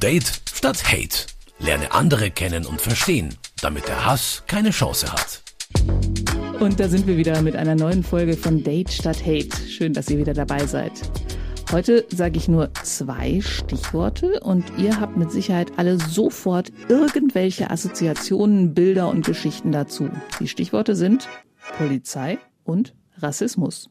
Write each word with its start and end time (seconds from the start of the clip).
Date 0.00 0.42
statt 0.54 0.84
Hate. 0.92 1.26
Lerne 1.58 1.90
andere 1.90 2.30
kennen 2.30 2.66
und 2.66 2.80
verstehen, 2.80 3.34
damit 3.60 3.88
der 3.88 4.06
Hass 4.06 4.44
keine 4.46 4.70
Chance 4.70 5.12
hat. 5.12 5.42
Und 6.60 6.78
da 6.78 6.88
sind 6.88 7.08
wir 7.08 7.16
wieder 7.16 7.42
mit 7.42 7.56
einer 7.56 7.74
neuen 7.74 8.04
Folge 8.04 8.36
von 8.36 8.62
Date 8.62 8.92
statt 8.92 9.26
Hate. 9.26 9.56
Schön, 9.68 9.94
dass 9.94 10.08
ihr 10.08 10.18
wieder 10.18 10.34
dabei 10.34 10.66
seid. 10.66 10.92
Heute 11.72 12.06
sage 12.10 12.38
ich 12.38 12.46
nur 12.46 12.72
zwei 12.74 13.40
Stichworte 13.40 14.38
und 14.38 14.64
ihr 14.78 15.00
habt 15.00 15.16
mit 15.16 15.32
Sicherheit 15.32 15.72
alle 15.78 15.98
sofort 15.98 16.70
irgendwelche 16.88 17.68
Assoziationen, 17.68 18.74
Bilder 18.74 19.08
und 19.08 19.26
Geschichten 19.26 19.72
dazu. 19.72 20.10
Die 20.38 20.46
Stichworte 20.46 20.94
sind 20.94 21.28
Polizei 21.76 22.38
und 22.62 22.94
Rassismus. 23.16 23.90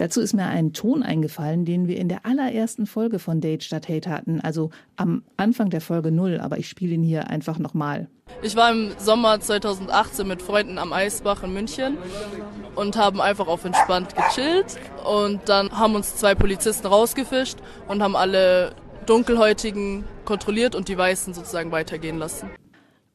Dazu 0.00 0.22
ist 0.22 0.32
mir 0.32 0.46
ein 0.46 0.72
Ton 0.72 1.02
eingefallen, 1.02 1.66
den 1.66 1.86
wir 1.86 1.98
in 1.98 2.08
der 2.08 2.24
allerersten 2.24 2.86
Folge 2.86 3.18
von 3.18 3.42
Date 3.42 3.64
statt 3.64 3.86
Hate 3.90 4.08
hatten, 4.08 4.40
also 4.40 4.70
am 4.96 5.24
Anfang 5.36 5.68
der 5.68 5.82
Folge 5.82 6.10
null, 6.10 6.40
aber 6.40 6.56
ich 6.56 6.70
spiele 6.70 6.94
ihn 6.94 7.02
hier 7.02 7.28
einfach 7.28 7.58
nochmal. 7.58 8.08
Ich 8.40 8.56
war 8.56 8.70
im 8.72 8.92
Sommer 8.96 9.38
2018 9.40 10.26
mit 10.26 10.40
Freunden 10.40 10.78
am 10.78 10.94
Eisbach 10.94 11.42
in 11.42 11.52
München 11.52 11.98
und 12.76 12.96
haben 12.96 13.20
einfach 13.20 13.46
auf 13.46 13.66
entspannt 13.66 14.14
gechillt 14.16 14.78
und 15.04 15.46
dann 15.50 15.70
haben 15.70 15.94
uns 15.94 16.16
zwei 16.16 16.34
Polizisten 16.34 16.86
rausgefischt 16.86 17.58
und 17.86 18.02
haben 18.02 18.16
alle 18.16 18.72
Dunkelhäutigen 19.04 20.04
kontrolliert 20.24 20.74
und 20.74 20.88
die 20.88 20.96
Weißen 20.96 21.34
sozusagen 21.34 21.72
weitergehen 21.72 22.16
lassen. 22.16 22.48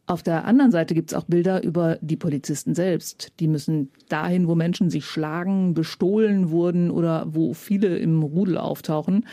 Auf 0.07 0.21
der 0.21 0.45
anderen 0.45 0.71
Seite 0.71 0.93
gibt 0.93 1.11
es 1.11 1.17
auch 1.17 1.23
Bilder 1.23 1.63
über 1.63 1.97
die 2.01 2.15
Polizisten 2.15 2.75
selbst. 2.75 3.31
Die 3.39 3.47
müssen 3.47 3.89
dahin, 4.07 4.47
wo 4.47 4.53
Menschen 4.53 4.91
sich 4.91 5.05
schlagen, 5.05 5.73
bestohlen 5.73 6.51
wurden 6.51 6.91
oder 6.91 7.25
wo 7.27 7.53
viele 7.55 7.97
im 7.97 8.21
Rudel 8.21 8.57
auftauchen. 8.57 9.25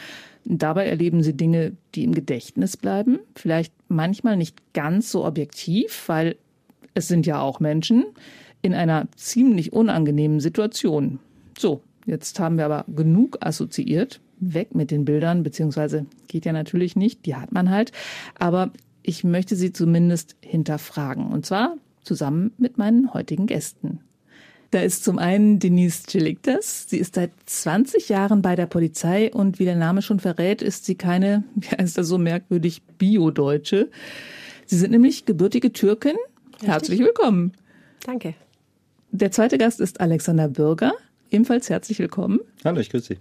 Dabei 0.45 0.87
erleben 0.87 1.23
sie 1.23 1.37
Dinge, 1.37 1.73
die 1.95 2.05
im 2.05 2.15
Gedächtnis 2.15 2.77
bleiben. 2.79 3.19
Vielleicht 3.37 3.75
manchmal 3.89 4.37
nicht 4.37 4.73
ganz 4.73 5.11
so 5.11 5.27
objektiv, 5.27 6.09
weil 6.09 6.37
es 6.95 7.07
sind 7.07 7.27
ja 7.27 7.41
auch 7.41 7.61
Menschen 7.61 8.05
in 8.63 8.73
einer 8.73 9.09
ziemlich 9.17 9.73
unangenehmen 9.73 10.41
Situation. 10.41 11.19
So, 11.59 11.83
jetzt 12.07 12.41
haben 12.41 12.57
wir 12.57 12.65
aber 12.65 12.87
genug 12.89 13.39
assoziiert. 13.41 14.21
Weg 14.45 14.75
mit 14.75 14.91
den 14.91 15.05
Bildern, 15.05 15.45
beziehungsweise 15.45 16.07
geht 16.27 16.47
ja 16.47 16.53
natürlich 16.53 16.97
nicht, 16.97 17.27
die 17.27 17.37
hat 17.37 17.53
man 17.53 17.71
halt. 17.71 17.93
Aber 18.39 18.73
ich 19.03 19.25
möchte 19.25 19.57
sie 19.57 19.73
zumindest 19.73 20.37
hinterfragen. 20.41 21.27
Und 21.29 21.47
zwar 21.47 21.77
zusammen 22.03 22.53
mit 22.59 22.79
meinen 22.79 23.13
heutigen 23.15 23.47
Gästen. 23.47 24.01
Da 24.71 24.81
ist 24.81 25.05
zum 25.05 25.19
einen 25.19 25.59
Denise 25.59 26.05
Geliktas. 26.11 26.87
Sie 26.89 26.97
ist 26.97 27.15
seit 27.15 27.33
20 27.45 28.09
Jahren 28.09 28.41
bei 28.41 28.57
der 28.57 28.67
Polizei 28.67 29.31
und 29.31 29.59
wie 29.59 29.67
der 29.67 29.77
Name 29.77 30.01
schon 30.01 30.19
verrät, 30.19 30.63
ist 30.63 30.87
sie 30.87 30.95
keine, 30.95 31.45
wie 31.55 31.69
heißt 31.69 31.99
das 31.99 32.09
so 32.09 32.19
merkwürdig, 32.19 32.83
Bio-Deutsche. 32.99 33.91
Sie 34.67 34.79
sind 34.79 34.93
nämlich 34.93 35.27
gebürtige 35.27 35.73
Türkin. 35.73 36.17
Richtig. 36.53 36.69
Herzlich 36.69 37.01
willkommen. 37.01 37.53
Danke. 38.07 38.35
Der 39.11 39.31
zweite 39.31 39.59
Gast 39.59 39.79
ist 39.81 40.01
Alexander 40.01 40.49
Bürger. 40.49 40.95
Ebenfalls 41.31 41.69
herzlich 41.69 41.99
willkommen. 41.99 42.41
Hallo, 42.65 42.81
ich 42.81 42.89
grüße 42.89 43.15
Sie. 43.15 43.19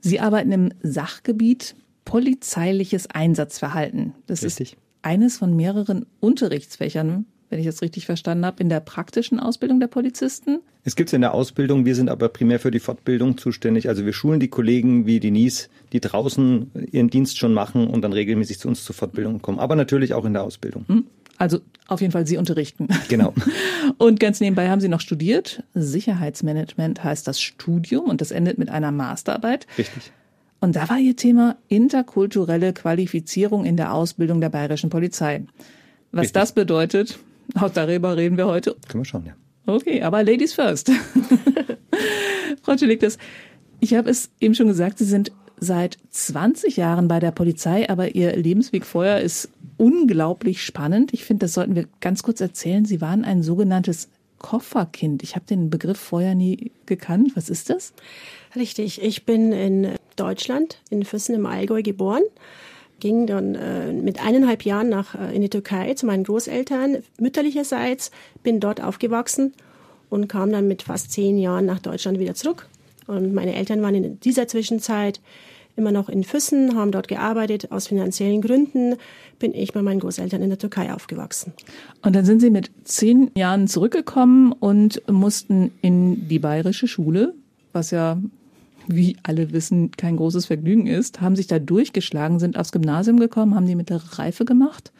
Sie 0.00 0.20
arbeiten 0.20 0.52
im 0.52 0.70
Sachgebiet 0.82 1.74
polizeiliches 2.04 3.08
Einsatzverhalten. 3.08 4.12
Das 4.26 4.44
Richtig. 4.44 4.74
ist 4.74 4.83
eines 5.04 5.38
von 5.38 5.54
mehreren 5.54 6.06
Unterrichtsfächern, 6.20 7.26
wenn 7.50 7.58
ich 7.58 7.66
das 7.66 7.82
richtig 7.82 8.06
verstanden 8.06 8.46
habe, 8.46 8.62
in 8.62 8.68
der 8.68 8.80
praktischen 8.80 9.38
Ausbildung 9.38 9.78
der 9.78 9.86
Polizisten? 9.86 10.60
Es 10.82 10.96
gibt 10.96 11.10
es 11.10 11.12
in 11.12 11.20
der 11.20 11.34
Ausbildung, 11.34 11.84
wir 11.84 11.94
sind 11.94 12.08
aber 12.08 12.28
primär 12.28 12.58
für 12.58 12.70
die 12.70 12.80
Fortbildung 12.80 13.38
zuständig. 13.38 13.88
Also 13.88 14.04
wir 14.04 14.12
schulen 14.12 14.40
die 14.40 14.48
Kollegen 14.48 15.06
wie 15.06 15.20
Denise, 15.20 15.68
die 15.92 16.00
draußen 16.00 16.70
ihren 16.90 17.10
Dienst 17.10 17.38
schon 17.38 17.52
machen 17.54 17.86
und 17.86 18.02
dann 18.02 18.12
regelmäßig 18.12 18.58
zu 18.58 18.68
uns 18.68 18.84
zur 18.84 18.94
Fortbildung 18.94 19.40
kommen. 19.40 19.58
Aber 19.58 19.76
natürlich 19.76 20.14
auch 20.14 20.24
in 20.24 20.32
der 20.32 20.42
Ausbildung. 20.42 20.84
Hm? 20.88 21.04
Also 21.36 21.60
auf 21.86 22.00
jeden 22.00 22.12
Fall 22.12 22.26
Sie 22.26 22.36
unterrichten. 22.36 22.88
Genau. 23.08 23.34
Und 23.98 24.20
ganz 24.20 24.40
nebenbei 24.40 24.70
haben 24.70 24.80
Sie 24.80 24.88
noch 24.88 25.00
studiert. 25.00 25.64
Sicherheitsmanagement 25.74 27.02
heißt 27.02 27.26
das 27.26 27.40
Studium 27.40 28.04
und 28.04 28.20
das 28.20 28.30
endet 28.30 28.56
mit 28.56 28.70
einer 28.70 28.92
Masterarbeit. 28.92 29.66
Richtig. 29.76 30.12
Und 30.64 30.76
da 30.76 30.88
war 30.88 30.98
ihr 30.98 31.14
Thema 31.14 31.58
interkulturelle 31.68 32.72
Qualifizierung 32.72 33.66
in 33.66 33.76
der 33.76 33.92
Ausbildung 33.92 34.40
der 34.40 34.48
bayerischen 34.48 34.88
Polizei. 34.88 35.42
Was 36.10 36.22
Richtig. 36.22 36.32
das 36.32 36.52
bedeutet, 36.52 37.18
auch 37.54 37.68
darüber 37.68 38.16
reden 38.16 38.38
wir 38.38 38.46
heute. 38.46 38.74
Können 38.88 39.02
wir 39.02 39.04
schauen, 39.04 39.26
ja. 39.26 39.34
Okay, 39.66 40.00
aber 40.00 40.22
Ladies 40.24 40.54
first. 40.54 40.90
Frau 42.62 42.76
Cheliktas, 42.76 43.18
ich 43.80 43.92
habe 43.92 44.08
es 44.08 44.30
eben 44.40 44.54
schon 44.54 44.68
gesagt, 44.68 44.96
Sie 44.96 45.04
sind 45.04 45.32
seit 45.60 45.98
20 46.08 46.78
Jahren 46.78 47.08
bei 47.08 47.20
der 47.20 47.32
Polizei, 47.32 47.90
aber 47.90 48.14
Ihr 48.14 48.34
Lebensweg 48.34 48.86
vorher 48.86 49.20
ist 49.20 49.50
unglaublich 49.76 50.62
spannend. 50.62 51.12
Ich 51.12 51.26
finde, 51.26 51.44
das 51.44 51.52
sollten 51.52 51.74
wir 51.74 51.88
ganz 52.00 52.22
kurz 52.22 52.40
erzählen. 52.40 52.86
Sie 52.86 53.02
waren 53.02 53.22
ein 53.22 53.42
sogenanntes 53.42 54.08
Kofferkind. 54.38 55.22
Ich 55.22 55.36
habe 55.36 55.44
den 55.44 55.68
Begriff 55.68 55.98
vorher 55.98 56.34
nie 56.34 56.72
gekannt. 56.86 57.32
Was 57.34 57.50
ist 57.50 57.68
das? 57.68 57.92
Richtig. 58.56 59.02
Ich 59.02 59.26
bin 59.26 59.52
in 59.52 59.94
Deutschland, 60.16 60.78
in 60.90 61.04
Füssen 61.04 61.34
im 61.34 61.46
Allgäu 61.46 61.82
geboren. 61.82 62.22
Ging 63.00 63.26
dann 63.26 63.54
äh, 63.54 63.92
mit 63.92 64.24
eineinhalb 64.24 64.64
Jahren 64.64 64.88
nach, 64.88 65.14
äh, 65.14 65.34
in 65.34 65.42
die 65.42 65.50
Türkei 65.50 65.94
zu 65.94 66.06
meinen 66.06 66.24
Großeltern 66.24 66.98
mütterlicherseits, 67.18 68.10
bin 68.42 68.60
dort 68.60 68.82
aufgewachsen 68.82 69.52
und 70.10 70.28
kam 70.28 70.52
dann 70.52 70.68
mit 70.68 70.82
fast 70.82 71.12
zehn 71.12 71.38
Jahren 71.38 71.66
nach 71.66 71.80
Deutschland 71.80 72.18
wieder 72.18 72.34
zurück. 72.34 72.68
Und 73.06 73.34
meine 73.34 73.54
Eltern 73.54 73.82
waren 73.82 73.94
in 73.94 74.20
dieser 74.20 74.48
Zwischenzeit 74.48 75.20
immer 75.76 75.92
noch 75.92 76.08
in 76.08 76.24
Füssen, 76.24 76.76
haben 76.76 76.92
dort 76.92 77.08
gearbeitet. 77.08 77.72
Aus 77.72 77.88
finanziellen 77.88 78.40
Gründen 78.40 78.96
bin 79.38 79.54
ich 79.54 79.72
bei 79.72 79.82
meinen 79.82 80.00
Großeltern 80.00 80.42
in 80.42 80.48
der 80.48 80.58
Türkei 80.58 80.92
aufgewachsen. 80.92 81.52
Und 82.02 82.14
dann 82.14 82.24
sind 82.24 82.40
Sie 82.40 82.50
mit 82.50 82.70
zehn 82.84 83.30
Jahren 83.36 83.66
zurückgekommen 83.66 84.52
und 84.52 85.02
mussten 85.10 85.72
in 85.82 86.28
die 86.28 86.38
bayerische 86.38 86.86
Schule, 86.86 87.34
was 87.72 87.90
ja 87.90 88.18
wie 88.86 89.16
alle 89.22 89.52
wissen, 89.52 89.90
kein 89.92 90.16
großes 90.16 90.46
Vergnügen 90.46 90.86
ist, 90.86 91.20
haben 91.20 91.36
sich 91.36 91.46
da 91.46 91.58
durchgeschlagen, 91.58 92.38
sind 92.38 92.58
aufs 92.58 92.72
Gymnasium 92.72 93.18
gekommen, 93.18 93.54
haben 93.54 93.66
die 93.66 93.74
mittlere 93.74 94.18
Reife 94.18 94.44
gemacht 94.44 94.92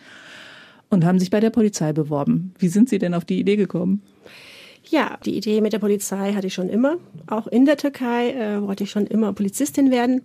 und 0.91 1.05
haben 1.05 1.19
sich 1.19 1.31
bei 1.31 1.41
der 1.41 1.51
Polizei 1.51 1.93
beworben. 1.93 2.55
Wie 2.59 2.69
sind 2.69 2.89
Sie 2.89 2.99
denn 2.99 3.15
auf 3.15 3.25
die 3.25 3.39
Idee 3.39 3.57
gekommen? 3.57 4.03
Ja, 4.87 5.19
die 5.25 5.37
Idee 5.37 5.61
mit 5.61 5.73
der 5.73 5.79
Polizei 5.79 6.35
hatte 6.35 6.47
ich 6.47 6.55
schon 6.55 6.69
immer. 6.69 6.97
Auch 7.27 7.47
in 7.47 7.65
der 7.65 7.77
Türkei 7.77 8.33
äh, 8.33 8.63
wollte 8.63 8.85
ich 8.85 8.91
schon 8.91 9.07
immer 9.07 9.33
Polizistin 9.33 9.91
werden. 9.91 10.23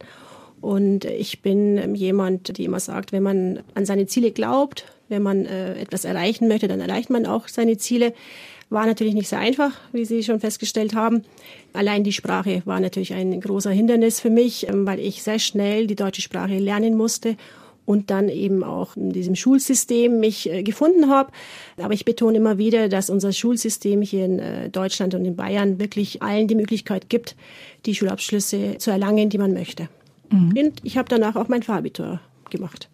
Und 0.61 1.05
ich 1.05 1.41
bin 1.41 1.95
jemand, 1.95 2.57
die 2.57 2.65
immer 2.65 2.81
sagt, 2.81 3.13
wenn 3.13 3.23
man 3.23 3.61
an 3.75 3.85
seine 3.85 4.07
Ziele 4.07 4.31
glaubt, 4.31 4.85
wenn 5.07 5.23
man 5.23 5.45
äh, 5.45 5.79
etwas 5.79 6.03
erreichen 6.03 6.47
möchte, 6.49 6.67
dann 6.67 6.81
erreicht 6.81 7.09
man 7.09 7.25
auch 7.25 7.47
seine 7.47 7.77
Ziele. 7.77 8.13
War 8.69 8.85
natürlich 8.85 9.15
nicht 9.15 9.29
sehr 9.29 9.39
einfach, 9.39 9.71
wie 9.91 10.05
Sie 10.05 10.23
schon 10.23 10.39
festgestellt 10.39 10.93
haben. 10.93 11.23
Allein 11.73 12.03
die 12.03 12.11
Sprache 12.11 12.61
war 12.65 12.79
natürlich 12.79 13.13
ein 13.13 13.39
großer 13.41 13.71
Hindernis 13.71 14.19
für 14.19 14.29
mich, 14.29 14.67
ähm, 14.67 14.85
weil 14.85 14.99
ich 14.99 15.23
sehr 15.23 15.39
schnell 15.39 15.87
die 15.87 15.95
deutsche 15.95 16.21
Sprache 16.21 16.57
lernen 16.59 16.95
musste 16.95 17.35
und 17.89 18.11
dann 18.11 18.29
eben 18.29 18.63
auch 18.63 18.95
in 18.95 19.11
diesem 19.11 19.33
Schulsystem 19.33 20.19
mich 20.19 20.47
äh, 20.47 20.61
gefunden 20.61 21.09
habe. 21.09 21.31
Aber 21.77 21.95
ich 21.95 22.05
betone 22.05 22.37
immer 22.37 22.59
wieder, 22.59 22.87
dass 22.87 23.09
unser 23.09 23.33
Schulsystem 23.33 24.03
hier 24.03 24.25
in 24.25 24.37
äh, 24.37 24.69
Deutschland 24.69 25.15
und 25.15 25.25
in 25.25 25.35
Bayern 25.35 25.79
wirklich 25.79 26.21
allen 26.21 26.47
die 26.47 26.53
Möglichkeit 26.53 27.09
gibt, 27.09 27.35
die 27.87 27.95
Schulabschlüsse 27.95 28.77
zu 28.77 28.91
erlangen, 28.91 29.31
die 29.31 29.39
man 29.39 29.53
möchte. 29.53 29.89
Mhm. 30.29 30.55
Und 30.55 30.73
ich 30.83 30.99
habe 30.99 31.09
danach 31.09 31.35
auch 31.35 31.47
mein 31.47 31.63
Fahrbitur 31.63 32.19
gemacht. 32.51 32.87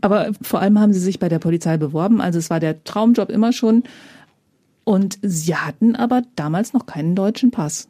Aber 0.00 0.32
vor 0.42 0.60
allem 0.60 0.80
haben 0.80 0.92
Sie 0.92 0.98
sich 0.98 1.20
bei 1.20 1.28
der 1.28 1.38
Polizei 1.38 1.76
beworben. 1.76 2.20
Also 2.20 2.40
es 2.40 2.50
war 2.50 2.58
der 2.58 2.82
Traumjob 2.82 3.30
immer 3.30 3.52
schon. 3.52 3.84
Und 4.84 5.18
Sie 5.22 5.54
hatten 5.54 5.96
aber 5.96 6.22
damals 6.36 6.72
noch 6.72 6.86
keinen 6.86 7.14
deutschen 7.14 7.50
Pass. 7.50 7.88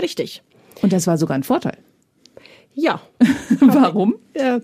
Richtig. 0.00 0.42
Und 0.82 0.92
das 0.92 1.06
war 1.06 1.18
sogar 1.18 1.36
ein 1.36 1.42
Vorteil. 1.42 1.78
Ja. 2.74 3.00
Warum? 3.60 4.14
Äh, 4.34 4.60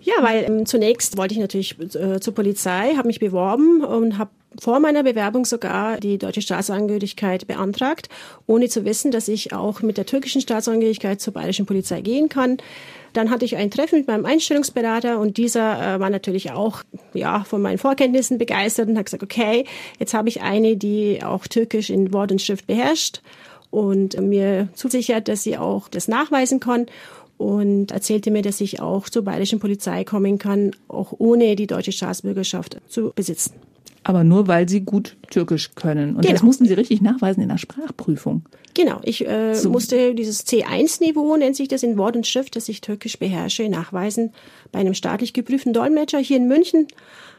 ja, 0.00 0.14
weil 0.20 0.44
ähm, 0.44 0.66
zunächst 0.66 1.16
wollte 1.16 1.34
ich 1.34 1.40
natürlich 1.40 1.76
äh, 1.96 2.20
zur 2.20 2.32
Polizei, 2.32 2.94
habe 2.96 3.08
mich 3.08 3.18
beworben 3.18 3.82
und 3.82 4.18
habe 4.18 4.30
vor 4.60 4.78
meiner 4.78 5.02
Bewerbung 5.02 5.44
sogar 5.44 5.98
die 5.98 6.16
deutsche 6.16 6.42
Staatsangehörigkeit 6.42 7.46
beantragt, 7.48 8.08
ohne 8.46 8.68
zu 8.68 8.84
wissen, 8.84 9.10
dass 9.10 9.26
ich 9.26 9.52
auch 9.52 9.82
mit 9.82 9.98
der 9.98 10.06
türkischen 10.06 10.40
Staatsangehörigkeit 10.40 11.20
zur 11.20 11.34
bayerischen 11.34 11.66
Polizei 11.66 12.00
gehen 12.02 12.28
kann. 12.28 12.58
Dann 13.16 13.30
hatte 13.30 13.46
ich 13.46 13.56
ein 13.56 13.70
Treffen 13.70 14.00
mit 14.00 14.08
meinem 14.08 14.26
Einstellungsberater 14.26 15.18
und 15.18 15.38
dieser 15.38 15.94
äh, 15.94 16.00
war 16.00 16.10
natürlich 16.10 16.52
auch 16.52 16.82
ja 17.14 17.44
von 17.44 17.62
meinen 17.62 17.78
Vorkenntnissen 17.78 18.36
begeistert 18.36 18.90
und 18.90 18.98
hat 18.98 19.06
gesagt, 19.06 19.22
okay, 19.22 19.64
jetzt 19.98 20.12
habe 20.12 20.28
ich 20.28 20.42
eine, 20.42 20.76
die 20.76 21.20
auch 21.24 21.46
Türkisch 21.46 21.88
in 21.88 22.12
Wort 22.12 22.30
und 22.30 22.42
Schrift 22.42 22.66
beherrscht 22.66 23.22
und 23.70 24.20
mir 24.20 24.68
zusichert, 24.74 25.28
dass 25.28 25.44
sie 25.44 25.56
auch 25.56 25.88
das 25.88 26.08
nachweisen 26.08 26.60
kann 26.60 26.86
und 27.38 27.90
erzählte 27.90 28.30
mir, 28.30 28.42
dass 28.42 28.60
ich 28.60 28.80
auch 28.80 29.08
zur 29.08 29.22
bayerischen 29.22 29.60
Polizei 29.60 30.04
kommen 30.04 30.38
kann, 30.38 30.72
auch 30.86 31.14
ohne 31.16 31.56
die 31.56 31.66
deutsche 31.66 31.92
Staatsbürgerschaft 31.92 32.82
zu 32.86 33.12
besitzen. 33.14 33.54
Aber 34.08 34.22
nur, 34.22 34.46
weil 34.46 34.68
sie 34.68 34.82
gut 34.82 35.16
Türkisch 35.30 35.74
können. 35.74 36.14
Und 36.14 36.22
genau. 36.22 36.34
das 36.34 36.44
mussten 36.44 36.64
sie 36.64 36.74
richtig 36.74 37.02
nachweisen 37.02 37.42
in 37.42 37.48
der 37.48 37.58
Sprachprüfung. 37.58 38.44
Genau, 38.72 39.00
ich 39.02 39.26
äh, 39.26 39.54
so. 39.54 39.68
musste 39.68 40.14
dieses 40.14 40.46
C1-Niveau, 40.46 41.36
nennt 41.36 41.56
sich 41.56 41.66
das 41.66 41.82
in 41.82 41.98
Wort 41.98 42.14
und 42.14 42.24
Schrift, 42.24 42.54
dass 42.54 42.68
ich 42.68 42.80
Türkisch 42.80 43.18
beherrsche, 43.18 43.68
nachweisen. 43.68 44.32
Bei 44.70 44.78
einem 44.78 44.94
staatlich 44.94 45.32
geprüften 45.32 45.72
Dolmetscher 45.72 46.20
hier 46.20 46.36
in 46.36 46.46
München 46.46 46.86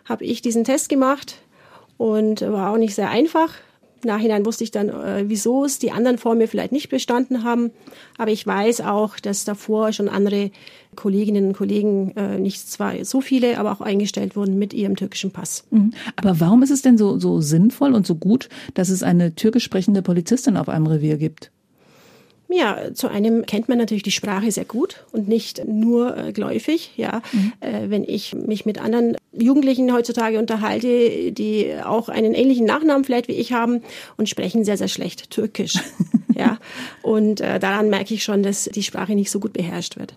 habe 0.04 0.26
ich 0.26 0.42
diesen 0.42 0.66
Test 0.66 0.90
gemacht 0.90 1.36
und 1.96 2.42
war 2.42 2.74
auch 2.74 2.78
nicht 2.78 2.96
sehr 2.96 3.10
einfach. 3.10 3.54
Nachhinein 4.04 4.46
wusste 4.46 4.66
ich 4.66 4.72
dann, 4.72 4.90
äh, 4.90 5.24
wieso 5.28 5.64
es 5.64 5.80
die 5.80 5.92
anderen 5.92 6.18
vor 6.18 6.36
mir 6.36 6.50
vielleicht 6.50 6.74
nicht 6.74 6.90
bestanden 6.90 7.46
haben. 7.46 7.72
Aber 8.18 8.32
ich 8.32 8.46
weiß 8.46 8.82
auch, 8.82 9.18
dass 9.22 9.46
davor 9.46 9.94
schon 9.94 10.10
andere 10.10 10.52
Kolleginnen 10.98 11.48
und 11.48 11.54
Kollegen, 11.54 12.12
äh, 12.18 12.38
nicht 12.38 12.70
zwar 12.70 13.06
so 13.06 13.22
viele, 13.22 13.58
aber 13.58 13.72
auch 13.72 13.80
eingestellt 13.80 14.36
wurden 14.36 14.60
mit 14.60 14.74
ihrem 14.74 14.98
türkischen 14.98 15.32
Pass. 15.32 15.64
Mhm. 15.70 15.94
Aber 16.18 16.42
warum 16.42 16.62
ist 16.64 16.72
es 16.72 16.82
denn 16.82 16.98
so, 16.98 17.18
so 17.18 17.40
sinnvoll 17.40 17.94
und 17.94 18.06
so 18.06 18.16
gut, 18.16 18.50
dass 18.74 18.90
es 18.90 19.04
eine 19.04 19.36
türkisch 19.36 19.64
sprechende 19.64 20.02
Polizistin 20.02 20.58
auf 20.58 20.68
einem 20.68 20.88
Revier 20.88 21.18
gibt? 21.18 21.52
Ja, 22.50 22.94
zu 22.94 23.10
einem 23.10 23.46
kennt 23.46 23.68
man 23.68 23.78
natürlich 23.78 24.04
die 24.04 24.12
Sprache 24.12 24.52
sehr 24.52 24.64
gut 24.64 25.06
und 25.12 25.28
nicht 25.28 25.66
nur 25.68 26.16
äh, 26.16 26.32
gläufig. 26.32 26.92
Ja, 26.96 27.22
mhm. 27.34 27.54
äh, 27.60 27.90
wenn 27.90 28.04
ich 28.04 28.34
mich 28.36 28.66
mit 28.66 28.82
anderen 28.82 29.18
Jugendlichen 29.38 29.94
heutzutage 29.94 30.40
unterhalte, 30.40 31.32
die 31.34 31.74
auch 31.84 32.08
einen 32.08 32.34
ähnlichen 32.34 32.66
Nachnamen 32.66 33.04
vielleicht 33.04 33.28
wie 33.28 33.34
ich 33.34 33.52
haben 33.52 33.82
und 34.16 34.30
sprechen 34.30 34.64
sehr 34.64 34.78
sehr 34.78 34.88
schlecht 34.88 35.30
Türkisch. 35.30 35.74
ja, 36.38 36.58
und 37.02 37.42
äh, 37.42 37.60
daran 37.60 37.90
merke 37.90 38.14
ich 38.14 38.24
schon, 38.24 38.44
dass 38.44 38.66
die 38.66 38.84
Sprache 38.84 39.16
nicht 39.16 39.32
so 39.32 39.40
gut 39.40 39.54
beherrscht 39.54 39.98
wird. 39.98 40.14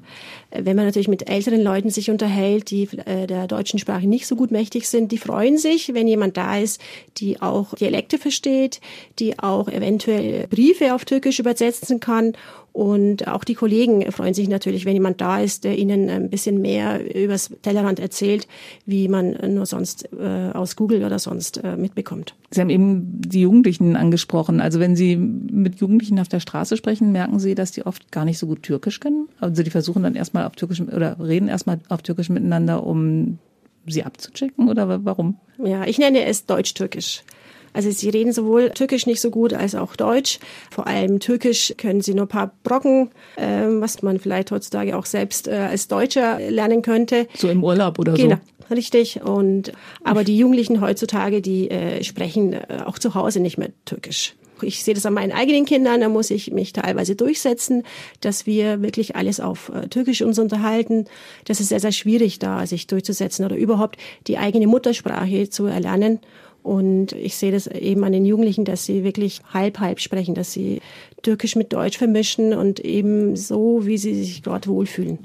Äh, 0.50 0.64
wenn 0.64 0.76
man 0.76 0.84
natürlich 0.84 1.08
mit 1.08 1.28
älteren 1.28 1.62
Leuten 1.62 1.90
sich 1.90 2.11
unterhält, 2.11 2.70
die 2.70 2.88
äh, 3.06 3.26
der 3.26 3.46
deutschen 3.46 3.78
Sprache 3.78 4.06
nicht 4.06 4.26
so 4.26 4.37
gut 4.37 4.50
mächtig 4.50 4.88
sind, 4.88 5.11
die 5.11 5.19
freuen 5.19 5.58
sich, 5.58 5.94
wenn 5.94 6.06
jemand 6.06 6.37
da 6.37 6.58
ist, 6.58 6.81
die 7.19 7.40
auch 7.40 7.75
Dialekte 7.75 8.19
versteht, 8.19 8.81
die 9.19 9.38
auch 9.38 9.69
eventuell 9.69 10.46
Briefe 10.49 10.94
auf 10.94 11.05
Türkisch 11.05 11.38
übersetzen 11.38 11.99
kann 11.99 12.11
kann. 12.11 12.32
Und 12.72 13.26
auch 13.26 13.44
die 13.44 13.55
Kollegen 13.55 14.11
freuen 14.12 14.34
sich 14.34 14.49
natürlich, 14.49 14.84
wenn 14.84 14.94
jemand 14.94 15.20
da 15.20 15.40
ist, 15.40 15.64
der 15.64 15.76
ihnen 15.76 16.08
ein 16.08 16.31
bisschen 16.31 16.61
mehr 16.61 17.00
übers 17.14 17.50
Tellerrand 17.62 17.99
erzählt, 17.99 18.46
wie 18.87 19.08
man 19.08 19.37
nur 19.55 19.67
sonst 19.67 20.08
äh, 20.12 20.50
aus 20.52 20.76
Google 20.76 21.05
oder 21.05 21.19
sonst 21.19 21.62
äh, 21.64 21.76
mitbekommt. 21.76 22.34
Sie 22.50 22.61
haben 22.61 22.70
eben 22.70 23.20
die 23.20 23.40
Jugendlichen 23.40 23.96
angesprochen. 23.96 24.61
Also 24.61 24.78
wenn 24.78 24.94
Sie 24.96 25.17
mit 25.17 25.81
Jugendlichen 25.81 26.19
auf 26.20 26.28
der 26.28 26.40
Straße 26.40 26.76
sprechen, 26.76 27.12
merken 27.12 27.40
Sie, 27.40 27.55
dass 27.55 27.72
die 27.72 27.84
oft 27.87 28.12
gar 28.12 28.25
nicht 28.25 28.38
so 28.38 28.46
gut 28.46 28.62
Türkisch 28.62 29.00
können. 29.00 29.28
Also 29.40 29.62
die 29.62 29.70
versuchen 29.70 30.02
dann 30.02 30.14
erstmal 30.14 30.46
auf 30.46 30.55
Türkisch 30.56 30.81
oder 30.81 31.16
reden 31.20 31.49
erstmal 31.49 31.81
auf 31.88 32.02
Türkisch 32.02 32.28
miteinander, 32.28 32.87
um 32.87 33.38
sie 33.87 34.05
abzuchecken 34.05 34.69
oder 34.69 35.05
warum? 35.05 35.37
Ja, 35.58 35.84
ich 35.84 35.99
nenne 35.99 36.25
es 36.25 36.46
Deutsch-Türkisch. 36.46 37.23
Also 37.72 37.90
sie 37.90 38.08
reden 38.08 38.32
sowohl 38.32 38.70
Türkisch 38.70 39.06
nicht 39.06 39.20
so 39.20 39.31
gut 39.31 39.52
als 39.52 39.75
auch 39.75 39.96
Deutsch. 39.96 40.38
Vor 40.70 40.87
allem 40.87 41.20
Türkisch 41.20 41.75
können 41.76 42.00
sie 42.00 42.14
nur 42.14 42.25
ein 42.25 42.28
paar 42.28 42.52
Brocken, 42.62 43.11
äh, 43.37 43.67
was 43.67 44.02
man 44.02 44.19
vielleicht 44.19 44.50
heutzutage 44.50 44.96
auch 44.96 45.06
selbst 45.06 45.49
äh, 45.49 45.52
als 45.52 45.88
Deutscher 45.88 46.38
lernen 46.50 46.82
könnte. 46.82 47.26
So 47.37 47.49
im 47.49 47.62
Urlaub 47.62 47.99
oder 47.99 48.14
genau. 48.14 48.37
so. 48.37 48.75
Richtig. 48.75 49.20
Und 49.22 49.72
aber 50.05 50.22
die 50.25 50.38
Jugendlichen 50.38 50.81
heutzutage, 50.81 51.43
die 51.43 51.70
äh, 51.70 52.05
sprechen 52.05 52.52
äh, 52.52 52.82
auch 52.84 52.99
zu 52.99 53.14
Hause 53.14 53.40
nicht 53.40 53.58
mehr 53.58 53.70
Türkisch. 53.84 54.34
Ich 54.62 54.84
sehe 54.84 54.94
das 54.94 55.06
an 55.06 55.14
meinen 55.14 55.32
eigenen 55.32 55.64
Kindern, 55.64 56.00
da 56.00 56.08
muss 56.08 56.31
ich 56.31 56.50
mich 56.50 56.73
teilweise 56.73 57.16
durchsetzen, 57.16 57.84
dass 58.20 58.46
wir 58.46 58.82
wirklich 58.82 59.16
alles 59.16 59.40
auf 59.40 59.70
äh, 59.75 59.88
Türkisch 59.88 60.23
uns 60.23 60.38
unterhalten. 60.38 61.06
Das 61.46 61.61
ist 61.61 61.69
sehr, 61.69 61.81
sehr 61.81 61.93
schwierig, 61.93 62.38
da 62.38 62.66
sich 62.66 62.87
durchzusetzen 62.87 63.44
oder 63.44 63.56
überhaupt 63.56 63.96
die 64.26 64.38
eigene 64.38 64.66
Muttersprache 64.66 65.49
zu 65.49 65.66
erlernen. 65.66 66.20
Und 66.62 67.12
ich 67.12 67.36
sehe 67.36 67.52
das 67.52 67.66
eben 67.66 68.04
an 68.04 68.12
den 68.12 68.24
Jugendlichen, 68.24 68.64
dass 68.64 68.84
sie 68.84 69.02
wirklich 69.02 69.40
halb-halb 69.52 70.00
sprechen, 70.00 70.34
dass 70.34 70.52
sie 70.52 70.80
Türkisch 71.22 71.56
mit 71.56 71.72
Deutsch 71.72 71.98
vermischen 71.98 72.52
und 72.52 72.80
eben 72.80 73.36
so, 73.36 73.86
wie 73.86 73.98
sie 73.98 74.14
sich 74.14 74.42
dort 74.42 74.68
wohlfühlen. 74.68 75.18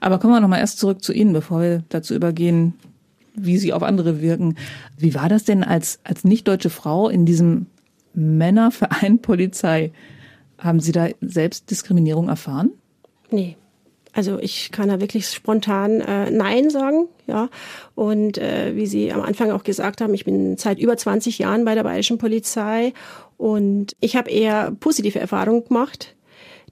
Aber 0.00 0.18
kommen 0.18 0.32
wir 0.32 0.40
nochmal 0.40 0.60
erst 0.60 0.78
zurück 0.78 1.02
zu 1.02 1.12
Ihnen, 1.12 1.32
bevor 1.32 1.60
wir 1.60 1.84
dazu 1.88 2.14
übergehen, 2.14 2.74
wie 3.34 3.58
Sie 3.58 3.72
auf 3.72 3.82
andere 3.82 4.20
wirken. 4.20 4.56
Wie 4.98 5.14
war 5.14 5.28
das 5.28 5.44
denn 5.44 5.62
als, 5.62 6.00
als 6.02 6.24
nicht-deutsche 6.24 6.70
Frau 6.70 7.08
in 7.08 7.26
diesem 7.26 7.66
Männerverein 8.14 9.20
Polizei? 9.20 9.92
Haben 10.58 10.80
Sie 10.80 10.92
da 10.92 11.08
selbst 11.20 11.70
Diskriminierung 11.70 12.28
erfahren? 12.28 12.70
Nee, 13.30 13.56
also 14.12 14.38
ich 14.40 14.72
kann 14.72 14.88
da 14.88 15.00
wirklich 15.00 15.28
spontan 15.28 16.00
äh, 16.00 16.30
Nein 16.30 16.70
sagen, 16.70 17.08
ja. 17.26 17.48
Und 17.94 18.38
äh, 18.38 18.74
wie 18.74 18.86
Sie 18.86 19.12
am 19.12 19.22
Anfang 19.22 19.50
auch 19.50 19.62
gesagt 19.62 20.00
haben, 20.00 20.14
ich 20.14 20.24
bin 20.24 20.56
seit 20.56 20.78
über 20.78 20.96
20 20.96 21.38
Jahren 21.38 21.64
bei 21.64 21.74
der 21.74 21.84
Bayerischen 21.84 22.18
Polizei 22.18 22.92
und 23.36 23.94
ich 24.00 24.16
habe 24.16 24.30
eher 24.30 24.72
positive 24.80 25.20
Erfahrungen 25.20 25.64
gemacht 25.64 26.14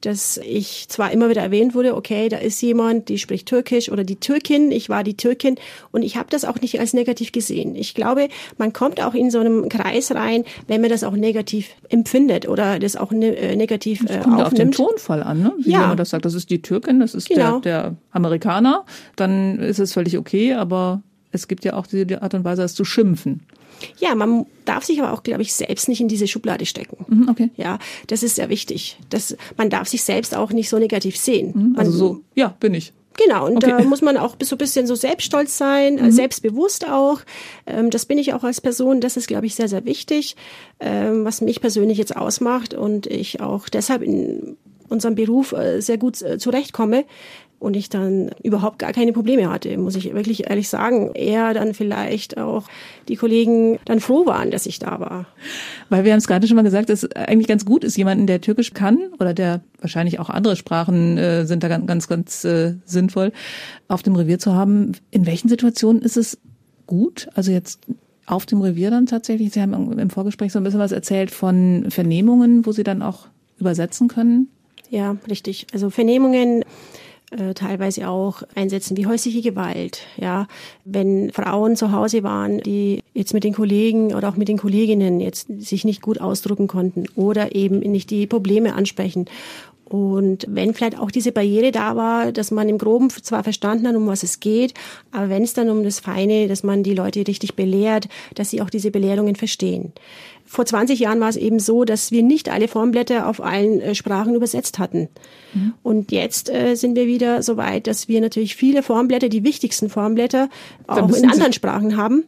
dass 0.01 0.39
ich 0.39 0.87
zwar 0.89 1.11
immer 1.13 1.29
wieder 1.29 1.43
erwähnt 1.43 1.75
wurde, 1.75 1.95
okay, 1.95 2.29
da 2.29 2.39
ist 2.39 2.61
jemand, 2.61 3.09
die 3.09 3.19
spricht 3.19 3.49
Türkisch 3.49 3.91
oder 3.91 4.05
die 4.05 4.17
Türkin, 4.17 4.71
ich 4.71 4.89
war 4.89 5.05
die 5.05 5.17
Türkin 5.17 5.57
und 5.91 6.03
ich 6.03 6.17
habe 6.17 6.29
das 6.31 6.45
auch 6.45 6.61
nicht 6.61 6.81
als 6.81 6.93
negativ 6.95 7.33
gesehen. 7.33 7.75
Ich 7.75 7.95
glaube, 7.95 8.29
man 8.57 8.73
kommt 8.73 9.03
auch 9.03 9.15
in 9.15 9.31
so 9.31 9.39
einem 9.39 9.69
Kreis 9.69 10.15
rein, 10.15 10.45
wenn 10.67 10.81
man 10.81 10.91
das 10.91 11.05
auch 11.05 11.13
negativ 11.13 11.71
empfindet 11.89 12.49
oder 12.49 12.79
das 12.79 12.97
auch 12.97 13.11
ne, 13.11 13.37
äh, 13.37 13.57
negativ 13.57 14.05
das 14.05 14.17
äh, 14.17 14.21
kommt 14.21 14.41
aufnimmt. 14.41 14.47
auf 14.47 14.55
den 14.55 14.73
Tonfall 14.73 15.23
an, 15.23 15.43
ne? 15.43 15.53
Wie 15.59 15.71
ja. 15.71 15.89
man 15.89 15.97
das 15.97 16.11
sagt, 16.11 16.25
das 16.25 16.35
ist 16.35 16.51
die 16.51 16.63
Türkin, 16.63 17.01
das 17.01 17.15
ist 17.15 17.29
genau. 17.29 17.61
der, 17.61 17.83
der 17.83 17.97
Amerikaner, 18.13 18.85
dann 19.17 19.59
ist 19.59 19.79
es 19.79 19.93
völlig 19.93 20.19
okay, 20.19 20.55
aber 20.55 21.03
es 21.33 21.49
gibt 21.49 21.65
ja 21.65 21.75
auch 21.75 21.87
diese 21.87 22.23
Art 22.23 22.35
und 22.35 22.45
Weise, 22.45 22.63
es 22.63 22.75
zu 22.75 22.85
schimpfen. 22.85 23.43
Ja, 23.99 24.15
man 24.15 24.47
darf 24.65 24.85
sich 24.85 25.01
aber 25.01 25.13
auch, 25.13 25.23
glaube 25.23 25.43
ich, 25.43 25.53
selbst 25.53 25.89
nicht 25.89 26.01
in 26.01 26.09
diese 26.09 26.27
Schublade 26.27 26.67
stecken. 26.67 27.05
Mhm, 27.09 27.29
okay. 27.29 27.51
Ja, 27.57 27.79
das 28.09 28.23
ist 28.23 28.37
sehr 28.37 28.49
wichtig. 28.49 28.99
Das, 29.11 29.37
man 29.57 29.71
darf 29.71 29.89
sich 29.89 30.03
selbst 30.03 30.37
auch 30.37 30.53
nicht 30.53 30.69
so 30.69 30.79
negativ 30.79 31.17
sehen. 31.17 31.53
Mhm, 31.55 31.79
also 31.79 31.91
man, 31.91 31.99
so, 31.99 32.21
ja, 32.35 32.57
bin 32.61 32.75
ich. 32.75 32.93
Genau, 33.19 33.47
und 33.47 33.57
okay. 33.57 33.75
da 33.77 33.85
muss 33.85 34.01
man 34.01 34.17
auch 34.17 34.37
so 34.43 34.55
ein 34.55 34.59
bisschen 34.59 34.87
so 34.87 34.95
selbststolz 34.95 35.59
sein, 35.59 35.97
mhm. 35.97 36.11
selbstbewusst 36.11 36.89
auch. 36.89 37.21
Ähm, 37.67 37.91
das 37.91 38.07
bin 38.07 38.17
ich 38.17 38.33
auch 38.33 38.45
als 38.45 38.61
Person. 38.61 39.01
Das 39.01 39.17
ist, 39.17 39.27
glaube 39.27 39.47
ich, 39.47 39.57
sehr, 39.57 39.69
sehr 39.69 39.85
wichtig, 39.85 40.37
ähm, 40.79 41.25
was 41.25 41.41
mich 41.41 41.61
persönlich 41.61 41.99
jetzt 41.99 42.17
ausmacht 42.17 42.75
und 42.75 43.07
ich 43.07 43.41
auch 43.41 43.69
deshalb 43.69 44.03
in 44.03 44.57
unserem 44.89 45.17
Beruf 45.17 45.53
äh, 45.53 45.81
sehr 45.81 45.99
gut 45.99 46.23
äh, 46.23 46.39
zurechtkomme, 46.39 47.05
und 47.59 47.75
ich 47.75 47.89
dann 47.89 48.31
überhaupt 48.43 48.79
gar 48.79 48.93
keine 48.93 49.13
Probleme 49.13 49.51
hatte, 49.51 49.77
muss 49.79 49.97
ich 49.97 50.15
wirklich 50.15 50.49
ehrlich 50.49 50.69
sagen. 50.69 51.11
Eher 51.15 51.55
dann 51.55 51.75
vielleicht 51.75 52.39
auch 52.39 52.69
die 53.09 53.17
Kollegen 53.17 53.79
dann 53.85 54.01
froh 54.01 54.27
waren, 54.27 54.51
dass 54.51 54.67
ich 54.67 54.79
da 54.79 55.01
war. 55.01 55.27
Weil 55.89 56.05
wir 56.05 56.13
haben 56.13 56.19
es 56.19 56.29
gerade 56.29 56.47
schon 56.47 56.57
mal 56.57 56.63
gesagt, 56.63 56.89
dass 56.89 57.11
eigentlich 57.13 57.49
ganz 57.49 57.65
gut 57.65 57.83
ist, 57.83 57.97
jemanden, 57.97 58.27
der 58.27 58.41
Türkisch 58.41 58.75
kann 58.75 58.99
oder 59.19 59.35
der 59.35 59.61
wahrscheinlich 59.81 60.21
auch 60.21 60.31
andere 60.31 60.55
Sprachen 60.55 61.19
äh, 61.19 61.47
sind 61.47 61.65
da 61.65 61.69
ganz, 61.69 61.87
ganz, 61.87 62.09
ganz 62.09 62.45
äh, 62.45 62.75
sinnvoll, 62.85 63.33
auf 63.89 64.03
dem 64.03 64.15
Revier 64.15 64.39
zu 64.39 64.55
haben. 64.55 64.93
In 65.11 65.27
welchen 65.27 65.49
Situationen 65.49 66.03
ist 66.03 66.17
es 66.17 66.39
gut? 66.87 67.29
Also 67.35 67.51
jetzt 67.51 67.81
auf 68.27 68.47
dem 68.47 68.61
Revier 68.61 68.91
dann 68.91 69.07
tatsächlich. 69.07 69.53
Sie 69.53 69.61
haben 69.61 69.99
im 69.99 70.11
Vorgespräch 70.11 70.53
so 70.53 70.61
ein 70.61 70.65
bisschen 70.65 70.81
was 70.81 70.93
erzählt 70.93 71.31
von 71.31 71.87
Vernehmungen, 71.89 72.67
wo 72.67 72.73
Sie 72.73 72.85
dann 72.85 73.03
auch 73.03 73.27
übersetzen 73.59 74.07
können. 74.07 74.49
Ja, 74.91 75.17
richtig. 75.29 75.67
Also 75.73 75.91
Vernehmungen 75.91 76.65
äh, 77.31 77.53
teilweise 77.53 78.09
auch 78.09 78.43
Einsätzen 78.55 78.97
wie 78.97 79.07
häusliche 79.07 79.43
Gewalt. 79.43 80.01
Ja, 80.17 80.49
wenn 80.85 81.31
Frauen 81.33 81.77
zu 81.77 81.93
Hause 81.93 82.23
waren, 82.23 82.61
die 82.61 83.03
jetzt 83.13 83.35
mit 83.35 83.45
den 83.45 83.55
Kollegen 83.55 84.15
oder 84.15 84.31
auch 84.31 84.37
mit 84.37 84.49
den 84.49 84.59
Kolleginnen 84.59 85.21
jetzt 85.21 85.49
sich 85.59 85.85
nicht 85.85 86.01
gut 86.01 86.21
ausdrücken 86.21 86.69
konnten 86.69 87.05
oder 87.17 87.55
eben 87.55 87.81
nicht 87.81 88.11
die 88.11 88.27
Probleme 88.27 88.75
ansprechen. 88.75 89.27
Und 89.85 90.45
wenn 90.49 90.75
vielleicht 90.75 90.99
auch 90.99 91.11
diese 91.11 91.33
Barriere 91.33 91.73
da 91.73 91.97
war, 91.97 92.31
dass 92.31 92.51
man 92.51 92.69
im 92.69 92.77
Groben 92.77 93.09
zwar 93.09 93.43
verstanden 93.43 93.89
hat, 93.89 93.97
um 93.97 94.07
was 94.07 94.23
es 94.23 94.39
geht, 94.39 94.75
aber 95.13 95.31
wenn 95.31 95.43
es 95.43 95.55
dann 95.55 95.71
um 95.71 95.83
das 95.83 95.99
Feine, 95.99 96.47
dass 96.47 96.63
man 96.63 96.83
die 96.83 96.95
Leute 96.95 97.27
richtig 97.27 97.57
belehrt, 97.57 98.07
dass 98.35 98.51
sie 98.51 98.61
auch 98.61 98.69
diese 98.69 98.91
Belehrungen 98.91 99.35
verstehen 99.35 99.93
vor 100.49 100.65
20 100.65 100.99
Jahren 100.99 101.21
war 101.21 101.29
es 101.29 101.37
eben 101.37 101.61
so, 101.61 101.85
dass 101.85 102.11
wir 102.11 102.23
nicht 102.23 102.49
alle 102.49 102.69
Formblätter 102.69 103.29
auf 103.29 103.43
allen 103.43 103.81
äh, 103.81 103.95
Sprachen 103.95 104.35
übersetzt 104.35 104.79
hatten. 104.79 105.09
Mhm. 105.55 105.75
Und 105.83 106.11
jetzt 106.13 106.51
äh, 106.51 106.75
sind 106.75 106.97
wir 106.97 107.07
wieder 107.07 107.43
so 107.43 107.57
weit, 107.57 107.87
dass 107.87 108.09
wir 108.09 108.21
natürlich 108.21 108.57
viele 108.57 108.83
Formblätter, 108.83 109.29
die 109.29 109.45
wichtigsten 109.45 109.91
Formblätter, 109.91 110.49
auch 110.87 111.11
in 111.11 111.31
anderen 111.31 111.53
Sprachen 111.53 111.97
haben 111.97 112.25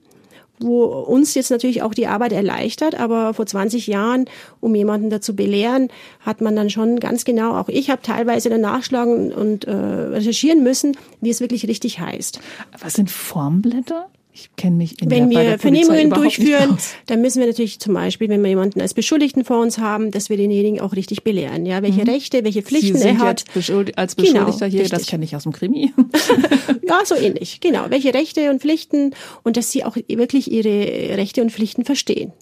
wo 0.63 0.85
uns 0.85 1.35
jetzt 1.35 1.51
natürlich 1.51 1.83
auch 1.83 1.95
die 1.95 2.07
Arbeit 2.07 2.33
erleichtert, 2.33 2.95
aber 2.95 3.35
vor 3.35 3.47
20 3.47 3.87
Jahren, 3.87 4.27
um 4.61 4.75
jemanden 4.75 5.09
dazu 5.09 5.35
belehren, 5.35 5.89
hat 6.21 6.43
man 6.43 6.55
dann 6.55 6.69
schon 6.69 7.01
ganz 7.01 7.25
genau, 7.25 7.59
auch 7.59 7.69
ich 7.69 7.89
habe 7.89 8.03
teilweise 8.03 8.51
dann 8.51 8.61
nachschlagen 8.61 9.33
und 9.33 9.65
äh, 9.65 9.73
recherchieren 9.73 10.63
müssen, 10.63 10.97
wie 11.21 11.31
es 11.31 11.41
wirklich 11.41 11.67
richtig 11.67 11.99
heißt. 11.99 12.41
Was 12.79 12.95
sind 12.95 13.11
Formblätter? 13.11 14.11
Ich 14.33 14.49
kenne 14.57 14.77
mich 14.77 15.03
in 15.03 15.11
Wenn 15.11 15.29
der, 15.29 15.41
wir 15.41 15.49
der 15.51 15.59
Vernehmungen 15.59 16.11
durchführen, 16.11 16.79
dann 17.07 17.21
müssen 17.21 17.41
wir 17.41 17.49
natürlich 17.49 17.81
zum 17.81 17.95
Beispiel, 17.95 18.29
wenn 18.29 18.41
wir 18.43 18.49
jemanden 18.49 18.81
als 18.81 18.95
Beschuldigten 18.95 19.45
vor 19.45 19.61
uns 19.61 19.79
haben, 19.79 20.13
dass 20.13 20.31
wir 20.31 20.37
denjenigen 20.37 20.81
auch 20.81 20.93
richtig 20.95 21.25
belehren. 21.25 21.67
Ja, 21.67 21.83
welche 21.83 22.03
mhm. 22.03 22.11
Rechte, 22.11 22.45
welche 22.45 22.63
Pflichten 22.63 22.97
Sie 22.97 23.03
sind 23.03 23.21
er 23.21 23.27
hat. 23.27 23.45
Beschuldig 23.53 23.99
als 23.99 24.15
Beschuldigter 24.15 24.51
genau, 24.51 24.71
hier, 24.71 24.81
richtig. 24.83 24.99
das 24.99 25.07
kenne 25.09 25.25
ich 25.25 25.35
aus 25.35 25.43
dem 25.43 25.53
Krimi. 25.53 25.93
ja, 26.89 27.01
so 27.05 27.17
ähnlich. 27.17 27.61
Genau. 27.61 27.87
Welche 27.89 28.15
Rechte 28.15 28.51
und 28.51 28.61
Pflichten 28.61 29.15
und 29.43 29.57
dass 29.57 29.73
sie 29.73 29.85
auch 29.85 29.97
wirklich 29.97 30.51
ihre 30.51 31.17
Rechte 31.17 31.43
und 31.43 31.51
Pflichten 31.51 31.85
verstehen 31.85 32.33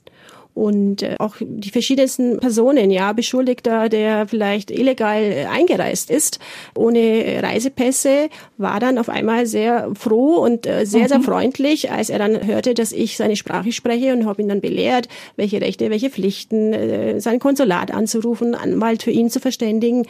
und 0.58 1.02
äh, 1.02 1.14
auch 1.20 1.36
die 1.40 1.70
verschiedensten 1.70 2.40
Personen, 2.40 2.90
ja, 2.90 3.12
Beschuldigter, 3.12 3.88
der 3.88 4.26
vielleicht 4.26 4.72
illegal 4.72 5.22
äh, 5.22 5.44
eingereist 5.44 6.10
ist, 6.10 6.40
ohne 6.74 7.40
Reisepässe, 7.42 8.28
war 8.56 8.80
dann 8.80 8.98
auf 8.98 9.08
einmal 9.08 9.46
sehr 9.46 9.90
froh 9.94 10.34
und 10.36 10.66
äh, 10.66 10.84
sehr, 10.84 11.04
mhm. 11.04 11.08
sehr 11.08 11.20
freundlich, 11.20 11.92
als 11.92 12.10
er 12.10 12.18
dann 12.18 12.44
hörte, 12.44 12.74
dass 12.74 12.90
ich 12.90 13.16
seine 13.16 13.36
Sprache 13.36 13.70
spreche 13.70 14.12
und 14.12 14.26
habe 14.26 14.42
ihn 14.42 14.48
dann 14.48 14.60
belehrt, 14.60 15.08
welche 15.36 15.60
Rechte, 15.60 15.90
welche 15.90 16.10
Pflichten, 16.10 17.20
sein 17.20 17.38
Konsulat 17.38 17.92
anzurufen, 17.92 18.54
Anwalt 18.54 19.02
für 19.02 19.10
ihn 19.10 19.30
zu 19.30 19.40
verständigen 19.40 20.06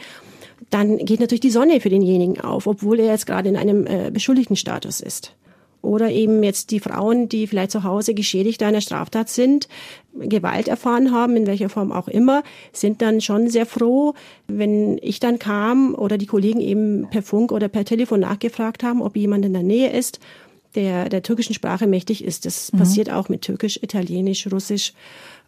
dann 0.69 0.97
geht 0.97 1.19
natürlich 1.19 1.39
die 1.39 1.49
Sonne 1.51 1.79
für 1.79 1.89
denjenigen 1.89 2.41
auf, 2.41 2.67
obwohl 2.67 2.99
er 2.99 3.07
jetzt 3.07 3.25
gerade 3.25 3.49
in 3.49 3.55
einem 3.55 3.87
äh, 3.87 4.11
beschuldigten 4.11 4.55
Status 4.55 4.99
ist. 4.99 5.33
Oder 5.81 6.09
eben 6.11 6.43
jetzt 6.43 6.71
die 6.71 6.81
Frauen, 6.81 7.29
die 7.29 7.47
vielleicht 7.47 7.71
zu 7.71 7.83
Hause 7.83 8.13
geschädigt 8.13 8.61
einer 8.63 8.81
Straftat 8.81 9.29
sind, 9.29 9.69
Gewalt 10.13 10.67
erfahren 10.67 11.11
haben, 11.11 11.37
in 11.37 11.47
welcher 11.47 11.69
Form 11.69 11.91
auch 11.91 12.07
immer, 12.07 12.43
sind 12.73 13.01
dann 13.01 13.21
schon 13.21 13.49
sehr 13.49 13.65
froh, 13.65 14.13
wenn 14.47 14.97
ich 15.01 15.19
dann 15.19 15.39
kam 15.39 15.95
oder 15.95 16.17
die 16.17 16.25
Kollegen 16.25 16.59
eben 16.59 17.07
per 17.09 17.23
Funk 17.23 17.51
oder 17.51 17.69
per 17.69 17.85
Telefon 17.85 18.19
nachgefragt 18.19 18.83
haben, 18.83 19.01
ob 19.01 19.15
jemand 19.15 19.45
in 19.45 19.53
der 19.53 19.63
Nähe 19.63 19.91
ist, 19.91 20.19
der 20.75 21.09
der 21.09 21.23
türkischen 21.23 21.53
Sprache 21.53 21.87
mächtig 21.87 22.23
ist. 22.23 22.45
Das 22.45 22.73
mhm. 22.73 22.79
passiert 22.79 23.09
auch 23.09 23.29
mit 23.29 23.41
Türkisch, 23.41 23.79
Italienisch, 23.81 24.47
Russisch 24.51 24.93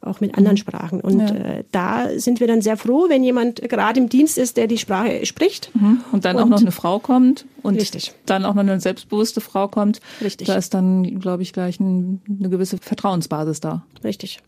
auch 0.01 0.19
mit 0.19 0.35
anderen 0.37 0.55
mhm. 0.55 0.59
Sprachen. 0.59 1.01
Und 1.01 1.19
ja. 1.19 1.27
äh, 1.27 1.63
da 1.71 2.07
sind 2.17 2.39
wir 2.39 2.47
dann 2.47 2.61
sehr 2.61 2.77
froh, 2.77 3.05
wenn 3.07 3.23
jemand 3.23 3.61
gerade 3.61 3.99
im 3.99 4.09
Dienst 4.09 4.37
ist, 4.37 4.57
der 4.57 4.67
die 4.67 4.77
Sprache 4.77 5.25
spricht. 5.25 5.71
Mhm. 5.75 6.01
Und 6.11 6.25
dann 6.25 6.37
und 6.37 6.43
auch 6.43 6.47
noch 6.47 6.61
eine 6.61 6.71
Frau 6.71 6.99
kommt 6.99 7.45
und 7.61 7.75
richtig. 7.75 8.13
dann 8.25 8.45
auch 8.45 8.55
noch 8.55 8.63
eine 8.63 8.79
selbstbewusste 8.79 9.41
Frau 9.41 9.67
kommt. 9.67 10.01
Richtig. 10.21 10.47
Da 10.47 10.55
ist 10.55 10.73
dann, 10.73 11.19
glaube 11.19 11.43
ich, 11.43 11.53
gleich 11.53 11.79
ein, 11.79 12.21
eine 12.39 12.49
gewisse 12.49 12.77
Vertrauensbasis 12.77 13.59
da. 13.59 13.83
Richtig. 14.03 14.39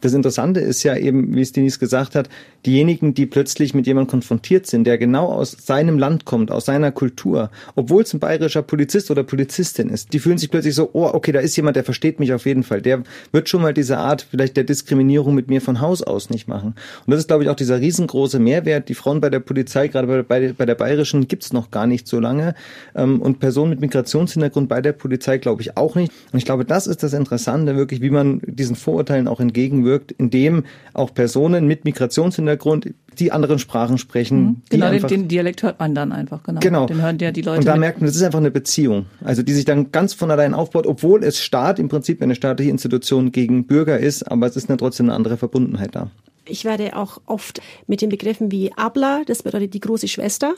Das 0.00 0.12
Interessante 0.12 0.60
ist 0.60 0.82
ja 0.84 0.96
eben, 0.96 1.34
wie 1.34 1.40
es 1.40 1.52
Denise 1.52 1.78
gesagt 1.78 2.14
hat, 2.14 2.28
diejenigen, 2.66 3.14
die 3.14 3.26
plötzlich 3.26 3.74
mit 3.74 3.86
jemandem 3.86 4.10
konfrontiert 4.10 4.66
sind, 4.66 4.84
der 4.84 4.98
genau 4.98 5.26
aus 5.26 5.52
seinem 5.52 5.98
Land 5.98 6.24
kommt, 6.24 6.50
aus 6.50 6.66
seiner 6.66 6.92
Kultur, 6.92 7.50
obwohl 7.74 8.02
es 8.02 8.14
ein 8.14 8.20
bayerischer 8.20 8.62
Polizist 8.62 9.10
oder 9.10 9.24
Polizistin 9.24 9.88
ist, 9.88 10.12
die 10.12 10.18
fühlen 10.18 10.38
sich 10.38 10.50
plötzlich 10.50 10.74
so, 10.74 10.90
oh, 10.92 11.10
okay, 11.12 11.32
da 11.32 11.40
ist 11.40 11.56
jemand, 11.56 11.76
der 11.76 11.84
versteht 11.84 12.20
mich 12.20 12.32
auf 12.32 12.46
jeden 12.46 12.62
Fall. 12.62 12.82
Der 12.82 13.02
wird 13.32 13.48
schon 13.48 13.62
mal 13.62 13.74
diese 13.74 13.98
Art 13.98 14.26
vielleicht 14.30 14.56
der 14.56 14.64
Diskriminierung 14.64 15.34
mit 15.34 15.48
mir 15.48 15.60
von 15.60 15.80
Haus 15.80 16.02
aus 16.02 16.30
nicht 16.30 16.48
machen. 16.48 16.74
Und 17.06 17.10
das 17.10 17.20
ist, 17.20 17.28
glaube 17.28 17.42
ich, 17.42 17.50
auch 17.50 17.56
dieser 17.56 17.80
riesengroße 17.80 18.38
Mehrwert. 18.38 18.88
Die 18.88 18.94
Frauen 18.94 19.20
bei 19.20 19.30
der 19.30 19.40
Polizei, 19.40 19.88
gerade 19.88 20.24
bei, 20.24 20.52
bei 20.52 20.66
der 20.66 20.74
bayerischen, 20.74 21.28
gibt's 21.28 21.52
noch 21.52 21.70
gar 21.70 21.86
nicht 21.86 22.06
so 22.06 22.20
lange. 22.20 22.54
Ähm, 22.94 23.20
und 23.20 23.40
Personen 23.40 23.70
mit 23.70 23.80
Migrationshintergrund 23.80 24.68
bei 24.68 24.80
der 24.80 24.92
Polizei, 24.92 25.38
glaube 25.38 25.62
ich, 25.62 25.76
auch 25.76 25.94
nicht. 25.94 26.12
Und 26.32 26.38
ich 26.38 26.44
glaube, 26.44 26.64
das 26.64 26.86
ist 26.86 27.02
das 27.02 27.12
Interessante, 27.12 27.76
wirklich, 27.76 28.00
wie 28.00 28.10
man 28.10 28.40
diesen 28.44 28.76
Vorurteilen 28.76 29.28
auch 29.28 29.40
entgegenwirkt, 29.58 30.12
indem 30.12 30.64
auch 30.94 31.12
Personen 31.12 31.66
mit 31.66 31.84
Migrationshintergrund 31.84 32.94
die 33.18 33.32
anderen 33.32 33.58
Sprachen 33.58 33.98
sprechen. 33.98 34.40
Mhm. 34.40 34.62
Genau, 34.70 34.90
den, 34.90 35.06
den, 35.06 35.28
Dialekt 35.28 35.64
hört 35.64 35.80
man 35.80 35.94
dann 35.94 36.12
einfach, 36.12 36.42
genau. 36.44 36.60
Genau. 36.60 36.86
Den 36.86 37.02
hören 37.02 37.18
ja 37.18 37.32
die 37.32 37.42
Leute. 37.42 37.60
Und 37.60 37.66
da 37.66 37.76
merkt 37.76 38.00
man, 38.00 38.06
das 38.06 38.14
ist 38.14 38.22
einfach 38.22 38.38
eine 38.38 38.52
Beziehung. 38.52 39.06
Also 39.24 39.42
die 39.42 39.52
sich 39.52 39.64
dann 39.64 39.90
ganz 39.90 40.14
von 40.14 40.30
allein 40.30 40.54
aufbaut, 40.54 40.86
obwohl 40.86 41.24
es 41.24 41.42
Staat 41.42 41.80
im 41.80 41.88
Prinzip 41.88 42.22
eine 42.22 42.36
staatliche 42.36 42.70
Institution 42.70 43.32
gegen 43.32 43.66
Bürger 43.66 43.98
ist, 43.98 44.22
aber 44.22 44.46
es 44.46 44.56
ist 44.56 44.70
dann 44.70 44.78
trotzdem 44.78 45.06
eine 45.06 45.14
andere 45.14 45.36
Verbundenheit 45.36 45.96
da. 45.96 46.10
Ich 46.44 46.64
werde 46.64 46.96
auch 46.96 47.20
oft 47.26 47.60
mit 47.86 48.00
den 48.00 48.08
Begriffen 48.08 48.52
wie 48.52 48.72
Abla, 48.74 49.22
das 49.26 49.42
bedeutet 49.42 49.74
die 49.74 49.80
große 49.80 50.08
Schwester, 50.08 50.54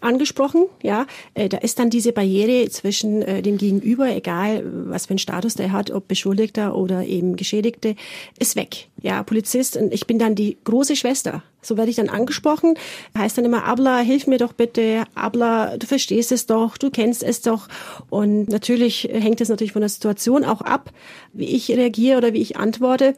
angesprochen. 0.00 0.66
Ja, 0.82 1.06
äh, 1.34 1.48
da 1.48 1.58
ist 1.58 1.78
dann 1.78 1.90
diese 1.90 2.12
Barriere 2.12 2.68
zwischen 2.70 3.22
äh, 3.22 3.42
dem 3.42 3.58
Gegenüber, 3.58 4.08
egal 4.14 4.64
was 4.86 5.06
für 5.06 5.10
einen 5.10 5.18
Status 5.18 5.54
der 5.54 5.72
hat, 5.72 5.90
ob 5.90 6.08
Beschuldigter 6.08 6.74
oder 6.74 7.04
eben 7.04 7.36
Geschädigte, 7.36 7.96
ist 8.38 8.56
weg. 8.56 8.88
Ja, 9.02 9.22
Polizist 9.22 9.76
und 9.76 9.92
ich 9.92 10.06
bin 10.06 10.18
dann 10.18 10.34
die 10.34 10.58
große 10.64 10.96
Schwester. 10.96 11.42
So 11.62 11.76
werde 11.76 11.90
ich 11.90 11.96
dann 11.96 12.08
angesprochen. 12.08 12.74
Heißt 13.16 13.36
dann 13.36 13.44
immer, 13.44 13.64
Abla, 13.64 13.98
hilf 13.98 14.26
mir 14.26 14.38
doch 14.38 14.52
bitte. 14.52 15.04
Abla, 15.14 15.76
du 15.76 15.86
verstehst 15.86 16.32
es 16.32 16.46
doch, 16.46 16.78
du 16.78 16.90
kennst 16.90 17.22
es 17.22 17.42
doch. 17.42 17.68
Und 18.08 18.48
natürlich 18.48 19.08
hängt 19.12 19.40
es 19.40 19.48
natürlich 19.48 19.72
von 19.72 19.82
der 19.82 19.90
Situation 19.90 20.44
auch 20.44 20.62
ab, 20.62 20.90
wie 21.32 21.46
ich 21.46 21.70
reagiere 21.70 22.18
oder 22.18 22.32
wie 22.32 22.40
ich 22.40 22.56
antworte. 22.56 23.14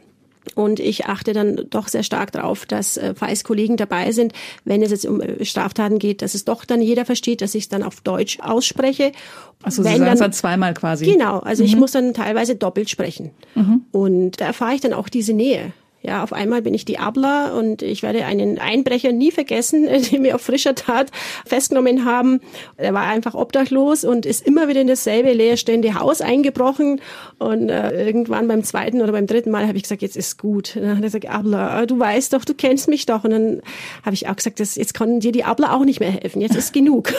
Und 0.54 0.80
ich 0.80 1.06
achte 1.06 1.32
dann 1.32 1.66
doch 1.70 1.88
sehr 1.88 2.02
stark 2.02 2.32
darauf, 2.32 2.66
dass 2.66 2.96
äh, 2.96 3.14
falls 3.16 3.44
Kollegen 3.44 3.76
dabei 3.76 4.12
sind, 4.12 4.32
wenn 4.64 4.82
es 4.82 4.90
jetzt 4.90 5.06
um 5.06 5.20
äh, 5.20 5.44
Straftaten 5.44 5.98
geht, 5.98 6.20
dass 6.20 6.34
es 6.34 6.44
doch 6.44 6.64
dann 6.64 6.82
jeder 6.82 7.04
versteht, 7.04 7.40
dass 7.40 7.54
ich 7.54 7.64
es 7.64 7.68
dann 7.68 7.82
auf 7.82 8.00
Deutsch 8.00 8.38
ausspreche. 8.40 9.12
Also 9.62 9.82
Sie 9.82 9.88
sagen 9.88 10.06
es 10.06 10.18
dann 10.18 10.32
zweimal 10.32 10.74
quasi. 10.74 11.04
Genau, 11.06 11.38
also 11.38 11.62
mhm. 11.62 11.68
ich 11.68 11.76
muss 11.76 11.92
dann 11.92 12.12
teilweise 12.12 12.56
doppelt 12.56 12.90
sprechen. 12.90 13.30
Mhm. 13.54 13.82
Und 13.92 14.40
da 14.40 14.46
erfahre 14.46 14.74
ich 14.74 14.80
dann 14.80 14.92
auch 14.92 15.08
diese 15.08 15.32
Nähe. 15.32 15.72
Ja, 16.04 16.24
auf 16.24 16.32
einmal 16.32 16.62
bin 16.62 16.74
ich 16.74 16.84
die 16.84 16.98
Abler 16.98 17.54
und 17.54 17.80
ich 17.80 18.02
werde 18.02 18.24
einen 18.24 18.58
Einbrecher 18.58 19.12
nie 19.12 19.30
vergessen, 19.30 19.84
den 20.10 20.24
wir 20.24 20.34
auf 20.34 20.42
frischer 20.42 20.74
Tat 20.74 21.10
festgenommen 21.46 22.04
haben. 22.04 22.40
Er 22.76 22.92
war 22.92 23.04
einfach 23.04 23.34
obdachlos 23.34 24.04
und 24.04 24.26
ist 24.26 24.44
immer 24.44 24.66
wieder 24.66 24.80
in 24.80 24.88
dasselbe 24.88 25.32
leerstehende 25.32 25.94
Haus 25.94 26.20
eingebrochen. 26.20 27.00
Und 27.38 27.68
äh, 27.68 28.04
irgendwann 28.04 28.48
beim 28.48 28.64
zweiten 28.64 29.00
oder 29.00 29.12
beim 29.12 29.28
dritten 29.28 29.50
Mal 29.50 29.68
habe 29.68 29.76
ich 29.76 29.84
gesagt, 29.84 30.02
jetzt 30.02 30.16
ist 30.16 30.38
gut. 30.38 30.74
Und 30.76 30.82
dann 30.82 30.96
hat 30.96 31.04
er 31.04 31.20
gesagt, 31.20 31.30
Abler, 31.30 31.86
du 31.86 31.98
weißt 31.98 32.32
doch, 32.32 32.44
du 32.44 32.54
kennst 32.54 32.88
mich 32.88 33.06
doch. 33.06 33.22
Und 33.22 33.30
dann 33.30 33.62
habe 34.04 34.14
ich 34.14 34.28
auch 34.28 34.36
gesagt, 34.36 34.58
das, 34.58 34.74
jetzt 34.74 34.94
kann 34.94 35.20
dir 35.20 35.32
die 35.32 35.44
Abler 35.44 35.72
auch 35.72 35.84
nicht 35.84 36.00
mehr 36.00 36.10
helfen. 36.10 36.40
Jetzt 36.40 36.56
ist 36.56 36.72
genug. 36.72 37.12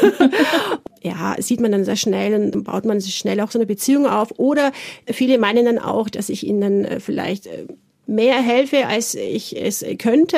ja, 1.02 1.36
sieht 1.40 1.62
man 1.62 1.72
dann 1.72 1.86
sehr 1.86 1.96
schnell 1.96 2.34
und 2.34 2.66
baut 2.66 2.84
man 2.84 3.00
sich 3.00 3.16
schnell 3.16 3.40
auch 3.40 3.52
so 3.52 3.60
eine 3.60 3.66
Beziehung 3.66 4.08
auf. 4.08 4.38
Oder 4.38 4.74
viele 5.10 5.38
meinen 5.38 5.66
dann 5.66 5.80
auch, 5.80 6.10
dass 6.10 6.28
ich 6.28 6.46
ihnen 6.46 6.84
äh, 6.84 7.00
vielleicht 7.00 7.48
äh, 7.48 7.66
mehr 8.06 8.42
helfe, 8.42 8.88
als 8.88 9.16
ich 9.16 9.60
es 9.60 9.86
könnte. 9.98 10.38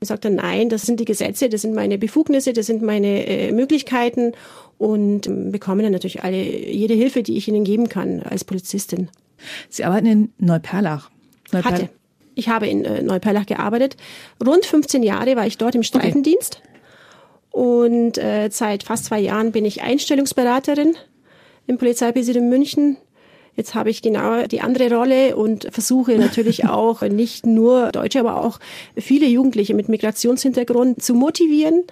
Ich 0.00 0.08
sagt 0.08 0.24
er, 0.24 0.30
nein, 0.30 0.68
das 0.68 0.82
sind 0.82 1.00
die 1.00 1.04
Gesetze, 1.04 1.48
das 1.48 1.62
sind 1.62 1.74
meine 1.74 1.98
Befugnisse, 1.98 2.52
das 2.52 2.66
sind 2.66 2.82
meine 2.82 3.26
äh, 3.26 3.52
Möglichkeiten 3.52 4.32
und 4.76 5.26
ähm, 5.26 5.50
bekommen 5.50 5.82
dann 5.82 5.92
natürlich 5.92 6.22
alle, 6.22 6.42
jede 6.42 6.94
Hilfe, 6.94 7.22
die 7.22 7.36
ich 7.36 7.48
ihnen 7.48 7.64
geben 7.64 7.88
kann 7.88 8.22
als 8.22 8.44
Polizistin. 8.44 9.08
Sie 9.68 9.84
arbeiten 9.84 10.06
in 10.06 10.32
Neuperlach. 10.38 11.10
Neuperlach. 11.52 11.78
Hatte. 11.78 11.90
Ich 12.34 12.48
habe 12.48 12.68
in 12.68 12.84
äh, 12.84 13.02
Neuperlach 13.02 13.46
gearbeitet. 13.46 13.96
Rund 14.44 14.64
15 14.64 15.02
Jahre 15.02 15.34
war 15.36 15.46
ich 15.46 15.58
dort 15.58 15.74
im 15.74 15.82
Streifendienst. 15.82 16.62
Okay. 16.62 16.68
Und 17.50 18.18
äh, 18.18 18.50
seit 18.52 18.84
fast 18.84 19.06
zwei 19.06 19.18
Jahren 19.18 19.50
bin 19.50 19.64
ich 19.64 19.82
Einstellungsberaterin 19.82 20.94
im 21.66 21.78
Polizeipräsidium 21.78 22.48
München 22.48 22.96
Jetzt 23.58 23.74
habe 23.74 23.90
ich 23.90 24.02
genau 24.02 24.46
die 24.46 24.60
andere 24.60 24.94
Rolle 24.94 25.34
und 25.34 25.66
versuche 25.72 26.16
natürlich 26.16 26.64
auch 26.68 27.02
nicht 27.02 27.44
nur 27.44 27.90
Deutsche, 27.90 28.20
aber 28.20 28.36
auch 28.36 28.60
viele 28.96 29.26
Jugendliche 29.26 29.74
mit 29.74 29.88
Migrationshintergrund 29.88 31.02
zu 31.02 31.14
motivieren, 31.14 31.82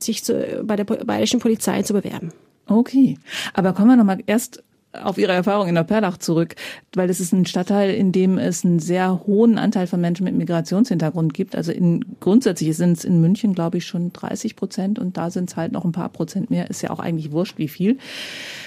sich 0.00 0.24
zu, 0.24 0.64
bei 0.64 0.74
der 0.74 0.82
bayerischen 0.82 1.38
Polizei 1.38 1.82
zu 1.82 1.92
bewerben. 1.92 2.32
Okay, 2.66 3.18
aber 3.54 3.72
kommen 3.72 3.90
wir 3.90 3.96
noch 3.96 4.04
mal 4.04 4.18
erst 4.26 4.64
auf 4.92 5.18
Ihre 5.18 5.32
Erfahrung 5.32 5.68
in 5.68 5.74
der 5.74 5.84
Perlach 5.84 6.18
zurück, 6.18 6.54
weil 6.94 7.08
es 7.08 7.20
ist 7.20 7.32
ein 7.32 7.46
Stadtteil, 7.46 7.94
in 7.94 8.12
dem 8.12 8.38
es 8.38 8.64
einen 8.64 8.78
sehr 8.78 9.22
hohen 9.26 9.58
Anteil 9.58 9.86
von 9.86 10.00
Menschen 10.00 10.24
mit 10.24 10.34
Migrationshintergrund 10.34 11.34
gibt. 11.34 11.56
Also 11.56 11.72
in, 11.72 12.04
grundsätzlich 12.20 12.76
sind 12.76 12.98
es 12.98 13.04
in 13.04 13.20
München, 13.20 13.54
glaube 13.54 13.78
ich, 13.78 13.86
schon 13.86 14.12
30 14.12 14.56
Prozent 14.56 14.98
und 14.98 15.16
da 15.16 15.30
sind 15.30 15.50
es 15.50 15.56
halt 15.56 15.72
noch 15.72 15.84
ein 15.84 15.92
paar 15.92 16.10
Prozent 16.10 16.50
mehr. 16.50 16.68
Ist 16.70 16.82
ja 16.82 16.90
auch 16.90 17.00
eigentlich 17.00 17.32
wurscht, 17.32 17.58
wie 17.58 17.68
viel. 17.68 17.98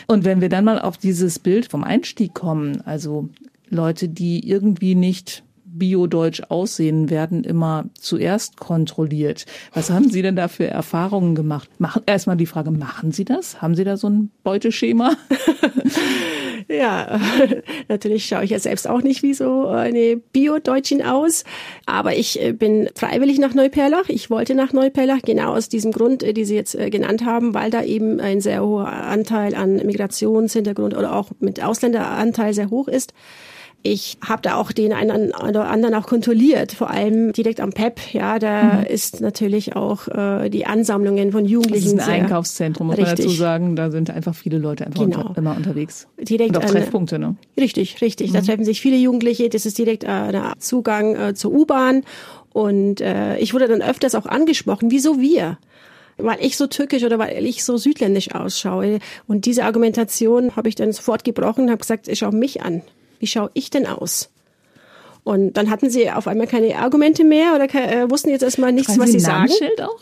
Und 0.08 0.25
wenn 0.25 0.41
wir 0.41 0.50
dann 0.50 0.65
mal 0.65 0.79
auf 0.79 0.98
dieses 0.98 1.39
Bild 1.39 1.67
vom 1.67 1.84
Einstieg 1.84 2.34
kommen, 2.34 2.82
also 2.86 3.29
Leute, 3.70 4.10
die 4.10 4.48
irgendwie 4.48 4.96
nicht 4.96 5.45
biodeutsch 5.77 6.41
aussehen, 6.50 7.10
werden 7.10 7.44
immer 7.44 7.86
zuerst 8.00 8.58
kontrolliert. 8.58 9.46
Was 9.74 9.89
haben 9.89 10.10
Sie 10.10 10.22
denn 10.22 10.36
da 10.36 10.48
für 10.48 10.67
Erfahrungen 10.67 11.36
gemacht? 11.36 11.70
Machen, 11.79 12.03
erstmal 12.05 12.38
die 12.38 12.46
Frage, 12.46 12.72
machen 12.72 13.12
Sie 13.12 13.25
das? 13.25 13.62
Haben 13.62 13.75
Sie 13.75 13.84
da 13.84 13.98
so 13.98 14.10
ein 14.10 14.32
Beuteschema? 14.44 15.15
ja, 16.70 17.20
natürlich 17.88 18.25
schaue 18.25 18.44
ich 18.44 18.51
ja 18.51 18.60
selbst 18.60 18.88
auch 18.88 19.01
nicht 19.01 19.24
wie 19.24 19.34
so 19.34 19.67
eine 19.67 20.17
Bio-Deutschin 20.34 21.01
aus. 21.01 21.44
Aber 21.86 22.15
ich 22.15 22.41
äh, 22.41 22.53
bin 22.53 22.89
freiwillig 22.96 23.39
nach 23.39 23.53
Neuperlach. 23.53 24.10
Ich 24.10 24.29
wollte 24.29 24.55
nach 24.55 24.74
Neuperlach, 24.74 25.22
genau 25.24 25.55
aus 25.55 25.70
diesem 25.70 25.91
Grund, 25.91 26.24
äh, 26.24 26.34
die 26.34 26.46
Sie 26.46 26.55
jetzt 26.55 26.75
äh, 26.75 26.89
genannt 26.89 27.25
haben, 27.25 27.53
weil 27.53 27.70
da 27.70 27.84
eben 27.84 28.20
ein 28.20 28.41
sehr 28.41 28.63
hoher 28.63 28.88
Anteil 28.88 29.55
an 29.55 29.75
Migrationshintergrund 29.75 30.96
oder 30.96 31.15
auch 31.15 31.29
mit 31.39 31.63
Ausländeranteil 31.63 32.53
sehr 32.53 32.70
hoch 32.70 32.88
ist. 32.88 33.13
Ich 33.88 34.18
habe 34.27 34.42
da 34.42 34.56
auch 34.56 34.72
den 34.72 34.94
einen 34.94 35.32
oder 35.32 35.68
anderen 35.68 35.94
auch 35.94 36.08
kontrolliert, 36.08 36.72
vor 36.72 36.89
allem 36.89 37.34
direkt 37.34 37.60
am 37.60 37.72
PEP. 37.72 38.13
Ja, 38.13 38.39
da 38.39 38.80
mhm. 38.80 38.86
ist 38.88 39.22
natürlich 39.22 39.75
auch 39.75 40.08
äh, 40.08 40.50
die 40.50 40.65
Ansammlungen 40.65 41.32
von 41.32 41.46
Jugendlichen. 41.46 41.98
Das 41.98 42.08
ist 42.08 42.12
ein 42.12 42.24
Einkaufszentrum, 42.24 42.88
muss 42.88 42.98
richtig. 42.98 43.20
man 43.20 43.27
dazu 43.27 43.38
sagen. 43.38 43.75
Da 43.75 43.92
sind 43.92 44.10
einfach 44.10 44.34
viele 44.34 44.58
Leute 44.58 44.88
einfach 44.88 45.04
genau. 45.04 45.27
unter, 45.27 45.38
immer 45.38 45.56
unterwegs. 45.56 46.08
Direkt 46.20 46.58
Und 46.58 46.65
auch 46.65 46.68
Treffpunkte, 46.68 47.20
ne? 47.20 47.36
Richtig, 47.60 48.01
richtig. 48.01 48.32
Mhm. 48.32 48.34
Da 48.34 48.42
treffen 48.42 48.65
sich 48.65 48.82
viele 48.82 48.98
Jugendliche. 48.98 49.50
Das 49.50 49.68
ist 49.68 49.77
direkt 49.77 50.04
äh, 50.04 50.32
der 50.32 50.54
Zugang 50.58 51.15
äh, 51.15 51.36
zur 51.36 51.51
U-Bahn. 51.51 52.01
Und 52.54 53.01
äh, 53.01 53.38
ich 53.38 53.54
wurde 53.54 53.68
dann 53.68 53.84
öfters 53.84 54.15
auch 54.15 54.25
angesprochen, 54.25 54.89
wieso 54.89 55.22
wir? 55.22 55.60
weil 56.18 56.38
ich 56.39 56.56
so 56.56 56.65
türkisch 56.65 57.04
oder 57.04 57.20
weil 57.20 57.46
ich 57.46 57.65
so 57.65 57.75
südländisch 57.75 58.34
ausschaue. 58.34 59.00
Und 59.27 59.46
diese 59.46 59.65
Argumentation 59.65 60.56
habe 60.56 60.70
ich 60.70 60.75
dann 60.75 60.94
sofort 60.94 61.25
gebrochen 61.25 61.65
und 61.65 61.72
habe 61.72 61.82
gesagt, 61.82 62.10
schau 62.13 62.32
mich 62.32 62.62
an. 62.62 62.84
Wie 63.19 63.27
schaue 63.27 63.51
ich 63.53 63.69
denn 63.69 63.88
aus? 63.88 64.29
Und 65.24 65.53
dann 65.53 65.69
hatten 65.72 65.89
sie 65.89 66.10
auf 66.12 66.27
einmal 66.27 66.48
keine 66.48 66.77
Argumente 66.77 67.24
mehr 67.24 67.55
oder 67.55 67.65
äh, 67.74 68.10
wussten 68.10 68.29
jetzt 68.29 68.43
erstmal 68.43 68.72
nichts, 68.72 68.93
Schreiben 68.93 69.01
was 69.01 69.12
sie, 69.12 69.19
sie 69.19 69.25
sagen. 69.25 69.51
Schild 69.51 69.81
auch? 69.81 70.00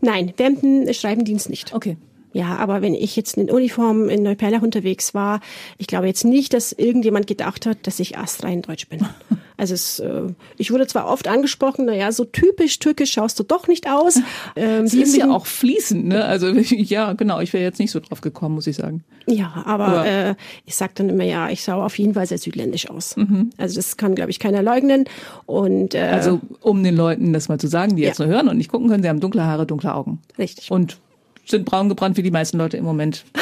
Nein, 0.00 0.32
während 0.36 0.62
dem 0.62 0.92
Schreibendienst 0.92 1.50
nicht. 1.50 1.74
Okay. 1.74 1.96
Ja, 2.36 2.56
aber 2.56 2.82
wenn 2.82 2.92
ich 2.92 3.16
jetzt 3.16 3.38
in 3.38 3.50
Uniform 3.50 4.10
in 4.10 4.22
Neuperlach 4.22 4.60
unterwegs 4.60 5.14
war, 5.14 5.40
ich 5.78 5.86
glaube 5.86 6.06
jetzt 6.06 6.22
nicht, 6.22 6.52
dass 6.52 6.72
irgendjemand 6.72 7.26
gedacht 7.26 7.64
hat, 7.64 7.78
dass 7.86 7.98
ich 7.98 8.18
astrein 8.18 8.60
Deutsch 8.62 8.88
bin. 8.88 9.00
Also 9.58 9.72
es, 9.72 10.00
äh, 10.00 10.34
ich 10.58 10.70
wurde 10.70 10.86
zwar 10.86 11.06
oft 11.06 11.28
angesprochen, 11.28 11.86
naja, 11.86 12.12
so 12.12 12.26
typisch 12.26 12.78
türkisch 12.78 13.12
schaust 13.12 13.38
du 13.38 13.42
doch 13.42 13.68
nicht 13.68 13.88
aus. 13.88 14.20
Ähm, 14.54 14.86
Sie 14.86 15.00
ist 15.00 15.16
ja 15.16 15.30
auch 15.30 15.46
fließend, 15.46 16.08
ne? 16.08 16.26
Also 16.26 16.48
ja, 16.48 17.14
genau, 17.14 17.40
ich 17.40 17.54
wäre 17.54 17.64
jetzt 17.64 17.78
nicht 17.78 17.90
so 17.90 18.00
drauf 18.00 18.20
gekommen, 18.20 18.54
muss 18.54 18.66
ich 18.66 18.76
sagen. 18.76 19.02
Ja, 19.26 19.62
aber, 19.64 19.86
aber 19.86 20.06
äh, 20.06 20.34
ich 20.66 20.76
sag 20.76 20.94
dann 20.96 21.08
immer, 21.08 21.24
ja, 21.24 21.48
ich 21.48 21.62
schaue 21.62 21.84
auf 21.84 21.98
jeden 21.98 22.12
Fall 22.12 22.26
sehr 22.26 22.36
südländisch 22.36 22.90
aus. 22.90 23.16
Mhm. 23.16 23.48
Also 23.56 23.76
das 23.76 23.96
kann, 23.96 24.14
glaube 24.14 24.30
ich, 24.30 24.38
keiner 24.38 24.62
leugnen. 24.62 25.06
Und 25.46 25.94
äh, 25.94 26.00
Also 26.00 26.40
um 26.60 26.84
den 26.84 26.96
Leuten 26.96 27.32
das 27.32 27.48
mal 27.48 27.58
zu 27.58 27.66
sagen, 27.66 27.96
die 27.96 28.02
ja. 28.02 28.08
jetzt 28.08 28.18
nur 28.18 28.28
hören 28.28 28.48
und 28.48 28.58
nicht 28.58 28.70
gucken 28.70 28.88
können, 28.88 29.02
sie 29.02 29.08
haben 29.08 29.20
dunkle 29.20 29.44
Haare, 29.44 29.66
dunkle 29.66 29.94
Augen. 29.94 30.20
Richtig. 30.38 30.70
Und 30.70 30.98
sind 31.46 31.64
braun 31.64 31.88
gebrannt 31.88 32.16
wie 32.16 32.22
die 32.22 32.30
meisten 32.30 32.58
Leute 32.58 32.76
im 32.76 32.84
Moment. 32.84 33.24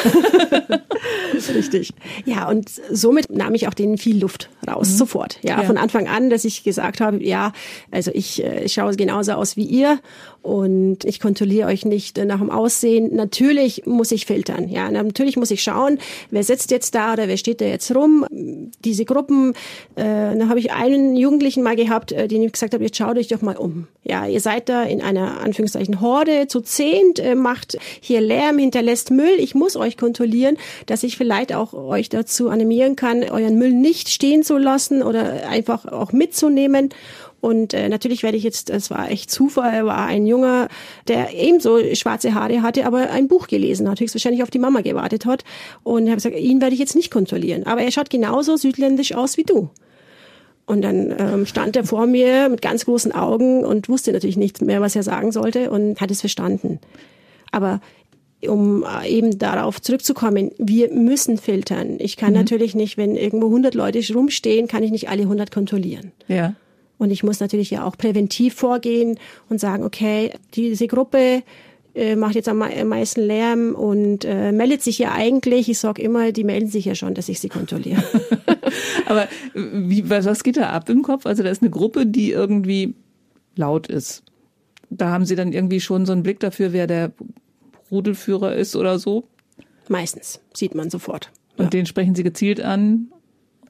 Richtig. 1.55 1.93
Ja, 2.25 2.49
und 2.49 2.71
somit 2.91 3.31
nahm 3.31 3.55
ich 3.55 3.69
auch 3.69 3.75
denen 3.75 3.99
viel 3.99 4.19
Luft 4.19 4.51
raus, 4.67 4.91
mhm. 4.91 4.97
sofort. 4.97 5.39
Ja, 5.43 5.61
ja, 5.61 5.63
von 5.65 5.77
Anfang 5.77 6.09
an, 6.09 6.31
dass 6.31 6.45
ich 6.45 6.65
gesagt 6.65 7.01
habe, 7.01 7.23
ja, 7.23 7.53
also 7.91 8.11
ich, 8.15 8.43
ich 8.43 8.45
äh, 8.45 8.69
schaue 8.69 8.95
genauso 8.97 9.33
aus 9.33 9.57
wie 9.57 9.65
ihr 9.65 9.99
und 10.45 11.07
ich 11.07 11.21
kontrolliere 11.21 11.69
euch 11.69 11.87
nicht 11.87 12.19
nach 12.19 12.39
dem 12.39 12.51
Aussehen. 12.51 13.17
Natürlich 13.17 13.87
muss 13.87 14.13
ich 14.13 14.27
filtern. 14.27 14.69
Ja, 14.69 14.91
natürlich 14.91 15.39
muss 15.39 15.51
ich 15.51 15.63
schauen, 15.63 15.99
wer 16.31 16.45
sitzt 16.45 16.71
jetzt 16.71 16.95
da 16.95 17.15
oder 17.15 17.29
wer 17.29 17.39
steht 17.39 17.63
da 17.63 17.65
jetzt 17.65 17.95
rum. 17.95 18.27
Diese 18.31 19.07
Gruppen, 19.07 19.55
äh, 19.97 20.37
da 20.37 20.49
habe 20.49 20.59
ich 20.59 20.71
einen 20.71 21.17
Jugendlichen 21.17 21.63
mal 21.63 21.77
gehabt, 21.77 22.13
äh, 22.13 22.29
den 22.29 22.43
ich 22.43 22.53
gesagt 22.53 22.75
habe, 22.75 22.85
jetzt 22.85 22.99
schaut 22.99 23.17
euch 23.17 23.29
doch 23.29 23.41
mal 23.41 23.57
um. 23.57 23.87
Ja, 24.03 24.27
ihr 24.27 24.41
seid 24.41 24.69
da 24.69 24.83
in 24.83 25.01
einer 25.01 25.41
Anführungszeichen 25.41 26.03
Horde 26.03 26.47
zu 26.47 26.61
zehnt, 26.61 27.21
äh, 27.21 27.35
macht 27.35 27.79
hier 28.03 28.21
Lärm, 28.21 28.59
hinterlässt 28.59 29.11
Müll. 29.11 29.37
Ich 29.39 29.55
muss 29.55 29.77
euch 29.77 29.97
kontrollieren, 29.97 30.59
dass 30.85 31.05
ich 31.05 31.17
vielleicht 31.17 31.55
auch 31.55 31.73
euch 31.73 32.11
dazu 32.11 32.51
animieren 32.51 32.97
kann, 32.97 33.25
euren 33.25 33.57
Müll 33.59 33.73
nicht 33.73 34.11
stehen 34.11 34.43
zu 34.43 34.59
lassen 34.59 35.03
oder 35.03 35.49
einfach 35.49 35.87
auch 35.87 36.13
mitzunehmen. 36.13 36.91
Und 37.45 37.75
äh, 37.75 37.91
natürlich 37.91 38.23
werde 38.23 38.39
ich 38.39 38.43
jetzt, 38.43 38.71
das 38.71 38.91
war 38.91 39.11
echt 39.11 39.31
Zufall, 39.31 39.85
war 39.85 40.07
ein 40.07 40.27
Junge, 40.27 40.69
der 41.09 41.35
ebenso 41.35 41.79
schwarze 41.95 42.33
Haare 42.33 42.63
hatte, 42.63 42.87
aber 42.87 43.11
ein 43.11 43.29
Buch 43.29 43.49
gelesen 43.49 43.87
hat, 43.87 44.01
höchstwahrscheinlich 44.01 44.43
auf 44.43 44.49
die 44.49 44.59
Mama 44.59 44.81
gewartet 44.81 45.27
hat. 45.27 45.45
Und 45.83 46.05
ich 46.05 46.09
habe 46.09 46.17
gesagt, 46.17 46.39
ihn 46.39 46.63
werde 46.63 46.73
ich 46.73 46.81
jetzt 46.81 46.97
nicht 46.97 47.11
kontrollieren. 47.11 47.67
Aber 47.67 47.83
er 47.83 47.93
schaut 47.93 48.09
genauso 48.09 48.57
südländisch 48.57 49.15
aus 49.15 49.37
wie 49.37 49.43
du. 49.43 49.69
Und 50.65 50.81
dann 50.81 51.15
ähm, 51.19 51.45
stand 51.45 51.77
er 51.77 51.85
vor 51.85 52.07
mir 52.07 52.49
mit 52.49 52.63
ganz 52.63 52.87
großen 52.87 53.13
Augen 53.13 53.63
und 53.63 53.91
wusste 53.91 54.13
natürlich 54.13 54.39
nicht 54.39 54.63
mehr, 54.63 54.81
was 54.81 54.97
er 54.97 55.03
sagen 55.03 55.31
sollte 55.31 55.69
und 55.69 56.01
hat 56.01 56.11
es 56.11 56.21
verstanden. 56.21 56.81
Aber 57.53 57.83
um 58.49 58.85
äh, 58.85 59.07
eben 59.07 59.39
darauf 59.39 59.83
zurückzukommen, 59.83 60.51
wir 60.57 60.91
müssen 60.95 61.37
filtern. 61.37 61.97
Ich 61.99 62.17
kann 62.17 62.31
mhm. 62.31 62.39
natürlich 62.39 62.75
nicht, 62.75 62.97
wenn 62.97 63.17
irgendwo 63.17 63.49
100 63.49 63.75
Leute 63.75 64.01
rumstehen, 64.15 64.67
kann 64.67 64.83
ich 64.83 64.91
nicht 64.91 65.11
alle 65.11 65.25
100 65.25 65.51
kontrollieren. 65.51 66.13
Ja. 66.27 66.55
Und 66.99 67.11
ich 67.11 67.23
muss 67.23 67.41
natürlich 67.41 67.71
ja 67.71 67.85
auch 67.85 67.97
präventiv 67.97 68.55
vorgehen 68.55 69.19
und 69.49 69.61
sagen, 69.61 69.85
okay, 69.85 70.33
diese 70.55 70.87
Gruppe 70.87 71.43
äh, 71.95 72.17
macht 72.17 72.35
jetzt 72.35 72.49
am 72.49 72.59
meisten 72.59 73.21
Lärm 73.21 73.75
und 73.75 74.25
äh, 74.25 74.53
meldet 74.53 74.83
sich 74.83 74.99
ja 74.99 75.13
eigentlich. 75.13 75.69
Ich 75.69 75.79
sage 75.79 76.03
immer, 76.03 76.33
die 76.33 76.45
melden 76.45 76.69
sich 76.69 76.85
ja 76.85 76.95
schon, 76.95 77.15
dass 77.15 77.29
ich 77.29 77.41
sie 77.41 77.49
kontrolliere. 77.49 78.03
Aber 79.07 79.29
wie, 79.55 80.09
was 80.09 80.43
geht 80.43 80.57
da 80.57 80.71
ab 80.71 80.89
im 80.89 81.03
Kopf? 81.03 81.27
Also 81.27 81.43
da 81.43 81.51
ist 81.51 81.63
eine 81.63 81.71
Gruppe, 81.71 82.07
die 82.07 82.31
irgendwie 82.31 82.95
laut 83.57 83.87
ist. 83.87 84.25
Da 84.91 85.11
haben 85.11 85.25
Sie 85.25 85.37
dann 85.37 85.53
irgendwie 85.53 85.81
schon 85.81 86.07
so 86.07 86.13
einen 86.13 86.23
Blick 86.23 86.41
dafür, 86.41 86.73
wer 86.73 86.87
der 86.87 87.13
Rudelführer 87.91 88.55
ist 88.55 88.77
oder 88.77 88.99
so? 88.99 89.25
Meistens 89.89 90.41
sieht 90.53 90.75
man 90.75 90.91
sofort. 90.91 91.31
Und 91.57 91.65
ja. 91.65 91.71
den 91.71 91.87
sprechen 91.87 92.15
Sie 92.15 92.23
gezielt 92.23 92.61
an 92.61 93.09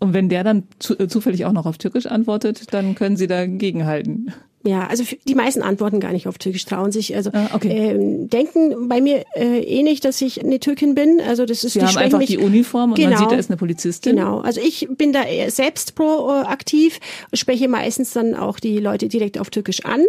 und 0.05 0.13
wenn 0.13 0.29
der 0.29 0.45
dann 0.45 0.65
zu, 0.79 0.99
äh, 0.99 1.09
zufällig 1.09 1.47
auch 1.47 1.53
noch 1.53 1.65
auf 1.67 1.79
Türkisch 1.79 2.07
antwortet, 2.07 2.73
dann 2.73 2.95
können 2.95 3.17
Sie 3.17 3.27
dagegen 3.27 3.87
halten. 3.87 4.33
Ja, 4.67 4.87
also 4.87 5.05
die 5.27 5.35
meisten 5.35 5.63
antworten 5.63 6.01
gar 6.01 6.13
nicht 6.13 6.27
auf 6.27 6.39
Türkisch, 6.39 6.65
trauen 6.65 6.91
sich, 6.91 7.15
also 7.15 7.31
ah, 7.35 7.51
okay. 7.53 7.91
äh, 7.91 8.27
denken 8.27 8.89
bei 8.89 9.03
mir 9.03 9.25
äh, 9.35 9.61
eh 9.61 9.83
nicht, 9.83 10.05
dass 10.07 10.21
ich 10.23 10.43
eine 10.43 10.59
Türkin 10.59 10.95
bin. 10.95 11.21
Also 11.27 11.45
das 11.45 11.65
ist 11.65 11.75
Sie 11.75 11.81
die 11.81 11.87
haben 11.87 11.97
einfach 11.99 12.19
mich, 12.19 12.29
die 12.29 12.39
Uniform 12.39 12.91
und 12.91 12.97
genau, 12.97 13.11
man 13.11 13.19
sieht, 13.19 13.31
da 13.31 13.37
ist 13.37 13.51
eine 13.51 13.59
Polizistin. 13.59 14.17
Genau, 14.17 14.41
also 14.41 14.63
ich 14.63 14.89
bin 14.91 15.13
da 15.13 15.25
selbst 15.49 15.95
proaktiv, 15.95 16.99
spreche 17.35 17.69
meistens 17.69 18.13
dann 18.13 18.35
auch 18.35 18.59
die 18.59 18.79
Leute 18.79 19.09
direkt 19.09 19.39
auf 19.39 19.51
Türkisch 19.51 19.85
an 19.85 20.03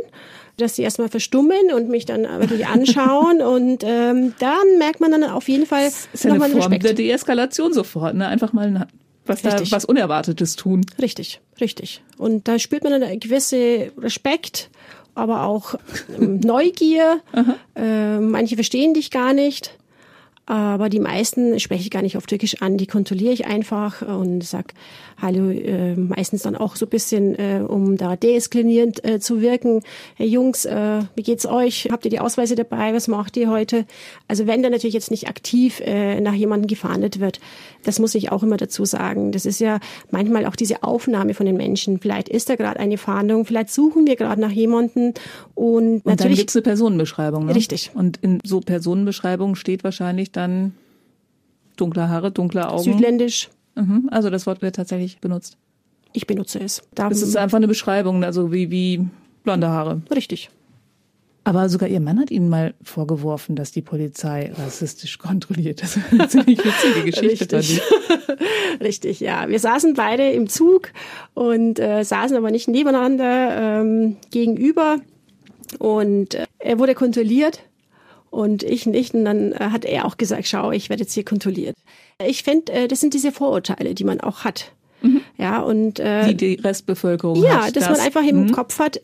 dass 0.58 0.78
sie 0.78 0.84
erstmal 0.84 1.10
verstummen 1.10 1.74
und 1.76 1.90
mich 1.90 2.06
dann 2.06 2.24
wirklich 2.24 2.66
anschauen 2.74 3.42
und 3.42 3.84
ähm, 3.84 4.34
dann 4.40 4.78
merkt 4.78 5.02
man 5.02 5.12
dann 5.12 5.26
auf 5.26 5.50
jeden 5.50 5.66
Fall 5.66 5.84
das 5.84 6.08
ist 6.14 6.24
nochmal 6.24 6.50
eine 6.50 6.62
Form 6.62 6.72
Respekt. 6.72 6.86
der 6.86 6.94
Deeskalation 6.94 7.74
sofort, 7.74 8.16
ne? 8.16 8.28
Einfach 8.28 8.54
mal 8.54 8.88
was 9.26 9.44
richtig. 9.44 9.70
da 9.70 9.76
was 9.76 9.86
Unerwartetes 9.86 10.56
tun. 10.56 10.86
Richtig, 11.02 11.42
richtig. 11.60 12.04
Und 12.18 12.48
da 12.48 12.60
spürt 12.60 12.84
man 12.84 12.94
einen 12.94 13.20
gewissen 13.20 13.92
Respekt, 13.98 14.70
aber 15.16 15.44
auch 15.44 15.76
ähm, 16.20 16.40
Neugier. 16.44 17.22
äh, 17.76 18.20
manche 18.20 18.56
verstehen 18.56 18.94
dich 18.94 19.12
gar 19.12 19.34
nicht. 19.34 19.78
Aber 20.48 20.90
die 20.90 21.00
meisten 21.00 21.60
spreche 21.60 21.82
ich 21.82 21.90
gar 21.90 22.04
nicht 22.04 22.18
auf 22.18 22.28
Türkisch 22.28 22.62
an, 22.62 22.78
die 22.78 22.86
kontrolliere 22.86 23.34
ich 23.34 23.48
einfach 23.48 24.04
und 24.04 24.44
sag 24.44 24.74
Hallo, 25.22 25.50
äh, 25.50 25.96
meistens 25.96 26.42
dann 26.42 26.58
auch 26.58 26.76
so 26.76 26.86
ein 26.86 26.90
bisschen, 26.90 27.36
äh, 27.36 27.64
um 27.66 27.96
da 27.96 28.18
deeskalierend 28.18 29.04
äh, 29.06 29.20
zu 29.20 29.42
wirken. 29.42 29.82
Hey 30.16 30.28
Jungs, 30.28 30.66
äh, 30.66 31.04
wie 31.16 31.24
geht's 31.24 31.46
euch? 31.46 31.88
Habt 31.90 32.04
ihr 32.04 32.12
die 32.12 32.20
Ausweise 32.20 32.56
dabei? 32.56 32.94
Was 32.94 33.08
macht 33.08 33.38
ihr 33.38 33.50
heute? 33.50 33.86
Also 34.28 34.46
wenn 34.46 34.62
da 34.62 34.70
natürlich 34.70 34.94
jetzt 34.94 35.12
nicht 35.12 35.30
aktiv 35.30 35.80
äh, 35.80 36.20
nach 36.20 36.34
jemandem 36.34 36.68
gefahndet 36.68 37.22
wird, 37.22 37.40
das 37.84 38.00
muss 38.00 38.14
ich 38.14 38.32
auch 38.32 38.44
immer 38.44 38.58
dazu 38.58 38.84
sagen. 38.84 39.32
Das 39.32 39.46
ist 39.46 39.60
ja 39.60 39.80
manchmal 40.12 40.46
auch 40.46 40.56
diese 40.58 40.84
Aufnahme 40.84 41.34
von 41.34 41.46
den 41.46 41.56
Menschen. 41.56 42.00
Vielleicht 42.00 42.28
ist 42.28 42.50
da 42.50 42.56
gerade 42.56 42.80
eine 42.80 42.98
Fahndung, 42.98 43.46
vielleicht 43.46 43.70
suchen 43.70 44.06
wir 44.08 44.18
gerade 44.18 44.42
nach 44.42 44.52
jemandem 44.52 45.14
und, 45.54 45.96
und 45.96 46.06
natürlich 46.06 46.18
dann 46.18 46.36
gibt's 46.36 46.56
eine 46.58 46.64
Personenbeschreibung. 46.64 47.46
Ne? 47.46 47.56
Richtig. 47.56 47.92
Und 47.94 48.18
in 48.18 48.40
so 48.44 48.60
Personenbeschreibungen 48.60 49.56
steht 49.56 49.86
wahrscheinlich 49.86 50.34
dann 50.34 50.74
dunkle 51.78 52.10
Haare, 52.10 52.32
dunkle 52.32 52.70
Augen. 52.70 52.84
Südländisch. 52.84 53.50
Mhm. 53.76 54.10
Also 54.12 54.30
das 54.30 54.48
Wort 54.48 54.62
wird 54.62 54.76
tatsächlich 54.76 55.20
benutzt. 55.20 55.58
Ich 56.14 56.28
benutze 56.28 56.60
es. 56.60 56.82
Es 57.10 57.22
ist 57.22 57.36
einfach 57.36 57.58
eine 57.58 57.68
Beschreibung, 57.68 58.24
also 58.24 58.52
wie, 58.52 58.72
wie 58.72 59.06
blonde 59.44 59.68
Haare. 59.68 60.02
Richtig. 60.14 60.50
Aber 61.48 61.70
sogar 61.70 61.88
Ihr 61.90 62.00
Mann 62.00 62.20
hat 62.20 62.32
Ihnen 62.32 62.50
mal 62.50 62.74
vorgeworfen, 62.82 63.56
dass 63.56 63.72
die 63.72 63.84
Polizei 63.84 64.52
rassistisch 64.58 65.20
kontrolliert. 65.20 65.82
Das 65.86 65.98
ist 65.98 66.12
eine 66.12 66.28
ziemlich 66.28 66.58
witzige 66.58 67.04
Geschichte. 67.06 67.58
Richtig. 67.58 67.82
Richtig, 68.82 69.20
ja. 69.20 69.48
Wir 69.48 69.60
saßen 69.60 69.94
beide 69.94 70.32
im 70.32 70.50
Zug 70.50 70.92
und 71.36 71.80
äh, 71.80 72.04
saßen 72.04 72.36
aber 72.36 72.50
nicht 72.50 72.68
nebeneinander 72.68 73.82
ähm, 73.82 74.18
gegenüber. 74.32 74.98
Und 75.78 76.34
äh, 76.34 76.48
er 76.58 76.80
wurde 76.80 76.96
kontrolliert 76.96 77.62
und 78.36 78.64
ich 78.64 78.86
nicht. 78.86 79.14
Und 79.14 79.26
dann 79.26 79.54
äh, 79.54 79.70
hat 79.72 79.86
er 79.86 80.06
auch 80.06 80.18
gesagt, 80.18 80.48
schau, 80.48 80.72
ich 80.72 80.90
werde 80.90 81.04
jetzt 81.04 81.14
hier 81.14 81.24
kontrolliert. 81.24 81.76
Ich 82.26 82.44
finde, 82.44 82.72
äh, 82.74 82.88
das 82.88 83.00
sind 83.00 83.14
diese 83.14 83.32
Vorurteile, 83.32 83.96
die 83.96 84.04
man 84.04 84.20
auch 84.20 84.44
hat. 84.44 84.74
Mhm. 85.02 85.22
Ja, 85.38 85.62
und 85.62 86.00
äh, 86.00 86.28
die 86.28 86.36
die 86.36 86.62
Restbevölkerung 86.62 87.42
ja, 87.42 87.72
dass 87.72 87.86
das. 87.86 87.90
man 87.90 88.00
einfach 88.00 88.24
im 88.24 88.44
mhm. 88.44 88.52
Kopf 88.52 88.80
hat, 88.80 89.02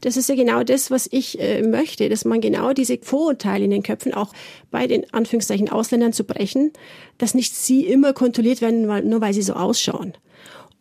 das 0.00 0.16
ist 0.16 0.28
ja 0.28 0.34
genau 0.34 0.62
das, 0.62 0.90
was 0.90 1.08
ich 1.10 1.40
äh, 1.40 1.62
möchte, 1.62 2.08
dass 2.08 2.24
man 2.24 2.40
genau 2.40 2.72
diese 2.72 2.98
Vorurteile 2.98 3.64
in 3.64 3.70
den 3.70 3.82
Köpfen 3.82 4.12
auch 4.12 4.32
bei 4.70 4.86
den 4.86 5.12
Anführungszeichen 5.12 5.70
Ausländern 5.70 6.12
zu 6.12 6.24
brechen, 6.24 6.72
dass 7.18 7.34
nicht 7.34 7.54
sie 7.54 7.86
immer 7.86 8.12
kontrolliert 8.12 8.60
werden, 8.60 8.86
weil, 8.88 9.02
nur 9.02 9.20
weil 9.20 9.32
sie 9.32 9.42
so 9.42 9.54
ausschauen. 9.54 10.14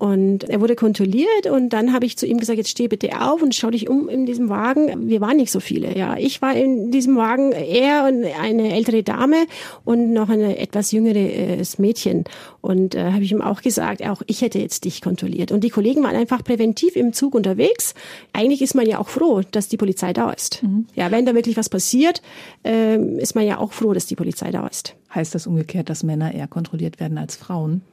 Und 0.03 0.43
er 0.43 0.59
wurde 0.59 0.75
kontrolliert 0.75 1.47
und 1.49 1.69
dann 1.69 1.93
habe 1.93 2.05
ich 2.05 2.17
zu 2.17 2.25
ihm 2.25 2.37
gesagt, 2.37 2.57
jetzt 2.57 2.71
steh 2.71 2.89
bitte 2.89 3.21
auf 3.21 3.41
und 3.41 3.55
schau 3.55 3.69
dich 3.69 3.87
um 3.87 4.09
in 4.09 4.25
diesem 4.25 4.49
Wagen. 4.49 5.07
Wir 5.07 5.21
waren 5.21 5.37
nicht 5.37 5.49
so 5.49 5.61
viele, 5.61 5.97
ja. 5.97 6.17
Ich 6.17 6.41
war 6.41 6.53
in 6.53 6.91
diesem 6.91 7.15
Wagen, 7.15 7.53
er 7.53 8.03
und 8.09 8.25
eine 8.25 8.73
ältere 8.73 9.01
Dame 9.03 9.45
und 9.85 10.11
noch 10.11 10.27
ein 10.27 10.41
etwas 10.41 10.91
jüngeres 10.91 11.79
Mädchen. 11.79 12.25
Und 12.59 12.95
äh, 12.95 13.13
habe 13.13 13.23
ich 13.23 13.31
ihm 13.31 13.41
auch 13.41 13.61
gesagt, 13.61 14.05
auch 14.05 14.21
ich 14.27 14.41
hätte 14.41 14.59
jetzt 14.59 14.83
dich 14.83 15.01
kontrolliert. 15.01 15.53
Und 15.53 15.63
die 15.63 15.69
Kollegen 15.69 16.03
waren 16.03 16.17
einfach 16.17 16.43
präventiv 16.43 16.97
im 16.97 17.13
Zug 17.13 17.33
unterwegs. 17.33 17.93
Eigentlich 18.33 18.61
ist 18.61 18.75
man 18.75 18.85
ja 18.85 18.99
auch 18.99 19.07
froh, 19.07 19.39
dass 19.51 19.69
die 19.69 19.77
Polizei 19.77 20.11
da 20.11 20.31
ist. 20.31 20.63
Mhm. 20.63 20.85
Ja, 20.95 21.11
wenn 21.11 21.25
da 21.25 21.33
wirklich 21.33 21.55
was 21.55 21.69
passiert, 21.69 22.21
äh, 22.65 22.97
ist 23.19 23.35
man 23.35 23.45
ja 23.45 23.57
auch 23.57 23.71
froh, 23.71 23.93
dass 23.93 24.05
die 24.05 24.17
Polizei 24.17 24.51
da 24.51 24.67
ist. 24.67 24.97
Heißt 25.15 25.33
das 25.33 25.47
umgekehrt, 25.47 25.89
dass 25.89 26.03
Männer 26.03 26.33
eher 26.33 26.49
kontrolliert 26.49 26.99
werden 26.99 27.17
als 27.17 27.37
Frauen? 27.37 27.83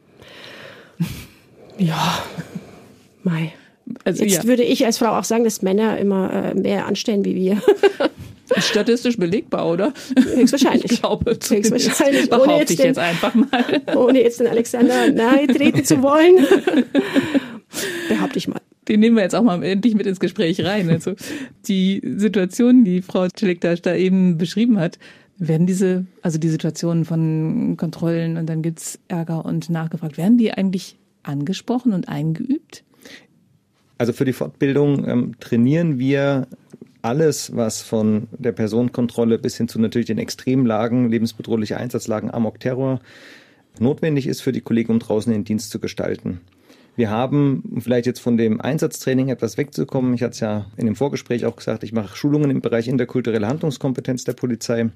Ja, 1.80 2.22
Mai. 3.22 3.52
Also, 4.04 4.22
Jetzt 4.22 4.44
ja. 4.44 4.44
würde 4.44 4.62
ich 4.62 4.84
als 4.84 4.98
Frau 4.98 5.18
auch 5.18 5.24
sagen, 5.24 5.44
dass 5.44 5.62
Männer 5.62 5.98
immer 5.98 6.32
äh, 6.32 6.54
mehr 6.54 6.86
anstellen 6.86 7.24
wie 7.24 7.34
wir. 7.34 7.62
Statistisch 8.56 9.16
belegbar, 9.16 9.68
oder? 9.68 9.92
Höchstwahrscheinlich. 10.16 10.92
Ich 10.92 11.00
glaube, 11.00 11.30
höchstwahrscheinlich. 11.30 12.28
Behaupte 12.28 12.48
ohne 12.48 12.58
jetzt, 12.58 12.70
ich 12.70 12.78
jetzt 12.84 12.98
einfach 12.98 13.34
mal. 13.34 13.64
Ohne 13.96 14.22
jetzt 14.22 14.40
den 14.40 14.48
Alexander 14.48 15.10
nahe 15.12 15.46
treten 15.46 15.84
zu 15.84 16.02
wollen. 16.02 16.34
Behaupte 18.08 18.38
ich 18.38 18.48
mal. 18.48 18.60
Den 18.88 19.00
nehmen 19.00 19.16
wir 19.16 19.22
jetzt 19.22 19.34
auch 19.34 19.42
mal 19.42 19.62
endlich 19.62 19.94
mit 19.94 20.06
ins 20.06 20.18
Gespräch 20.18 20.64
rein. 20.64 20.90
Also 20.90 21.14
die 21.68 22.02
Situation, 22.16 22.84
die 22.84 23.02
Frau 23.02 23.28
Celiktas 23.28 23.82
da 23.82 23.94
eben 23.94 24.36
beschrieben 24.36 24.78
hat, 24.78 24.98
werden 25.38 25.66
diese, 25.66 26.06
also 26.22 26.38
die 26.38 26.48
Situationen 26.48 27.04
von 27.04 27.76
Kontrollen 27.76 28.36
und 28.36 28.46
dann 28.46 28.62
gibt's 28.62 28.98
Ärger 29.06 29.44
und 29.44 29.70
nachgefragt, 29.70 30.18
werden 30.18 30.38
die 30.38 30.52
eigentlich 30.52 30.96
angesprochen 31.22 31.92
und 31.92 32.08
eingeübt? 32.08 32.84
Also 33.98 34.12
für 34.12 34.24
die 34.24 34.32
Fortbildung 34.32 35.06
ähm, 35.06 35.34
trainieren 35.40 35.98
wir 35.98 36.46
alles, 37.02 37.54
was 37.54 37.82
von 37.82 38.28
der 38.32 38.52
Personenkontrolle 38.52 39.38
bis 39.38 39.56
hin 39.56 39.68
zu 39.68 39.80
natürlich 39.80 40.06
den 40.06 40.18
Extremlagen, 40.18 41.10
lebensbedrohliche 41.10 41.76
Einsatzlagen, 41.76 42.30
Amok, 42.30 42.60
Terror 42.60 43.00
notwendig 43.78 44.26
ist 44.26 44.40
für 44.40 44.52
die 44.52 44.60
Kollegen, 44.60 44.92
um 44.92 44.98
draußen 44.98 45.32
den 45.32 45.44
Dienst 45.44 45.70
zu 45.70 45.78
gestalten. 45.78 46.40
Wir 46.96 47.08
haben, 47.08 47.62
um 47.70 47.80
vielleicht 47.80 48.06
jetzt 48.06 48.20
von 48.20 48.36
dem 48.36 48.60
Einsatztraining 48.60 49.28
etwas 49.28 49.56
wegzukommen, 49.56 50.12
ich 50.12 50.22
hatte 50.22 50.32
es 50.32 50.40
ja 50.40 50.66
in 50.76 50.86
dem 50.86 50.96
Vorgespräch 50.96 51.46
auch 51.46 51.56
gesagt, 51.56 51.84
ich 51.84 51.92
mache 51.92 52.16
Schulungen 52.16 52.50
im 52.50 52.60
Bereich 52.60 52.88
interkulturelle 52.88 53.46
Handlungskompetenz 53.46 54.24
der 54.24 54.32
Polizei. 54.34 54.90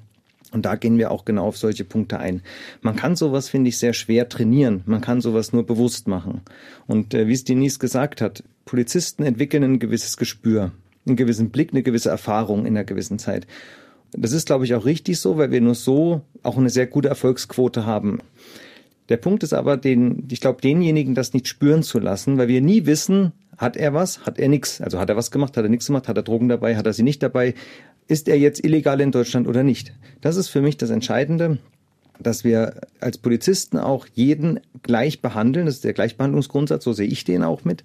Und 0.55 0.65
da 0.65 0.77
gehen 0.77 0.99
wir 0.99 1.11
auch 1.11 1.25
genau 1.25 1.47
auf 1.49 1.57
solche 1.57 1.85
Punkte 1.85 2.21
ein. 2.21 2.41
Man 2.81 2.95
kann 2.95 3.17
sowas, 3.17 3.49
finde 3.49 3.71
ich, 3.71 3.79
sehr 3.79 3.93
schwer 3.93 4.29
trainieren. 4.29 4.83
Man 4.87 5.01
kann 5.01 5.21
sowas 5.21 5.53
nur 5.53 5.67
bewusst 5.67 6.07
machen. 6.07 6.43
Und 6.87 7.13
äh, 7.13 7.27
wie 7.27 7.33
es 7.33 7.43
Denise 7.43 7.81
gesagt 7.81 8.21
hat, 8.21 8.45
Polizisten 8.65 9.25
entwickeln 9.25 9.65
ein 9.65 9.79
gewisses 9.81 10.17
Gespür, 10.17 10.71
einen 11.07 11.17
gewissen 11.17 11.51
Blick, 11.51 11.73
eine 11.73 11.83
gewisse 11.83 12.09
Erfahrung 12.09 12.67
in 12.67 12.77
einer 12.77 12.85
gewissen 12.85 13.19
Zeit. 13.19 13.49
Das 14.13 14.31
ist, 14.31 14.47
glaube 14.47 14.65
ich, 14.65 14.77
auch 14.77 14.85
richtig 14.85 15.19
so, 15.19 15.39
weil 15.39 15.51
wir 15.51 15.61
nur 15.61 15.75
so 15.75 16.23
auch 16.45 16.57
eine 16.57 16.71
sehr 16.71 16.87
gute 16.87 17.09
Erfolgsquote 17.09 17.85
haben. 17.85 18.21
Der 19.09 19.17
Punkt 19.17 19.43
ist 19.43 19.53
aber, 19.53 19.77
den, 19.77 20.29
ich 20.31 20.41
glaube, 20.41 20.63
denjenigen 20.63 21.17
das 21.17 21.35
nicht 21.35 21.49
spüren 21.49 21.83
zu 21.83 21.99
lassen, 21.99 22.39
weil 22.39 22.49
wir 22.49 22.61
nie 22.61 22.87
wissen, 22.87 23.33
hat 23.59 23.77
er 23.77 23.93
was, 23.93 24.25
hat 24.25 24.39
er 24.39 24.49
nichts. 24.49 24.81
Also 24.81 24.99
hat 24.99 25.11
er 25.11 25.17
was 25.17 25.31
gemacht, 25.31 25.57
hat 25.57 25.65
er 25.65 25.69
nichts 25.69 25.87
gemacht, 25.87 26.09
hat 26.09 26.17
er 26.17 26.23
Drogen 26.23 26.49
dabei, 26.49 26.77
hat 26.77 26.87
er 26.87 26.93
sie 26.93 27.03
nicht 27.03 27.23
dabei, 27.23 27.55
ist 28.07 28.29
er 28.29 28.39
jetzt 28.39 28.65
illegal 28.65 29.01
in 29.01 29.13
Deutschland 29.13 29.49
oder 29.49 29.63
nicht? 29.63 29.93
Das 30.21 30.37
ist 30.37 30.49
für 30.49 30.61
mich 30.61 30.77
das 30.77 30.91
Entscheidende, 30.91 31.59
dass 32.21 32.45
wir 32.45 32.81
als 33.01 33.19
Polizisten 33.19 33.79
auch 33.79 34.07
jeden 34.15 34.61
gleich 34.83 35.21
behandeln. 35.21 35.67
Das 35.67 35.77
ist 35.77 35.85
der 35.85 35.93
Gleichbehandlungsgrundsatz, 35.93 36.85
so 36.85 36.93
sehe 36.93 37.09
ich 37.09 37.25
den 37.25 37.43
auch 37.43 37.65
mit. 37.65 37.83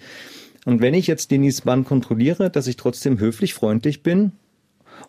Und 0.65 0.81
wenn 0.81 0.93
ich 0.93 1.07
jetzt 1.07 1.31
Denis 1.31 1.65
Mann 1.65 1.85
kontrolliere, 1.85 2.49
dass 2.49 2.67
ich 2.67 2.75
trotzdem 2.75 3.19
höflich, 3.19 3.53
freundlich 3.53 4.03
bin, 4.03 4.33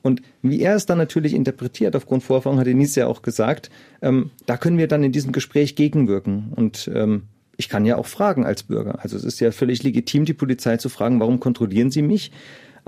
und 0.03 0.23
wie 0.41 0.61
er 0.61 0.77
es 0.77 0.87
dann 0.87 0.99
natürlich 0.99 1.35
interpretiert, 1.35 1.97
aufgrund 1.97 2.23
Vorerfahrung 2.23 2.59
hat 2.59 2.67
Denis 2.67 2.95
ja 2.95 3.07
auch 3.07 3.23
gesagt, 3.23 3.71
ähm, 4.03 4.31
da 4.47 4.57
können 4.57 4.79
wir 4.79 4.89
dann 4.89 5.03
in 5.03 5.13
diesem 5.13 5.33
Gespräch 5.33 5.75
gegenwirken. 5.75 6.53
Und 6.55 6.91
ähm, 6.95 7.25
ich 7.57 7.69
kann 7.69 7.85
ja 7.85 7.97
auch 7.97 8.07
fragen 8.07 8.47
als 8.47 8.63
Bürger. 8.63 9.03
Also 9.03 9.17
es 9.17 9.25
ist 9.25 9.41
ja 9.41 9.53
völlig 9.53 9.83
legitim, 9.83 10.25
die 10.25 10.33
Polizei 10.33 10.77
zu 10.79 10.89
fragen, 10.89 11.21
warum 11.21 11.41
kontrollieren 11.41 11.91
Sie 11.91 12.03
mich? 12.03 12.31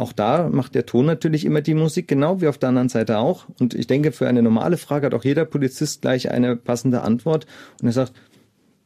Auch 0.03 0.13
da 0.13 0.49
macht 0.49 0.75
der 0.75 0.85
Ton 0.85 1.07
natürlich 1.07 1.45
immer 1.45 1.61
die 1.61 1.75
Musik, 1.75 2.09
genau 2.09 2.41
wie 2.41 2.49
auf 2.49 2.59
der 2.59 2.71
anderen 2.71 2.89
Seite 2.89 3.19
auch. 3.19 3.47
Und 3.61 3.73
ich 3.73 3.87
denke, 3.87 4.11
für 4.11 4.27
eine 4.27 4.43
normale 4.43 4.77
Frage 4.77 5.07
hat 5.07 5.15
auch 5.15 5.23
jeder 5.23 5.45
Polizist 5.45 6.03
gleich 6.03 6.29
eine 6.29 6.57
passende 6.57 7.03
Antwort. 7.03 7.47
Und 7.81 7.87
er 7.87 7.93
sagt, 7.93 8.13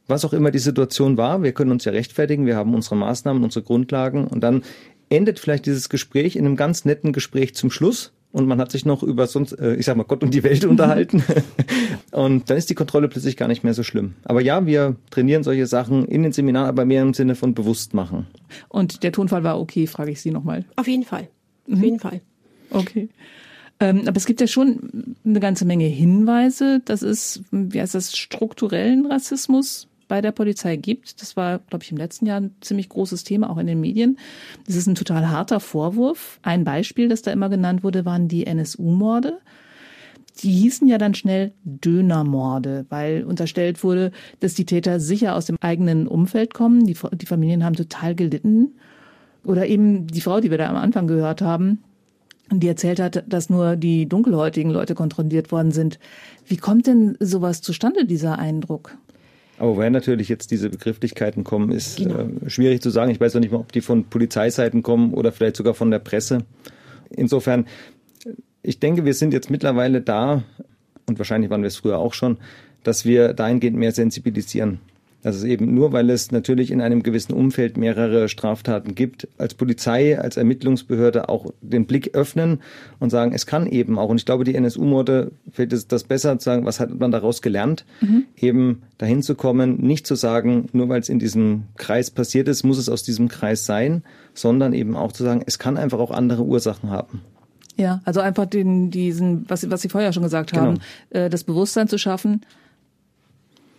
was 0.05 0.25
auch 0.25 0.33
immer 0.33 0.51
die 0.51 0.59
Situation 0.59 1.17
war, 1.17 1.41
wir 1.41 1.53
können 1.53 1.71
uns 1.71 1.85
ja 1.85 1.91
rechtfertigen, 1.91 2.45
wir 2.45 2.55
haben 2.55 2.75
unsere 2.75 2.97
Maßnahmen, 2.97 3.43
unsere 3.43 3.65
Grundlagen. 3.65 4.27
Und 4.27 4.41
dann 4.41 4.61
endet 5.09 5.39
vielleicht 5.39 5.65
dieses 5.65 5.89
Gespräch 5.89 6.35
in 6.35 6.45
einem 6.45 6.55
ganz 6.55 6.85
netten 6.85 7.13
Gespräch 7.13 7.55
zum 7.55 7.71
Schluss 7.71 8.13
und 8.31 8.47
man 8.47 8.59
hat 8.59 8.71
sich 8.71 8.85
noch 8.85 9.03
über 9.03 9.27
sonst, 9.27 9.53
äh, 9.53 9.75
ich 9.75 9.85
sag 9.85 9.97
mal, 9.97 10.03
Gott 10.03 10.23
und 10.23 10.33
die 10.33 10.43
Welt 10.43 10.65
unterhalten. 10.69 11.23
und 12.11 12.49
dann 12.49 12.57
ist 12.57 12.69
die 12.69 12.75
Kontrolle 12.75 13.07
plötzlich 13.07 13.37
gar 13.37 13.47
nicht 13.47 13.63
mehr 13.63 13.73
so 13.73 13.83
schlimm. 13.83 14.15
Aber 14.23 14.41
ja, 14.41 14.65
wir 14.65 14.95
trainieren 15.09 15.43
solche 15.43 15.65
Sachen 15.65 16.05
in 16.05 16.23
den 16.23 16.31
Seminaren, 16.31 16.69
aber 16.69 16.85
mehr 16.85 17.01
im 17.01 17.13
Sinne 17.13 17.35
von 17.35 17.53
bewusst 17.53 17.93
machen. 17.93 18.27
Und 18.69 19.03
der 19.03 19.11
Tonfall 19.11 19.43
war 19.43 19.59
okay, 19.59 19.87
frage 19.87 20.11
ich 20.11 20.21
Sie 20.21 20.31
nochmal. 20.31 20.65
Auf 20.75 20.87
jeden 20.87 21.03
Fall. 21.03 21.29
Auf 21.69 21.77
mhm. 21.77 21.83
jeden 21.83 21.99
Fall. 21.99 22.21
Okay. 22.69 23.09
Ähm, 23.79 24.03
aber 24.07 24.17
es 24.17 24.25
gibt 24.25 24.41
ja 24.41 24.47
schon 24.47 25.15
eine 25.23 25.39
ganze 25.39 25.65
Menge 25.65 25.85
Hinweise, 25.85 26.81
dass 26.83 27.03
es, 27.03 27.43
wie 27.51 27.79
heißt 27.79 27.95
das, 27.95 28.17
strukturellen 28.17 29.05
Rassismus 29.05 29.87
bei 30.07 30.21
der 30.21 30.31
Polizei 30.31 30.75
gibt. 30.75 31.21
Das 31.21 31.37
war, 31.37 31.59
glaube 31.59 31.83
ich, 31.83 31.91
im 31.91 31.97
letzten 31.97 32.25
Jahr 32.25 32.39
ein 32.39 32.55
ziemlich 32.61 32.89
großes 32.89 33.23
Thema, 33.23 33.49
auch 33.49 33.57
in 33.57 33.67
den 33.67 33.79
Medien. 33.79 34.17
Das 34.65 34.75
ist 34.75 34.87
ein 34.87 34.95
total 34.95 35.29
harter 35.29 35.59
Vorwurf. 35.59 36.39
Ein 36.43 36.63
Beispiel, 36.63 37.09
das 37.09 37.21
da 37.21 37.31
immer 37.31 37.49
genannt 37.49 37.83
wurde, 37.83 38.05
waren 38.05 38.27
die 38.27 38.45
NSU-Morde. 38.45 39.39
Die 40.41 40.51
hießen 40.51 40.87
ja 40.87 40.97
dann 40.97 41.15
schnell 41.15 41.53
Dönermorde, 41.63 42.85
weil 42.89 43.23
unterstellt 43.23 43.83
wurde, 43.83 44.11
dass 44.39 44.53
die 44.53 44.65
Täter 44.65 44.99
sicher 44.99 45.35
aus 45.35 45.45
dem 45.45 45.57
eigenen 45.61 46.07
Umfeld 46.07 46.53
kommen. 46.53 46.85
Die, 46.85 46.95
die 47.13 47.25
Familien 47.25 47.63
haben 47.63 47.75
total 47.75 48.13
gelitten. 48.13 48.75
Oder 49.43 49.67
eben 49.67 50.07
die 50.07 50.21
Frau, 50.21 50.39
die 50.39 50.51
wir 50.51 50.57
da 50.57 50.69
am 50.69 50.75
Anfang 50.75 51.07
gehört 51.07 51.41
haben, 51.41 51.79
die 52.51 52.67
erzählt 52.67 52.99
hat, 52.99 53.23
dass 53.27 53.49
nur 53.49 53.75
die 53.75 54.07
dunkelhäutigen 54.07 54.71
Leute 54.71 54.95
kontrolliert 54.95 55.51
worden 55.51 55.71
sind. 55.71 55.99
Wie 56.45 56.57
kommt 56.57 56.87
denn 56.87 57.17
sowas 57.19 57.61
zustande, 57.61 58.05
dieser 58.05 58.39
Eindruck? 58.39 58.97
Aber 59.57 59.75
woher 59.75 59.89
natürlich 59.89 60.29
jetzt 60.29 60.51
diese 60.51 60.69
Begrifflichkeiten 60.69 61.43
kommen, 61.43 61.71
ist 61.71 61.97
genau. 61.97 62.19
äh, 62.45 62.49
schwierig 62.49 62.81
zu 62.81 62.89
sagen. 62.89 63.11
Ich 63.11 63.19
weiß 63.19 63.35
auch 63.35 63.39
nicht 63.39 63.51
mal, 63.51 63.59
ob 63.59 63.71
die 63.71 63.81
von 63.81 64.05
Polizeiseiten 64.05 64.83
kommen 64.83 65.13
oder 65.13 65.31
vielleicht 65.31 65.57
sogar 65.57 65.73
von 65.73 65.89
der 65.89 65.99
Presse. 65.99 66.45
Insofern, 67.09 67.65
ich 68.61 68.79
denke, 68.79 69.05
wir 69.05 69.13
sind 69.13 69.33
jetzt 69.33 69.49
mittlerweile 69.49 70.01
da, 70.01 70.43
und 71.07 71.17
wahrscheinlich 71.17 71.49
waren 71.49 71.61
wir 71.61 71.67
es 71.67 71.77
früher 71.77 71.97
auch 71.97 72.13
schon, 72.13 72.37
dass 72.83 73.05
wir 73.05 73.33
dahingehend 73.33 73.77
mehr 73.77 73.91
sensibilisieren. 73.91 74.79
Also 75.27 75.45
eben 75.45 75.73
nur, 75.73 75.91
weil 75.91 76.09
es 76.09 76.31
natürlich 76.31 76.71
in 76.71 76.79
einem 76.79 77.03
gewissen 77.03 77.33
Umfeld 77.33 77.75
mehrere 77.75 78.29
Straftaten 78.29 78.95
gibt, 78.95 79.27
als 79.37 79.55
Polizei, 79.55 80.17
als 80.17 80.37
Ermittlungsbehörde 80.37 81.27
auch 81.27 81.51
den 81.59 81.85
Blick 81.85 82.15
öffnen 82.15 82.61
und 82.99 83.09
sagen, 83.09 83.33
es 83.33 83.45
kann 83.45 83.67
eben 83.67 83.99
auch, 83.99 84.07
und 84.07 84.15
ich 84.15 84.25
glaube, 84.25 84.45
die 84.45 84.55
NSU-Morde 84.55 85.33
fällt 85.51 85.73
es 85.73 85.85
das 85.85 86.05
besser 86.05 86.39
zu 86.39 86.45
sagen, 86.45 86.63
was 86.63 86.79
hat 86.79 86.97
man 86.97 87.11
daraus 87.11 87.41
gelernt, 87.41 87.83
mhm. 87.99 88.23
eben 88.37 88.83
dahin 88.99 89.21
zu 89.21 89.35
kommen, 89.35 89.81
nicht 89.81 90.07
zu 90.07 90.15
sagen, 90.15 90.69
nur 90.71 90.87
weil 90.87 91.01
es 91.01 91.09
in 91.09 91.19
diesem 91.19 91.63
Kreis 91.75 92.09
passiert 92.09 92.47
ist, 92.47 92.63
muss 92.63 92.77
es 92.77 92.87
aus 92.87 93.03
diesem 93.03 93.27
Kreis 93.27 93.65
sein, 93.65 94.03
sondern 94.33 94.71
eben 94.71 94.95
auch 94.95 95.11
zu 95.11 95.25
sagen, 95.25 95.43
es 95.45 95.59
kann 95.59 95.75
einfach 95.75 95.99
auch 95.99 96.11
andere 96.11 96.43
Ursachen 96.43 96.89
haben. 96.89 97.19
Ja, 97.75 97.99
also 98.05 98.21
einfach 98.21 98.45
den, 98.45 98.91
diesen, 98.91 99.43
was, 99.49 99.69
was 99.69 99.81
Sie 99.81 99.89
vorher 99.89 100.13
schon 100.13 100.23
gesagt 100.23 100.51
genau. 100.51 100.61
haben, 100.63 100.79
äh, 101.09 101.29
das 101.29 101.43
Bewusstsein 101.43 101.89
zu 101.89 101.97
schaffen, 101.97 102.45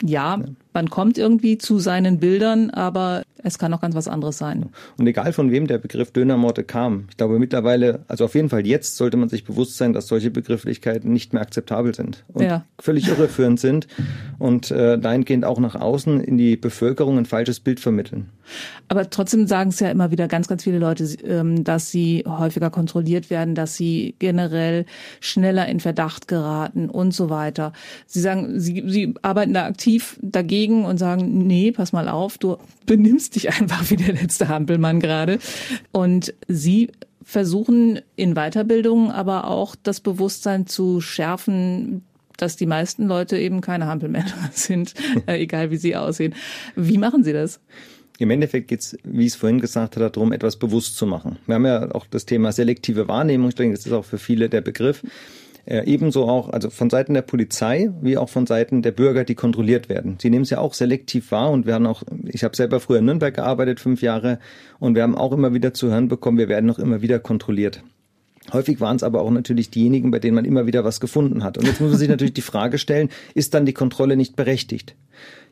ja, 0.03 0.41
man 0.73 0.91
kommt 0.91 1.19
irgendwie 1.19 1.59
zu 1.59 1.79
seinen 1.79 2.19
Bildern, 2.19 2.71
aber 2.71 3.23
es 3.43 3.59
kann 3.59 3.73
auch 3.75 3.81
ganz 3.81 3.95
was 3.95 4.09
anderes 4.09 4.39
sein. 4.39 4.71
Und 4.97 5.07
egal 5.07 5.33
von 5.33 5.51
wem 5.51 5.67
der 5.67 5.79
Begriff 5.79 6.11
Dönermorte 6.11 6.65
kam, 6.65 7.07
ich 7.11 7.17
glaube 7.17 7.39
mittlerweile, 7.39 8.05
also 8.09 8.25
auf 8.25 8.35
jeden 8.35 8.49
Fall 8.49 8.67
jetzt 8.67 8.97
sollte 8.97 9.17
man 9.17 9.29
sich 9.29 9.45
bewusst 9.45 9.77
sein, 9.77 9.93
dass 9.93 10.09
solche 10.09 10.31
Begrifflichkeiten 10.31 11.13
nicht 11.13 11.33
mehr 11.33 11.43
akzeptabel 11.43 11.95
sind 11.95 12.25
und 12.29 12.45
ja. 12.45 12.65
völlig 12.79 13.09
irreführend 13.09 13.61
sind 13.61 13.87
und 14.39 14.71
äh, 14.71 14.99
dahingehend 14.99 15.45
auch 15.45 15.59
nach 15.59 15.75
außen 15.75 16.21
in 16.21 16.37
die 16.37 16.57
Bevölkerung 16.57 17.19
ein 17.19 17.27
falsches 17.27 17.61
Bild 17.61 17.81
vermitteln. 17.81 18.31
Aber 18.89 19.11
trotzdem 19.11 19.47
sagen 19.47 19.71
es 19.71 19.81
ja 19.81 19.91
immer 19.91 20.11
wieder 20.11 20.29
ganz, 20.29 20.49
ganz 20.49 20.65
viele 20.65 20.79
Leute, 20.79 21.05
ähm, 21.25 21.65
dass 21.65 21.91
sie 21.91 22.25
häufiger 22.27 22.71
kontrolliert 22.71 23.31
werden, 23.31 23.55
dass 23.55 23.77
sie 23.77 24.15
generell 24.19 24.87
schneller 25.21 25.69
in 25.69 25.81
Verdacht 25.81 26.29
geraten 26.29 26.89
und 26.89 27.13
so 27.13 27.31
weiter. 27.31 27.73
Sie 28.07 28.21
sagen, 28.21 28.59
sie, 28.59 28.83
sie 28.87 29.15
arbeiten 29.23 29.53
da 29.53 29.67
aktiv 29.67 30.19
dagegen 30.23 30.85
und 30.85 30.99
sagen, 30.99 31.47
nee, 31.47 31.73
pass 31.73 31.93
mal 31.93 32.09
auf, 32.09 32.39
du 32.39 32.57
benimmst 32.87 33.28
dich 33.31 33.49
einfach 33.49 33.91
wie 33.91 33.97
der 33.97 34.15
letzte 34.15 34.49
Hampelmann 34.49 35.01
gerade. 35.01 35.39
Und 35.93 36.35
sie 36.47 36.91
versuchen 37.23 38.01
in 38.17 38.35
Weiterbildung 38.35 39.13
aber 39.13 39.49
auch 39.49 39.77
das 39.83 40.01
Bewusstsein 40.01 40.67
zu 40.67 41.01
schärfen, 41.01 42.03
dass 42.39 42.57
die 42.57 42.67
meisten 42.67 43.07
Leute 43.07 43.37
eben 43.37 43.61
keine 43.61 43.87
Hampelmänner 43.87 44.33
sind, 44.53 44.95
äh, 45.27 45.39
egal 45.39 45.71
wie 45.71 45.77
sie 45.77 45.95
aussehen. 45.95 46.35
Wie 46.75 46.97
machen 46.97 47.25
Sie 47.25 47.33
das? 47.35 47.61
Im 48.19 48.31
Endeffekt 48.31 48.69
geht 48.69 48.81
es, 48.81 48.99
wie 49.05 49.27
ich 49.27 49.33
es 49.33 49.37
vorhin 49.37 49.61
gesagt 49.61 49.97
habe, 49.97 50.11
darum, 50.11 50.33
etwas 50.33 50.57
bewusst 50.57 50.97
zu 50.97 51.07
machen. 51.07 51.39
Wir 51.47 51.57
haben 51.57 51.67
ja 51.67 51.95
auch 51.95 52.07
das 52.07 52.27
Thema 52.27 52.51
selektive 52.51 53.07
Wahrnehmung. 53.07 53.51
Ich 53.51 53.55
denke, 53.55 53.77
das 53.77 53.87
ist 53.87 53.93
auch 53.93 54.05
für 54.05 54.19
viele 54.19 54.49
der 54.49 54.61
Begriff. 54.61 55.05
Ebenso 55.71 56.27
auch, 56.27 56.49
also 56.49 56.71
von 56.71 56.89
Seiten 56.89 57.13
der 57.13 57.21
Polizei 57.21 57.91
wie 58.01 58.17
auch 58.17 58.31
von 58.31 58.47
Seiten 58.47 58.81
der 58.81 58.93
Bürger, 58.93 59.25
die 59.25 59.35
kontrolliert 59.35 59.91
werden. 59.91 60.17
Sie 60.19 60.31
nehmen 60.31 60.45
es 60.45 60.51
ja 60.51 60.61
auch 60.61 60.73
selektiv 60.73 61.31
wahr 61.31 61.51
und 61.51 61.67
wir 61.67 61.75
haben 61.75 61.87
auch, 61.87 62.03
ich 62.25 62.43
habe 62.43 62.57
selber 62.57 62.81
früher 62.81 63.01
in 63.01 63.05
Nürnberg 63.05 63.35
gearbeitet, 63.35 63.79
fünf 63.79 64.01
Jahre, 64.01 64.39
und 64.79 64.95
wir 64.95 65.03
haben 65.03 65.15
auch 65.15 65.33
immer 65.33 65.53
wieder 65.53 65.75
zu 65.75 65.91
hören 65.91 66.09
bekommen, 66.09 66.39
wir 66.39 66.49
werden 66.49 66.65
noch 66.65 66.79
immer 66.79 67.03
wieder 67.03 67.19
kontrolliert. 67.19 67.83
Häufig 68.51 68.81
waren 68.81 68.97
es 68.97 69.03
aber 69.03 69.21
auch 69.21 69.31
natürlich 69.31 69.69
diejenigen, 69.69 70.11
bei 70.11 70.19
denen 70.19 70.35
man 70.35 70.47
immer 70.47 70.67
wieder 70.67 70.85
was 70.85 71.01
gefunden 71.01 71.45
hat. 71.45 71.59
Und 71.59 71.67
jetzt 71.67 71.83
muss 71.83 71.91
man 71.91 71.99
sich 71.99 72.09
natürlich 72.09 72.33
die 72.33 72.41
Frage 72.41 72.79
stellen, 72.79 73.11
ist 73.35 73.53
dann 73.53 73.67
die 73.67 73.75
Kontrolle 73.75 74.17
nicht 74.17 74.37
berechtigt? 74.37 74.95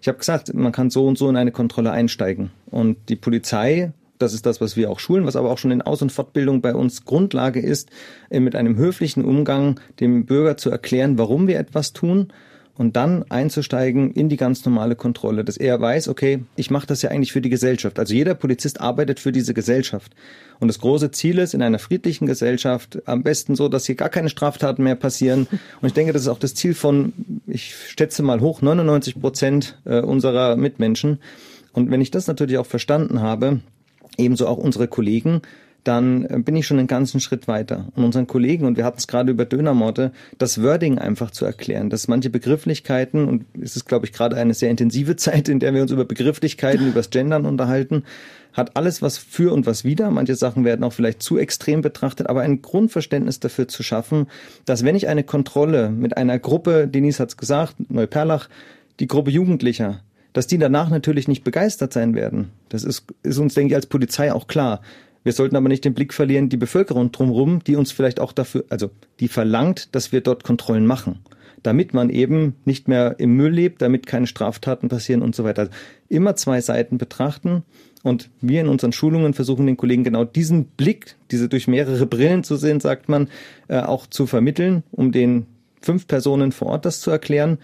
Ich 0.00 0.08
habe 0.08 0.16
gesagt, 0.16 0.54
man 0.54 0.72
kann 0.72 0.88
so 0.88 1.06
und 1.06 1.18
so 1.18 1.28
in 1.28 1.36
eine 1.36 1.52
Kontrolle 1.52 1.90
einsteigen. 1.90 2.50
Und 2.70 2.96
die 3.10 3.16
Polizei 3.16 3.92
das 4.18 4.34
ist 4.34 4.46
das, 4.46 4.60
was 4.60 4.76
wir 4.76 4.90
auch 4.90 4.98
schulen, 4.98 5.26
was 5.26 5.36
aber 5.36 5.50
auch 5.50 5.58
schon 5.58 5.70
in 5.70 5.82
Aus- 5.82 6.02
und 6.02 6.12
Fortbildung 6.12 6.60
bei 6.60 6.74
uns 6.74 7.04
Grundlage 7.04 7.60
ist, 7.60 7.90
äh, 8.30 8.40
mit 8.40 8.54
einem 8.54 8.76
höflichen 8.76 9.24
Umgang 9.24 9.80
dem 10.00 10.26
Bürger 10.26 10.56
zu 10.56 10.70
erklären, 10.70 11.18
warum 11.18 11.46
wir 11.46 11.58
etwas 11.58 11.92
tun 11.92 12.32
und 12.78 12.96
dann 12.96 13.24
einzusteigen 13.30 14.12
in 14.12 14.28
die 14.28 14.36
ganz 14.36 14.64
normale 14.64 14.96
Kontrolle, 14.96 15.44
dass 15.44 15.56
er 15.56 15.80
weiß, 15.80 16.08
okay, 16.08 16.40
ich 16.56 16.70
mache 16.70 16.86
das 16.86 17.02
ja 17.02 17.10
eigentlich 17.10 17.32
für 17.32 17.40
die 17.40 17.48
Gesellschaft. 17.48 17.98
Also 17.98 18.14
jeder 18.14 18.34
Polizist 18.34 18.80
arbeitet 18.80 19.18
für 19.18 19.32
diese 19.32 19.54
Gesellschaft. 19.54 20.12
Und 20.60 20.68
das 20.68 20.78
große 20.78 21.10
Ziel 21.10 21.38
ist, 21.38 21.54
in 21.54 21.62
einer 21.62 21.78
friedlichen 21.78 22.26
Gesellschaft, 22.26 23.02
am 23.06 23.22
besten 23.22 23.56
so, 23.56 23.68
dass 23.68 23.86
hier 23.86 23.94
gar 23.94 24.08
keine 24.08 24.28
Straftaten 24.28 24.82
mehr 24.82 24.94
passieren. 24.94 25.46
Und 25.80 25.88
ich 25.88 25.94
denke, 25.94 26.12
das 26.12 26.22
ist 26.22 26.28
auch 26.28 26.38
das 26.38 26.54
Ziel 26.54 26.74
von, 26.74 27.12
ich 27.46 27.74
schätze 27.74 28.22
mal 28.22 28.40
hoch, 28.40 28.62
99 28.62 29.20
Prozent 29.20 29.78
äh, 29.84 30.00
unserer 30.00 30.56
Mitmenschen. 30.56 31.20
Und 31.72 31.90
wenn 31.90 32.00
ich 32.00 32.10
das 32.10 32.26
natürlich 32.26 32.58
auch 32.58 32.66
verstanden 32.66 33.20
habe, 33.20 33.60
ebenso 34.18 34.46
auch 34.46 34.58
unsere 34.58 34.88
Kollegen, 34.88 35.42
dann 35.86 36.24
äh, 36.24 36.38
bin 36.38 36.56
ich 36.56 36.66
schon 36.66 36.78
einen 36.78 36.88
ganzen 36.88 37.20
Schritt 37.20 37.48
weiter. 37.48 37.88
Und 37.94 38.04
unseren 38.04 38.26
Kollegen, 38.26 38.66
und 38.66 38.76
wir 38.76 38.84
hatten 38.84 38.98
es 38.98 39.06
gerade 39.06 39.30
über 39.30 39.44
Dönermorte, 39.44 40.12
das 40.38 40.62
Wording 40.62 40.98
einfach 40.98 41.30
zu 41.30 41.44
erklären, 41.44 41.90
dass 41.90 42.08
manche 42.08 42.30
Begrifflichkeiten, 42.30 43.28
und 43.28 43.44
es 43.60 43.76
ist, 43.76 43.86
glaube 43.86 44.06
ich, 44.06 44.12
gerade 44.12 44.36
eine 44.36 44.54
sehr 44.54 44.70
intensive 44.70 45.16
Zeit, 45.16 45.48
in 45.48 45.60
der 45.60 45.74
wir 45.74 45.82
uns 45.82 45.90
über 45.90 46.04
Begrifflichkeiten, 46.04 46.86
über 46.86 47.00
das 47.00 47.10
Gendern 47.10 47.46
unterhalten, 47.46 48.04
hat 48.52 48.76
alles 48.76 49.02
was 49.02 49.18
für 49.18 49.52
und 49.52 49.66
was 49.66 49.84
wider. 49.84 50.10
Manche 50.10 50.34
Sachen 50.34 50.64
werden 50.64 50.82
auch 50.82 50.92
vielleicht 50.92 51.22
zu 51.22 51.36
extrem 51.36 51.82
betrachtet, 51.82 52.28
aber 52.28 52.40
ein 52.40 52.62
Grundverständnis 52.62 53.38
dafür 53.38 53.68
zu 53.68 53.82
schaffen, 53.82 54.28
dass 54.64 54.82
wenn 54.82 54.96
ich 54.96 55.08
eine 55.08 55.24
Kontrolle 55.24 55.90
mit 55.90 56.16
einer 56.16 56.38
Gruppe, 56.38 56.88
Denise 56.88 57.20
hat 57.20 57.28
es 57.28 57.36
gesagt, 57.36 57.74
Neuperlach, 57.90 58.48
die 58.98 59.08
Gruppe 59.08 59.30
Jugendlicher, 59.30 60.00
dass 60.36 60.46
die 60.46 60.58
danach 60.58 60.90
natürlich 60.90 61.28
nicht 61.28 61.44
begeistert 61.44 61.94
sein 61.94 62.14
werden. 62.14 62.50
Das 62.68 62.84
ist, 62.84 63.06
ist 63.22 63.38
uns, 63.38 63.54
denke 63.54 63.72
ich, 63.72 63.74
als 63.74 63.86
Polizei 63.86 64.30
auch 64.30 64.48
klar. 64.48 64.82
Wir 65.24 65.32
sollten 65.32 65.56
aber 65.56 65.70
nicht 65.70 65.86
den 65.86 65.94
Blick 65.94 66.12
verlieren, 66.12 66.50
die 66.50 66.58
Bevölkerung 66.58 67.10
drumherum, 67.10 67.64
die 67.64 67.74
uns 67.74 67.90
vielleicht 67.90 68.20
auch 68.20 68.32
dafür, 68.32 68.64
also 68.68 68.90
die 69.18 69.28
verlangt, 69.28 69.94
dass 69.94 70.12
wir 70.12 70.20
dort 70.20 70.44
Kontrollen 70.44 70.84
machen, 70.84 71.20
damit 71.62 71.94
man 71.94 72.10
eben 72.10 72.54
nicht 72.66 72.86
mehr 72.86 73.14
im 73.18 73.34
Müll 73.34 73.50
lebt, 73.50 73.80
damit 73.80 74.06
keine 74.06 74.26
Straftaten 74.26 74.90
passieren 74.90 75.22
und 75.22 75.34
so 75.34 75.42
weiter. 75.42 75.62
Also 75.62 75.72
immer 76.10 76.36
zwei 76.36 76.60
Seiten 76.60 76.98
betrachten 76.98 77.62
und 78.02 78.28
wir 78.42 78.60
in 78.60 78.68
unseren 78.68 78.92
Schulungen 78.92 79.32
versuchen 79.32 79.64
den 79.64 79.78
Kollegen 79.78 80.04
genau 80.04 80.24
diesen 80.24 80.66
Blick, 80.66 81.16
diese 81.30 81.48
durch 81.48 81.66
mehrere 81.66 82.04
Brillen 82.04 82.44
zu 82.44 82.56
sehen, 82.56 82.80
sagt 82.80 83.08
man, 83.08 83.28
äh, 83.68 83.78
auch 83.78 84.06
zu 84.06 84.26
vermitteln, 84.26 84.82
um 84.90 85.12
den 85.12 85.46
fünf 85.80 86.06
Personen 86.06 86.52
vor 86.52 86.68
Ort 86.68 86.84
das 86.84 87.00
zu 87.00 87.10
erklären, 87.10 87.56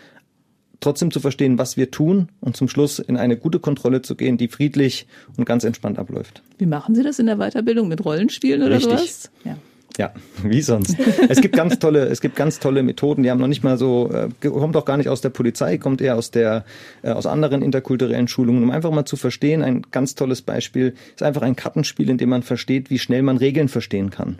trotzdem 0.82 1.10
zu 1.10 1.20
verstehen, 1.20 1.58
was 1.58 1.76
wir 1.76 1.90
tun 1.90 2.28
und 2.40 2.56
zum 2.56 2.68
Schluss 2.68 2.98
in 2.98 3.16
eine 3.16 3.36
gute 3.36 3.58
Kontrolle 3.58 4.02
zu 4.02 4.14
gehen, 4.14 4.36
die 4.36 4.48
friedlich 4.48 5.06
und 5.36 5.44
ganz 5.44 5.64
entspannt 5.64 5.98
abläuft. 5.98 6.42
Wie 6.58 6.66
machen 6.66 6.94
Sie 6.94 7.02
das 7.02 7.18
in 7.18 7.26
der 7.26 7.36
Weiterbildung 7.36 7.88
mit 7.88 8.04
Rollenspielen 8.04 8.62
oder 8.62 8.76
Richtig. 8.76 8.98
sowas? 8.98 9.30
Ja. 9.44 9.56
Ja, 9.98 10.12
wie 10.42 10.62
sonst. 10.62 10.96
es 11.28 11.40
gibt 11.40 11.54
ganz 11.54 11.78
tolle, 11.78 12.06
es 12.06 12.20
gibt 12.20 12.36
ganz 12.36 12.58
tolle 12.58 12.82
Methoden. 12.82 13.22
Die 13.22 13.30
haben 13.30 13.40
noch 13.40 13.46
nicht 13.48 13.62
mal 13.62 13.76
so, 13.76 14.10
äh, 14.10 14.28
kommt 14.48 14.76
auch 14.76 14.84
gar 14.84 14.96
nicht 14.96 15.08
aus 15.08 15.20
der 15.20 15.30
Polizei, 15.30 15.78
kommt 15.78 16.00
eher 16.00 16.16
aus 16.16 16.30
der, 16.30 16.64
äh, 17.02 17.10
aus 17.10 17.26
anderen 17.26 17.62
interkulturellen 17.62 18.28
Schulungen, 18.28 18.62
um 18.62 18.70
einfach 18.70 18.90
mal 18.90 19.04
zu 19.04 19.16
verstehen. 19.16 19.62
Ein 19.62 19.82
ganz 19.90 20.14
tolles 20.14 20.42
Beispiel 20.42 20.94
ist 21.14 21.22
einfach 21.22 21.42
ein 21.42 21.56
Kartenspiel, 21.56 22.08
in 22.08 22.18
dem 22.18 22.30
man 22.30 22.42
versteht, 22.42 22.90
wie 22.90 22.98
schnell 22.98 23.22
man 23.22 23.36
Regeln 23.36 23.68
verstehen 23.68 24.10
kann. 24.10 24.38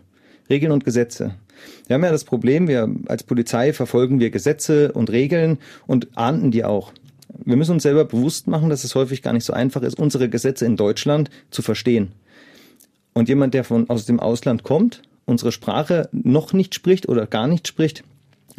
Regeln 0.53 0.71
und 0.71 0.85
Gesetze. 0.85 1.35
Wir 1.87 1.95
haben 1.95 2.05
ja 2.05 2.11
das 2.11 2.25
Problem, 2.25 2.69
wir 2.69 2.95
als 3.07 3.23
Polizei 3.23 3.73
verfolgen 3.73 4.21
wir 4.21 4.31
Gesetze 4.31 4.93
und 4.93 5.11
Regeln 5.11 5.59
und 5.87 6.09
ahnden 6.17 6.51
die 6.51 6.65
auch. 6.65 6.93
Wir 7.45 7.57
müssen 7.57 7.73
uns 7.73 7.85
selber 7.85 8.05
bewusst 8.05 8.49
machen, 8.49 8.69
dass 8.69 8.85
es 8.85 8.95
häufig 8.95 9.23
gar 9.23 9.33
nicht 9.33 9.45
so 9.45 9.55
einfach 9.55 9.81
ist, 9.81 9.99
unsere 9.99 10.29
Gesetze 10.29 10.67
in 10.67 10.77
Deutschland 10.77 11.31
zu 11.51 11.63
verstehen. 11.63 12.13
Und 13.15 13.31
jemand, 13.31 13.55
der 13.55 13.65
von, 13.65 13.89
aus 13.89 14.05
dem 14.05 14.21
Ausland 14.21 14.63
kommt, 14.63 15.01
unsere 15.25 15.53
Sprache 15.53 16.11
noch 16.13 16.53
nicht 16.53 16.75
spricht 16.75 17.09
oder 17.09 17.27
gar 17.27 17.47
nicht 17.47 17.67
spricht, 17.67 18.05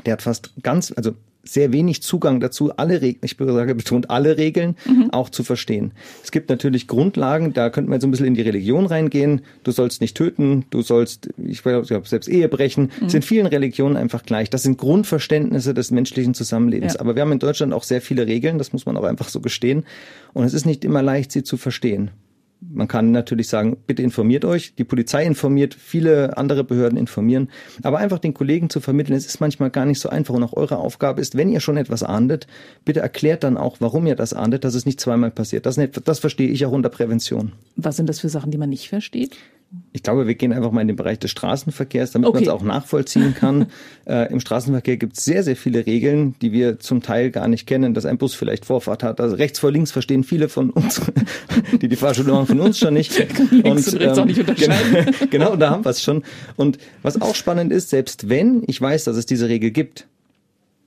der 0.06 0.14
hat 0.14 0.24
fast 0.24 0.52
ganz, 0.64 0.92
also 0.96 1.14
sehr 1.44 1.74
wenig 1.74 2.02
Zugang 2.02 2.40
dazu, 2.40 2.72
alle 2.78 3.02
Regeln, 3.02 3.20
ich 3.24 3.36
sage 3.38 3.76
betont 3.76 4.10
alle 4.10 4.38
Regeln 4.38 4.76
mhm. 4.86 5.10
auch 5.12 5.30
zu 5.30 5.44
verstehen. 5.44 5.92
Es 6.24 6.32
gibt 6.32 6.50
natürlich 6.50 6.88
Grundlagen, 6.88 7.54
da 7.54 7.70
könnte 7.70 7.90
man 7.90 8.00
so 8.00 8.08
ein 8.08 8.12
bisschen 8.12 8.28
in 8.28 8.34
die 8.34 8.42
Religion 8.42 8.86
reingehen. 8.86 9.42
Du 9.64 9.72
sollst 9.72 10.00
nicht 10.00 10.16
töten, 10.16 10.66
du 10.70 10.82
sollst, 10.82 11.30
ich 11.38 11.62
glaube, 11.62 12.08
selbst 12.08 12.30
Ehe 12.30 12.48
brechen. 12.48 12.92
Mhm. 13.02 13.10
sind 13.10 13.26
vielen 13.26 13.46
Religionen 13.46 13.98
einfach 13.98 14.24
gleich. 14.24 14.50
Das 14.50 14.64
sind 14.64 14.78
Grundverständnisse 14.78 15.74
des 15.74 15.92
menschlichen 15.92 16.34
Zusammenlebens. 16.34 16.94
Ja. 16.94 17.02
Aber 17.02 17.16
wir 17.16 17.22
haben 17.22 17.32
in 17.34 17.40
Deutschland 17.40 17.74
auch 17.74 17.84
sehr 17.84 18.02
viele 18.02 18.26
Regeln, 18.26 18.58
das 18.58 18.72
muss 18.72 18.86
man 18.86 18.96
auch 18.96 19.04
einfach 19.04 19.28
so 19.28 19.42
gestehen. 19.42 19.84
Und 20.32 20.46
es 20.46 20.54
ist 20.54 20.66
nicht 20.66 20.86
immer 20.86 21.02
leicht, 21.02 21.34
sie 21.34 21.44
zu 21.44 21.58
verstehen 21.58 22.12
man 22.72 22.88
kann 22.88 23.12
natürlich 23.12 23.48
sagen, 23.48 23.78
bitte 23.88 24.02
informiert 24.02 24.46
euch. 24.46 24.76
Die 24.76 24.84
Polizei 24.84 25.26
informiert, 25.26 25.74
viele 25.74 26.38
andere 26.38 26.64
Behörden 26.64 26.98
informieren. 26.98 27.50
Aber 27.82 28.00
einfach 28.00 28.20
den 28.20 28.34
Kollegen 28.34 28.70
zu 28.70 28.80
vermitteln, 28.80 29.16
es 29.16 29.26
ist 29.26 29.40
manchmal 29.40 29.70
gar 29.70 29.86
nicht 29.86 30.00
so 30.00 30.10
einfach. 30.10 30.34
Und 30.34 30.44
auch 30.44 30.54
eure 30.54 30.78
Aufgabe 30.78 31.22
ist, 31.22 31.36
wenn 31.36 31.50
ihr 31.50 31.60
schon 31.60 31.78
etwas 31.78 32.04
ahndet, 32.04 32.48
bitte 32.86 33.00
erklärt 33.00 33.44
dann 33.44 33.58
auch, 33.58 33.78
warum 33.80 34.06
ihr 34.08 34.16
das 34.16 34.34
ahndet, 34.34 34.64
dass 34.64 34.76
es 34.76 34.86
nicht 34.86 35.00
zweimal 35.00 35.32
passiert. 35.32 35.66
Das, 35.66 35.80
das 36.06 36.20
verstehe 36.20 36.50
ich 36.50 36.66
auch 36.66 36.72
unter 36.72 36.90
Prävention. 36.90 37.54
Was 37.76 37.98
sind 37.98 38.08
das 38.10 38.20
für 38.20 38.30
Sachen, 38.30 38.52
die 38.52 38.58
man 38.58 38.70
nicht 38.70 38.90
versteht? 38.90 39.38
Ich 39.92 40.04
glaube, 40.04 40.28
wir 40.28 40.36
gehen 40.36 40.54
einfach 40.54 40.72
mal 40.72 40.82
in 40.82 40.88
den 40.88 40.96
Bereich 40.96 41.20
des 41.20 41.32
Straßenverkehrs, 41.32 42.12
damit 42.12 42.30
okay. 42.30 42.40
man 42.40 42.44
es 42.44 42.50
auch 42.50 42.64
nachvollziehen 42.64 43.34
kann. 43.34 43.68
äh, 44.06 44.32
Im 44.32 44.40
Straßenverkehr 44.40 44.98
gibt 44.98 45.18
es 45.18 45.26
sehr, 45.26 45.44
sehr 45.44 45.56
viele 45.56 45.86
Regeln, 45.86 46.36
die 46.42 46.52
wir 46.52 46.80
zum 46.80 47.02
Teil 47.02 47.32
gar 47.32 47.48
nicht 47.48 47.68
kennen, 47.68 47.94
dass 47.94 48.06
ein 48.06 48.18
Bus 48.18 48.36
vielleicht 48.36 48.66
Vorfahrt 48.66 49.04
hat. 49.04 49.22
Also 49.22 49.36
rechts 49.36 49.60
vor 49.60 49.72
links 49.72 49.92
verstehen 49.92 50.24
viele 50.24 50.50
von 50.50 50.70
uns, 50.72 51.02
die 51.82 51.88
die 51.88 51.96
Fahrschule 51.96 52.32
machen, 52.32 52.48
von 52.48 52.60
uns 52.60 52.80
schon 52.80 52.94
nicht. 52.94 53.18
links 53.52 53.88
und, 53.88 53.94
und 53.96 54.02
rechts 54.02 54.18
ähm, 54.18 54.24
auch 54.24 54.26
nicht 54.26 54.40
unterscheiden. 54.40 55.16
Genau, 55.30 55.30
genau 55.30 55.56
da 55.56 55.70
haben 55.72 55.86
wir 55.86 55.92
es 55.92 56.02
schon. 56.02 56.24
Und 56.56 56.78
was 57.02 57.22
auch 57.22 57.36
spannend 57.36 57.72
ist, 57.72 57.90
selbst 57.90 58.30
wenn 58.30 58.64
ich 58.68 58.80
weiß, 58.80 59.04
dass 59.06 59.18
es 59.18 59.26
diese 59.26 59.48
Regel 59.48 59.72
gibt, 59.72 60.08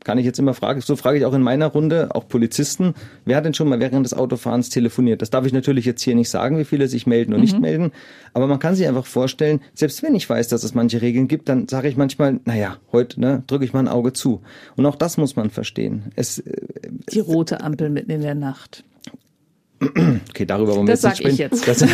kann 0.07 0.19
ich 0.19 0.25
jetzt 0.25 0.39
immer 0.39 0.55
fragen, 0.55 0.81
so 0.81 0.95
frage 0.95 1.19
ich 1.19 1.25
auch 1.25 1.35
in 1.35 1.43
meiner 1.43 1.67
Runde, 1.67 2.15
auch 2.15 2.29
Polizisten, 2.29 2.95
wer 3.25 3.37
hat 3.37 3.45
denn 3.45 3.55
schon 3.55 3.69
mal 3.69 3.81
während 3.81 4.07
des 4.07 4.15
Autofahrens 4.15 4.69
telefoniert? 4.69 5.21
Das 5.21 5.31
darf 5.31 5.45
ich 5.47 5.53
natürlich 5.53 5.85
jetzt 5.85 6.01
hier 6.01 6.15
nicht 6.15 6.31
sagen, 6.31 6.61
wie 6.61 6.65
viele 6.65 6.87
sich 6.87 7.09
melden 7.09 7.33
und 7.33 7.41
mhm. 7.41 7.45
nicht 7.45 7.59
melden, 7.59 7.91
aber 8.33 8.47
man 8.47 8.61
kann 8.61 8.77
sich 8.77 8.87
einfach 8.87 9.05
vorstellen, 9.05 9.61
selbst 9.75 10.05
wenn 10.05 10.15
ich 10.15 10.31
weiß, 10.31 10.47
dass 10.47 10.63
es 10.63 10.75
manche 10.75 11.03
Regeln 11.03 11.27
gibt, 11.27 11.49
dann 11.49 11.67
sage 11.67 11.89
ich 11.89 11.97
manchmal, 11.97 12.39
naja, 12.45 12.77
heute 12.93 13.21
ne, 13.21 13.43
drücke 13.49 13.65
ich 13.65 13.73
mal 13.73 13.81
ein 13.81 13.89
Auge 13.89 14.13
zu. 14.13 14.43
Und 14.77 14.87
auch 14.87 14.95
das 14.95 15.17
muss 15.17 15.35
man 15.35 15.51
verstehen. 15.51 16.13
Es, 16.15 16.39
äh, 16.39 16.53
Die 17.13 17.19
rote 17.19 17.61
Ampel 17.61 17.91
mitten 17.91 18.13
in 18.13 18.21
der 18.21 18.37
Nacht. 18.37 18.85
Okay, 19.79 20.47
darüber 20.47 20.75
wollen 20.75 20.87
wir 20.87 20.95
das 20.95 21.03
jetzt 21.03 21.25
nicht 21.25 21.35
sprechen. 21.35 21.35
Ich 21.35 21.39
jetzt. 21.39 21.69
Das, 21.69 21.85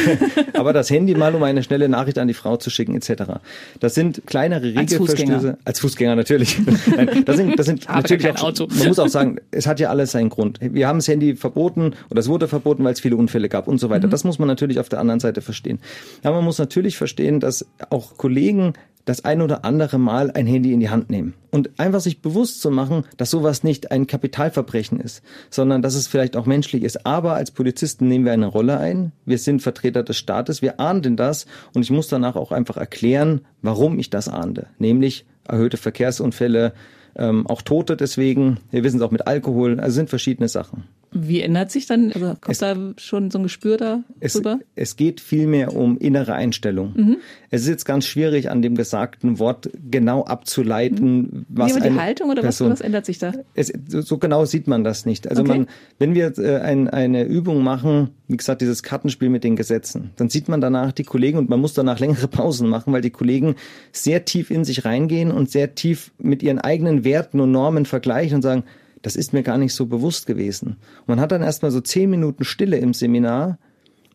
aber 0.55 0.73
das 0.73 0.89
Handy 0.91 1.15
mal, 1.15 1.35
um 1.35 1.43
eine 1.43 1.63
schnelle 1.63 1.89
Nachricht 1.89 2.19
an 2.19 2.29
die 2.29 2.35
Frau 2.35 2.57
zu 2.57 2.71
schicken, 2.71 2.95
etc. 2.95 3.41
Das 3.81 3.95
sind 3.95 4.23
kleinere 4.27 4.63
Regelverstöße. 4.63 5.49
Als, 5.49 5.67
als 5.67 5.81
Fußgänger 5.81 6.15
natürlich. 6.15 6.59
Nein, 6.97 7.25
das 7.25 7.37
sind, 7.37 7.59
das 7.59 7.67
sind 7.67 7.89
natürlich 7.89 8.31
auch, 8.31 8.45
Auto. 8.45 8.69
Man 8.71 8.89
muss 8.89 8.99
auch 9.01 9.09
sagen, 9.09 9.39
es 9.51 9.67
hat 9.67 9.81
ja 9.81 9.91
alles 9.91 10.13
seinen 10.13 10.29
Grund. 10.29 10.61
Wir 10.61 10.87
haben 10.87 10.99
das 10.99 11.09
Handy 11.09 11.35
verboten 11.35 11.95
oder 12.09 12.21
es 12.21 12.29
wurde 12.29 12.47
verboten, 12.47 12.85
weil 12.85 12.93
es 12.93 13.01
viele 13.01 13.17
Unfälle 13.17 13.49
gab 13.49 13.67
und 13.67 13.79
so 13.79 13.91
weiter. 13.91 14.07
Mhm. 14.07 14.13
Das 14.13 14.23
muss 14.23 14.39
man 14.39 14.47
natürlich 14.47 14.79
auf 14.79 14.89
der 14.89 15.01
anderen 15.01 15.21
Seite 15.21 15.41
verstehen. 15.41 15.81
Aber 16.23 16.37
man 16.37 16.45
muss 16.45 16.59
natürlich 16.59 16.97
verstehen, 16.97 17.41
dass 17.41 17.67
auch 17.91 18.17
Kollegen 18.17 18.75
das 19.05 19.25
ein 19.25 19.43
oder 19.43 19.65
andere 19.65 19.99
Mal 19.99 20.31
ein 20.31 20.47
Handy 20.47 20.73
in 20.73 20.81
die 20.81 20.91
Hand 20.91 21.11
nehmen. 21.11 21.35
Und 21.51 21.79
einfach 21.79 22.01
sich 22.01 22.23
bewusst 22.23 22.61
zu 22.61 22.71
machen, 22.71 23.05
dass 23.17 23.31
sowas 23.31 23.63
nicht 23.63 23.91
ein 23.91 24.07
Kapitalverbrechen 24.07 25.01
ist, 25.01 25.23
sondern 25.51 25.83
dass 25.83 25.95
es 25.95 26.07
vielleicht 26.07 26.37
auch 26.37 26.47
menschlich 26.47 26.83
ist. 26.83 27.05
Aber 27.05 27.35
als 27.35 27.51
Polizisten 27.51 28.09
nehmen 28.09 28.25
wir 28.25 28.33
eine 28.33 28.47
Rolle 28.47 28.79
ein. 28.79 29.13
Wir 29.27 29.39
sind 29.39 29.61
Vertreter 29.61 30.03
des 30.03 30.17
Staates. 30.17 30.63
Wir 30.63 30.81
ahnden 30.81 31.17
das. 31.17 31.47
Und 31.75 31.83
ich 31.83 31.91
muss 31.91 32.09
danach 32.09 32.37
auch 32.37 32.53
einfach 32.53 32.77
erklären, 32.77 33.43
warum 33.61 33.99
ich 33.99 34.11
das 34.11 34.29
ahnde. 34.29 34.67
Nämlich 34.79 35.27
erhöhte 35.47 35.77
Verkehrsunfälle, 35.77 36.73
ähm, 37.17 37.47
auch 37.47 37.63
Tote 37.63 37.97
deswegen. 37.97 38.59
Wir 38.71 38.85
wissen 38.85 38.97
es 38.97 39.03
auch 39.03 39.11
mit 39.11 39.27
Alkohol. 39.27 39.81
Also 39.81 39.97
sind 39.97 40.11
verschiedene 40.11 40.49
Sachen. 40.49 40.85
Wie 41.13 41.41
ändert 41.41 41.71
sich 41.71 41.87
dann, 41.87 42.11
also 42.13 42.27
kommt 42.41 42.49
es, 42.49 42.59
da 42.59 42.77
schon 42.97 43.31
so 43.31 43.39
ein 43.39 43.43
Gespür 43.43 43.77
da 43.77 44.03
es, 44.21 44.33
drüber? 44.33 44.61
Es 44.75 44.97
geht 44.97 45.21
vielmehr 45.21 45.75
um 45.75 45.99
innere 45.99 46.35
Einstellung. 46.35 46.93
Mhm. 46.95 47.17
Es 47.51 47.63
ist 47.63 47.69
jetzt 47.69 47.85
ganz 47.85 48.07
schwierig, 48.07 48.51
an 48.51 48.63
dem 48.63 48.75
gesagten 48.77 49.39
Wort 49.39 49.71
genau 49.91 50.25
abzuleiten, 50.25 51.17
mhm. 51.17 51.47
was 51.49 51.77
Wie 51.77 51.81
die 51.81 51.95
Haltung 51.95 52.31
oder 52.31 52.43
was, 52.43 52.61
was, 52.61 52.81
ändert 52.81 53.05
sich 53.05 53.19
da? 53.19 53.33
Es, 53.55 53.73
so 53.89 54.17
genau 54.17 54.47
sieht 54.47 54.67
man 54.67 54.85
das 54.85 55.05
nicht. 55.05 55.29
Also 55.29 55.43
okay. 55.43 55.59
man, 55.59 55.67
wenn 55.99 56.15
wir 56.15 56.39
äh, 56.39 56.61
ein, 56.61 56.89
eine 56.89 57.25
Übung 57.25 57.63
machen, 57.63 58.11
wie 58.29 58.39
gesagt, 58.39 58.63
dieses 58.63 58.83
Kartenspiel 58.83 59.29
mit 59.29 59.45
den 59.45 59.57
Gesetzen, 59.57 60.11
dann 60.17 60.31
sieht 60.31 60.49
man 60.49 60.61
danach 60.61 60.93
die 60.93 61.05
Kollegen 61.05 61.37
und 61.39 61.51
man 61.51 61.61
muss 61.61 61.75
danach 61.75 62.01
längere 62.01 62.29
Pausen 62.29 62.69
machen, 62.69 62.93
weil 62.93 63.03
die 63.03 63.11
Kollegen 63.11 63.57
sehr 63.93 64.25
tief 64.25 64.51
in 64.51 64.65
sich 64.65 64.85
reingehen 64.87 65.31
und 65.31 65.51
sehr 65.51 65.75
tief 65.75 66.13
mit 66.19 66.43
ihren 66.43 66.59
eigenen 66.59 67.05
Werten 67.05 67.41
und 67.41 67.53
Normen 67.53 67.85
vergleichen 67.85 68.37
und 68.37 68.43
sagen, 68.43 68.65
das 69.03 69.17
ist 69.17 69.33
mir 69.33 69.43
gar 69.43 69.59
nicht 69.59 69.75
so 69.75 69.87
bewusst 69.87 70.27
gewesen. 70.27 70.77
Man 71.07 71.21
hat 71.21 71.33
dann 71.33 71.43
erstmal 71.43 71.71
so 71.71 71.81
zehn 71.81 72.09
Minuten 72.09 72.45
Stille 72.45 72.79
im 72.79 72.95
Seminar 72.95 73.59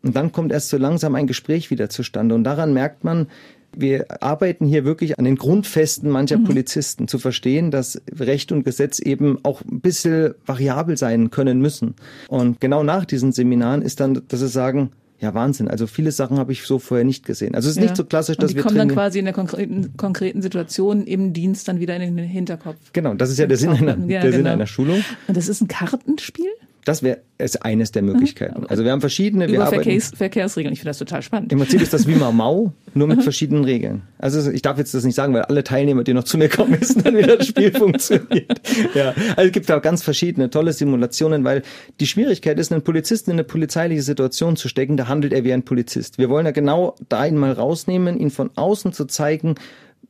und 0.01 0.15
dann 0.15 0.31
kommt 0.31 0.51
erst 0.51 0.69
so 0.69 0.77
langsam 0.77 1.15
ein 1.15 1.27
Gespräch 1.27 1.69
wieder 1.69 1.89
zustande. 1.89 2.35
Und 2.35 2.43
daran 2.43 2.73
merkt 2.73 3.03
man, 3.03 3.27
wir 3.75 4.23
arbeiten 4.23 4.65
hier 4.65 4.85
wirklich 4.85 5.19
an 5.19 5.25
den 5.25 5.35
Grundfesten 5.35 6.09
mancher 6.09 6.37
mhm. 6.37 6.45
Polizisten, 6.45 7.07
zu 7.07 7.19
verstehen, 7.19 7.69
dass 7.69 8.01
Recht 8.17 8.51
und 8.51 8.63
Gesetz 8.63 8.99
eben 8.99 9.39
auch 9.43 9.61
ein 9.61 9.81
bisschen 9.81 10.33
variabel 10.45 10.97
sein 10.97 11.29
können 11.29 11.59
müssen. 11.59 11.95
Und 12.29 12.59
genau 12.59 12.83
nach 12.83 13.05
diesen 13.05 13.31
Seminaren 13.31 13.81
ist 13.81 13.99
dann, 13.99 14.21
dass 14.27 14.39
sie 14.39 14.47
sagen, 14.47 14.91
ja, 15.19 15.33
Wahnsinn. 15.33 15.67
Also 15.67 15.87
viele 15.87 16.11
Sachen 16.11 16.37
habe 16.37 16.51
ich 16.51 16.61
so 16.63 16.77
vorher 16.77 17.03
nicht 17.03 17.25
gesehen. 17.25 17.55
Also 17.55 17.69
es 17.69 17.75
ist 17.75 17.77
ja. 17.77 17.83
nicht 17.83 17.97
so 17.97 18.05
klassisch, 18.05 18.37
dass 18.37 18.45
und 18.45 18.51
die 18.51 18.55
wir 18.57 18.63
kommen 18.63 18.77
dann 18.77 18.89
quasi 18.89 19.17
in 19.17 19.25
der 19.25 19.33
konkreten, 19.33 19.97
konkreten 19.97 20.43
Situation 20.43 21.05
im 21.05 21.33
Dienst 21.33 21.67
dann 21.67 21.79
wieder 21.79 21.95
in 21.95 22.15
den 22.15 22.25
Hinterkopf. 22.27 22.77
Genau, 22.93 23.15
das 23.15 23.31
ist 23.31 23.39
ja 23.39 23.47
der 23.47 23.57
Sinn 23.57 23.69
einer, 23.69 23.97
ja, 23.97 24.21
der 24.21 24.31
genau. 24.31 24.35
Sinn 24.35 24.47
einer 24.47 24.67
Schulung. 24.67 25.03
Und 25.27 25.35
das 25.35 25.47
ist 25.47 25.61
ein 25.61 25.67
Kartenspiel? 25.67 26.49
Das 26.85 27.03
wäre 27.03 27.19
ist 27.37 27.63
eines 27.63 27.91
der 27.91 28.01
Möglichkeiten. 28.01 28.65
Also 28.67 28.83
wir 28.83 28.91
haben 28.91 29.01
verschiedene. 29.01 29.45
Über 29.45 29.67
Verkehrs, 29.67 30.11
Verkehrsregeln. 30.15 30.73
Ich 30.73 30.79
finde 30.79 30.89
das 30.89 30.97
total 30.97 31.21
spannend. 31.21 31.51
Im 31.51 31.59
Prinzip 31.59 31.81
ist 31.81 31.93
das 31.93 32.07
wie 32.07 32.15
Mau 32.31 32.73
nur 32.93 33.07
mit 33.07 33.21
verschiedenen 33.21 33.63
Regeln. 33.63 34.01
Also 34.17 34.49
ich 34.49 34.63
darf 34.63 34.77
jetzt 34.79 34.93
das 34.93 35.03
nicht 35.03 35.15
sagen, 35.15 35.33
weil 35.33 35.43
alle 35.43 35.63
Teilnehmer, 35.63 36.03
die 36.03 36.13
noch 36.13 36.23
zu 36.23 36.37
mir 36.37 36.49
kommen, 36.49 36.75
wissen 36.81 37.03
dann, 37.03 37.15
wie 37.15 37.21
das 37.21 37.45
Spiel 37.45 37.71
funktioniert. 37.71 38.61
Ja, 38.95 39.13
also 39.35 39.47
es 39.47 39.51
gibt 39.51 39.71
auch 39.71 39.81
ganz 39.81 40.01
verschiedene 40.01 40.49
tolle 40.49 40.73
Simulationen, 40.73 41.43
weil 41.43 41.61
die 41.99 42.07
Schwierigkeit 42.07 42.57
ist, 42.57 42.71
einen 42.71 42.81
Polizisten 42.81 43.31
in 43.31 43.35
eine 43.35 43.43
polizeiliche 43.43 44.01
Situation 44.01 44.55
zu 44.55 44.67
stecken. 44.67 44.97
Da 44.97 45.07
handelt 45.07 45.33
er 45.33 45.43
wie 45.43 45.53
ein 45.53 45.63
Polizist. 45.63 46.17
Wir 46.17 46.29
wollen 46.29 46.45
ja 46.45 46.51
genau 46.51 46.95
da 47.09 47.25
ihn 47.25 47.37
mal 47.37 47.51
rausnehmen, 47.51 48.17
ihn 48.17 48.31
von 48.31 48.49
außen 48.55 48.93
zu 48.93 49.05
zeigen, 49.05 49.55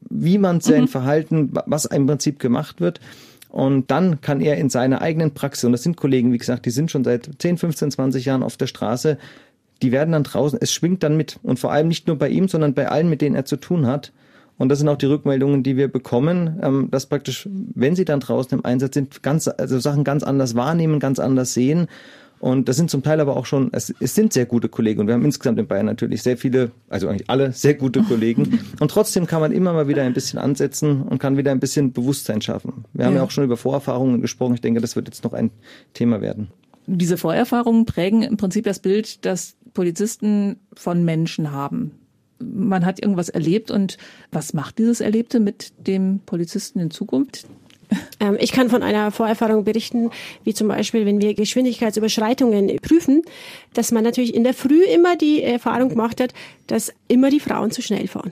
wie 0.10 0.38
man 0.38 0.62
sein 0.62 0.84
mhm. 0.84 0.88
Verhalten, 0.88 1.50
was 1.66 1.86
im 1.86 2.08
Prinzip 2.08 2.40
gemacht 2.40 2.80
wird. 2.80 3.02
Und 3.50 3.90
dann 3.92 4.22
kann 4.22 4.42
er 4.42 4.58
in 4.58 4.70
seiner 4.70 5.02
eigenen 5.02 5.34
Praxis, 5.34 5.64
und 5.64 5.72
das 5.72 5.84
sind 5.84 5.98
Kollegen, 5.98 6.34
wie 6.34 6.38
gesagt, 6.38 6.66
die 6.66 6.70
sind 6.70 6.92
schon 6.92 7.04
seit 7.04 7.30
10, 7.40 7.58
15, 7.58 7.92
20 7.92 8.26
Jahren 8.26 8.44
auf 8.44 8.58
der 8.58 8.68
Straße, 8.68 9.18
die 9.82 9.92
werden 9.92 10.12
dann 10.12 10.24
draußen, 10.24 10.60
es 10.62 10.74
schwingt 10.74 11.04
dann 11.04 11.18
mit. 11.18 11.40
Und 11.44 11.60
vor 11.60 11.72
allem 11.72 11.88
nicht 11.88 12.08
nur 12.08 12.18
bei 12.18 12.30
ihm, 12.30 12.48
sondern 12.48 12.74
bei 12.74 12.90
allen, 12.90 13.10
mit 13.10 13.22
denen 13.22 13.36
er 13.36 13.46
zu 13.46 13.58
tun 13.58 13.86
hat. 13.86 14.12
Und 14.58 14.70
das 14.70 14.80
sind 14.80 14.90
auch 14.90 14.98
die 14.98 15.06
Rückmeldungen, 15.06 15.62
die 15.62 15.78
wir 15.78 15.88
bekommen, 15.88 16.60
ähm, 16.64 16.88
dass 16.90 17.06
praktisch, 17.06 17.48
wenn 17.52 17.96
sie 17.96 18.06
dann 18.06 18.20
draußen 18.20 18.58
im 18.58 18.66
Einsatz 18.66 18.96
sind, 18.96 19.22
ganz, 19.22 19.48
also 19.48 19.80
Sachen 19.80 20.04
ganz 20.04 20.24
anders 20.24 20.56
wahrnehmen, 20.56 21.00
ganz 21.00 21.20
anders 21.20 21.54
sehen 21.54 21.88
und 22.40 22.70
das 22.70 22.76
sind 22.76 22.92
zum 22.92 23.02
Teil 23.02 23.20
aber 23.20 23.36
auch 23.36 23.46
schon, 23.46 23.70
es, 23.74 23.94
es 24.00 24.14
sind 24.14 24.32
sehr 24.32 24.46
gute 24.46 24.70
Kollegen 24.70 25.02
und 25.02 25.08
wir 25.08 25.16
haben 25.16 25.26
insgesamt 25.26 25.58
in 25.60 25.68
Bayern 25.68 25.88
natürlich 25.88 26.22
sehr 26.22 26.38
viele, 26.38 26.72
also 26.88 27.08
eigentlich 27.08 27.30
alle 27.30 27.52
sehr 27.52 27.74
gute 27.74 28.04
Kollegen. 28.04 28.60
Und 28.80 28.92
trotzdem 28.92 29.26
kann 29.26 29.42
man 29.42 29.52
immer 29.52 29.74
mal 29.74 29.88
wieder 29.88 30.04
ein 30.04 30.14
bisschen 30.14 30.38
ansetzen 30.40 31.02
und 31.02 31.20
kann 31.20 31.38
wieder 31.38 31.52
ein 31.52 31.60
bisschen 31.60 31.94
Bewusstsein 31.94 32.42
schaffen. 32.42 32.86
Wir 32.94 33.06
haben 33.06 33.14
ja, 33.14 33.20
ja 33.20 33.26
auch 33.26 33.32
schon 33.32 33.44
über 33.44 33.58
Vorerfahrungen 33.58 34.22
gesprochen. 34.22 34.54
Ich 34.54 34.62
denke, 34.62 34.82
das 34.82 34.96
wird 34.96 35.08
jetzt 35.08 35.24
noch 35.24 35.34
ein 35.34 35.52
Thema 35.94 36.22
werden. 36.22 36.50
Diese 36.86 37.18
Vorerfahrungen 37.18 37.86
prägen 37.86 38.22
im 38.22 38.38
Prinzip 38.38 38.66
das 38.66 38.80
Bild, 38.80 39.26
das 39.26 39.56
Polizisten 39.74 40.58
von 40.74 41.04
Menschen 41.04 41.52
haben. 41.52 41.92
Man 42.40 42.86
hat 42.86 43.02
irgendwas 43.02 43.30
erlebt 43.30 43.72
und 43.72 43.98
was 44.32 44.54
macht 44.54 44.78
dieses 44.78 45.02
Erlebte 45.02 45.40
mit 45.40 45.74
dem 45.88 46.20
Polizisten 46.26 46.80
in 46.80 46.92
Zukunft? 46.92 47.48
Ähm, 48.20 48.38
ich 48.40 48.52
kann 48.52 48.70
von 48.70 48.84
einer 48.84 49.12
Vorerfahrung 49.12 49.64
berichten, 49.64 50.12
wie 50.44 50.54
zum 50.54 50.68
Beispiel, 50.68 51.06
wenn 51.06 51.22
wir 51.22 51.34
Geschwindigkeitsüberschreitungen 51.34 52.76
prüfen, 52.82 53.24
dass 53.74 53.92
man 53.92 54.04
natürlich 54.04 54.34
in 54.34 54.44
der 54.44 54.54
Früh 54.54 54.84
immer 54.84 55.16
die 55.16 55.44
Erfahrung 55.44 55.90
gemacht 55.90 56.22
hat, 56.22 56.34
dass 56.68 56.94
immer 57.08 57.30
die 57.30 57.40
Frauen 57.40 57.72
zu 57.72 57.82
schnell 57.82 58.08
fahren. 58.08 58.32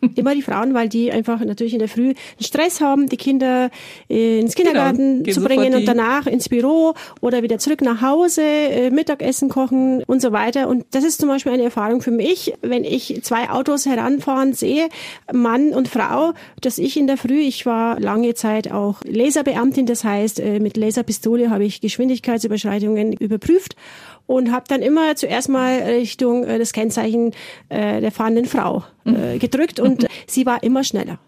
Immer 0.14 0.34
die 0.34 0.42
Frauen, 0.42 0.74
weil 0.74 0.88
die 0.88 1.12
einfach 1.12 1.40
natürlich 1.40 1.72
in 1.72 1.78
der 1.78 1.88
Früh 1.88 2.08
einen 2.08 2.16
Stress 2.40 2.80
haben, 2.80 3.08
die 3.08 3.16
Kinder 3.16 3.70
äh, 4.08 4.40
ins 4.40 4.54
genau, 4.54 4.70
Kindergarten 4.70 5.22
genau, 5.22 5.34
zu 5.34 5.44
bringen 5.44 5.74
und 5.74 5.86
danach 5.86 6.26
ins 6.26 6.48
Büro 6.48 6.94
oder 7.20 7.42
wieder 7.42 7.58
zurück 7.58 7.82
nach 7.82 8.00
Hause, 8.00 8.42
äh, 8.42 8.90
Mittagessen 8.90 9.48
kochen 9.48 10.02
und 10.04 10.22
so 10.22 10.32
weiter. 10.32 10.68
Und 10.68 10.86
das 10.92 11.04
ist 11.04 11.20
zum 11.20 11.28
Beispiel 11.28 11.52
eine 11.52 11.64
Erfahrung 11.64 12.00
für 12.00 12.10
mich, 12.10 12.54
wenn 12.62 12.84
ich 12.84 13.20
zwei 13.22 13.50
Autos 13.50 13.86
heranfahren 13.86 14.54
sehe, 14.54 14.88
Mann 15.32 15.70
und 15.70 15.88
Frau, 15.88 16.32
dass 16.60 16.78
ich 16.78 16.96
in 16.96 17.06
der 17.06 17.16
Früh, 17.16 17.40
ich 17.40 17.66
war 17.66 18.00
lange 18.00 18.34
Zeit 18.34 18.70
auch 18.72 19.02
Laserbeamtin, 19.04 19.86
das 19.86 20.04
heißt, 20.04 20.40
äh, 20.40 20.60
mit 20.60 20.76
Laserpistole 20.76 21.50
habe 21.50 21.64
ich 21.64 21.80
Geschwindigkeitsüberschreitungen 21.80 23.12
überprüft 23.12 23.76
und 24.26 24.52
habe 24.52 24.64
dann 24.68 24.82
immer 24.82 25.16
zuerst 25.16 25.48
mal 25.48 25.78
Richtung 25.82 26.44
äh, 26.44 26.58
das 26.58 26.72
Kennzeichen 26.72 27.32
äh, 27.68 28.00
der 28.00 28.12
fahrenden 28.12 28.46
Frau 28.46 28.84
äh, 29.04 29.38
gedrückt 29.38 29.80
und 29.80 30.06
sie 30.26 30.46
war 30.46 30.62
immer 30.62 30.84
schneller. 30.84 31.18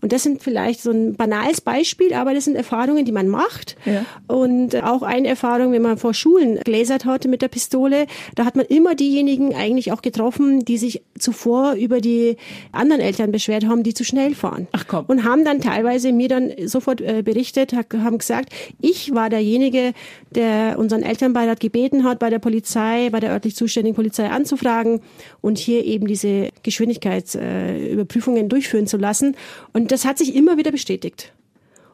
Und 0.00 0.12
das 0.12 0.22
sind 0.22 0.42
vielleicht 0.42 0.82
so 0.82 0.90
ein 0.90 1.14
banales 1.14 1.60
Beispiel, 1.60 2.12
aber 2.14 2.34
das 2.34 2.44
sind 2.44 2.56
Erfahrungen, 2.56 3.04
die 3.04 3.12
man 3.12 3.28
macht. 3.28 3.76
Ja. 3.84 4.04
Und 4.26 4.82
auch 4.82 5.02
eine 5.02 5.28
Erfahrung, 5.28 5.72
wenn 5.72 5.82
man 5.82 5.98
vor 5.98 6.14
Schulen 6.14 6.58
gläsert 6.60 7.04
hatte 7.04 7.28
mit 7.28 7.42
der 7.42 7.48
Pistole, 7.48 8.06
da 8.34 8.44
hat 8.44 8.56
man 8.56 8.66
immer 8.66 8.94
diejenigen 8.94 9.54
eigentlich 9.54 9.92
auch 9.92 10.02
getroffen, 10.02 10.64
die 10.64 10.78
sich 10.78 11.02
zuvor 11.18 11.74
über 11.74 12.00
die 12.00 12.36
anderen 12.72 13.00
Eltern 13.00 13.32
beschwert 13.32 13.66
haben, 13.66 13.82
die 13.82 13.94
zu 13.94 14.04
schnell 14.04 14.34
fahren. 14.34 14.68
Ach 14.72 14.84
komm. 14.86 15.06
Und 15.06 15.24
haben 15.24 15.44
dann 15.44 15.60
teilweise 15.60 16.12
mir 16.12 16.28
dann 16.28 16.52
sofort 16.66 17.00
äh, 17.00 17.22
berichtet, 17.22 17.72
haben 17.72 18.18
gesagt, 18.18 18.52
ich 18.80 19.14
war 19.14 19.30
derjenige, 19.30 19.92
der 20.30 20.78
unseren 20.78 21.02
Elternbeirat 21.02 21.60
gebeten 21.60 22.04
hat, 22.04 22.18
bei 22.18 22.30
der 22.30 22.38
Polizei, 22.38 23.08
bei 23.10 23.20
der 23.20 23.30
örtlich 23.30 23.56
zuständigen 23.56 23.96
Polizei 23.96 24.28
anzufragen 24.28 25.00
und 25.40 25.58
hier 25.58 25.84
eben 25.84 26.06
diese 26.06 26.50
Geschwindigkeitsüberprüfungen 26.62 28.46
äh, 28.46 28.48
durchführen 28.48 28.86
zu 28.86 28.96
lassen. 28.96 29.36
Und 29.72 29.85
und 29.86 29.92
das 29.92 30.04
hat 30.04 30.18
sich 30.18 30.34
immer 30.34 30.56
wieder 30.56 30.72
bestätigt. 30.72 31.32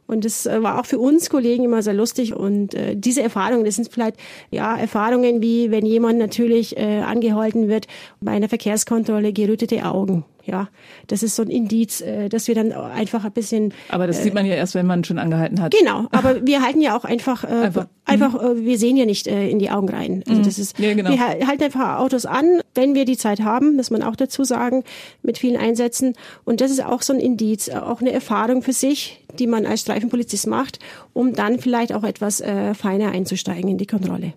Und 0.06 0.24
das 0.24 0.46
äh, 0.46 0.62
war 0.62 0.80
auch 0.80 0.86
für 0.86 0.98
uns 0.98 1.28
Kollegen 1.28 1.64
immer 1.64 1.82
sehr 1.82 1.92
lustig. 1.92 2.34
Und 2.34 2.72
äh, 2.72 2.96
diese 2.96 3.22
Erfahrungen, 3.22 3.66
das 3.66 3.74
sind 3.74 3.92
vielleicht 3.92 4.16
ja 4.50 4.74
Erfahrungen 4.74 5.42
wie, 5.42 5.70
wenn 5.70 5.84
jemand 5.84 6.18
natürlich 6.18 6.78
äh, 6.78 7.00
angehalten 7.00 7.68
wird 7.68 7.88
bei 8.22 8.32
einer 8.32 8.48
Verkehrskontrolle, 8.48 9.34
gerötete 9.34 9.84
Augen. 9.84 10.24
Ja, 10.44 10.68
das 11.06 11.22
ist 11.22 11.36
so 11.36 11.42
ein 11.42 11.50
Indiz, 11.50 12.00
äh, 12.00 12.28
dass 12.28 12.48
wir 12.48 12.54
dann 12.54 12.72
einfach 12.72 13.24
ein 13.24 13.32
bisschen. 13.32 13.72
Aber 13.88 14.06
das 14.06 14.18
äh, 14.18 14.22
sieht 14.24 14.34
man 14.34 14.44
ja 14.44 14.54
erst, 14.54 14.74
wenn 14.74 14.86
man 14.86 15.04
schon 15.04 15.18
angehalten 15.18 15.60
hat. 15.60 15.72
Genau, 15.72 16.08
aber 16.10 16.44
wir 16.44 16.62
halten 16.62 16.80
ja 16.80 16.96
auch 16.96 17.04
einfach, 17.04 17.44
äh, 17.44 17.48
einfach, 17.48 17.86
einfach 18.04 18.34
mhm. 18.34 18.64
wir 18.64 18.78
sehen 18.78 18.96
ja 18.96 19.06
nicht 19.06 19.28
äh, 19.28 19.48
in 19.48 19.60
die 19.60 19.70
Augen 19.70 19.88
rein. 19.88 20.24
Also 20.26 20.40
mhm. 20.40 20.44
das 20.44 20.58
ist, 20.58 20.78
ja, 20.78 20.94
genau. 20.94 21.10
wir 21.10 21.20
halten 21.20 21.62
einfach 21.62 21.98
Autos 21.98 22.26
an, 22.26 22.60
wenn 22.74 22.94
wir 22.94 23.04
die 23.04 23.16
Zeit 23.16 23.40
haben, 23.40 23.76
muss 23.76 23.90
man 23.90 24.02
auch 24.02 24.16
dazu 24.16 24.42
sagen, 24.42 24.82
mit 25.22 25.38
vielen 25.38 25.56
Einsätzen. 25.56 26.14
Und 26.44 26.60
das 26.60 26.70
ist 26.70 26.84
auch 26.84 27.02
so 27.02 27.12
ein 27.12 27.20
Indiz, 27.20 27.68
äh, 27.68 27.74
auch 27.76 28.00
eine 28.00 28.12
Erfahrung 28.12 28.62
für 28.62 28.72
sich, 28.72 29.24
die 29.38 29.46
man 29.46 29.64
als 29.64 29.82
Streifenpolizist 29.82 30.48
macht, 30.48 30.80
um 31.12 31.34
dann 31.34 31.60
vielleicht 31.60 31.92
auch 31.92 32.04
etwas 32.04 32.40
äh, 32.40 32.74
feiner 32.74 33.12
einzusteigen 33.12 33.70
in 33.70 33.78
die 33.78 33.86
Kontrolle 33.86 34.34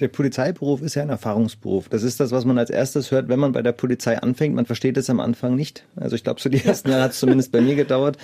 der 0.00 0.08
Polizeiberuf 0.08 0.82
ist 0.82 0.96
ja 0.96 1.02
ein 1.02 1.10
Erfahrungsberuf. 1.10 1.88
Das 1.88 2.02
ist 2.02 2.18
das, 2.18 2.32
was 2.32 2.44
man 2.44 2.58
als 2.58 2.70
erstes 2.70 3.12
hört, 3.12 3.28
wenn 3.28 3.38
man 3.38 3.52
bei 3.52 3.62
der 3.62 3.72
Polizei 3.72 4.18
anfängt. 4.18 4.54
Man 4.54 4.66
versteht 4.66 4.96
es 4.96 5.08
am 5.08 5.20
Anfang 5.20 5.54
nicht. 5.54 5.84
Also 5.94 6.16
ich 6.16 6.24
glaube, 6.24 6.40
so 6.40 6.48
die 6.48 6.64
ersten 6.64 6.90
Jahre 6.90 7.04
hat 7.04 7.12
es 7.12 7.20
zumindest 7.20 7.52
bei 7.52 7.60
mir 7.60 7.76
gedauert, 7.76 8.16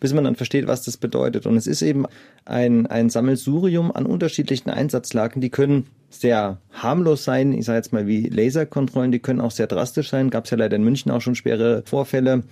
bis 0.00 0.14
man 0.14 0.24
dann 0.24 0.36
versteht, 0.36 0.66
was 0.66 0.82
das 0.82 0.96
bedeutet. 0.96 1.46
Und 1.46 1.56
es 1.56 1.66
ist 1.66 1.82
eben 1.82 2.06
ein, 2.46 2.86
ein 2.86 3.10
Sammelsurium 3.10 3.94
an 3.94 4.06
unterschiedlichen 4.06 4.70
Einsatzlagen. 4.70 5.42
Die 5.42 5.50
können 5.50 5.86
sehr 6.08 6.58
harmlos 6.72 7.24
sein. 7.24 7.52
Ich 7.52 7.66
sage 7.66 7.76
jetzt 7.76 7.92
mal 7.92 8.06
wie 8.06 8.28
Laserkontrollen, 8.28 9.12
die 9.12 9.18
können 9.18 9.42
auch 9.42 9.50
sehr 9.50 9.66
drastisch 9.66 10.08
sein. 10.08 10.30
Gab 10.30 10.46
es 10.46 10.50
ja 10.50 10.56
leider 10.56 10.76
in 10.76 10.84
München 10.84 11.12
auch 11.12 11.20
schon 11.20 11.34
schwere 11.34 11.82
Vorfälle. 11.84 12.42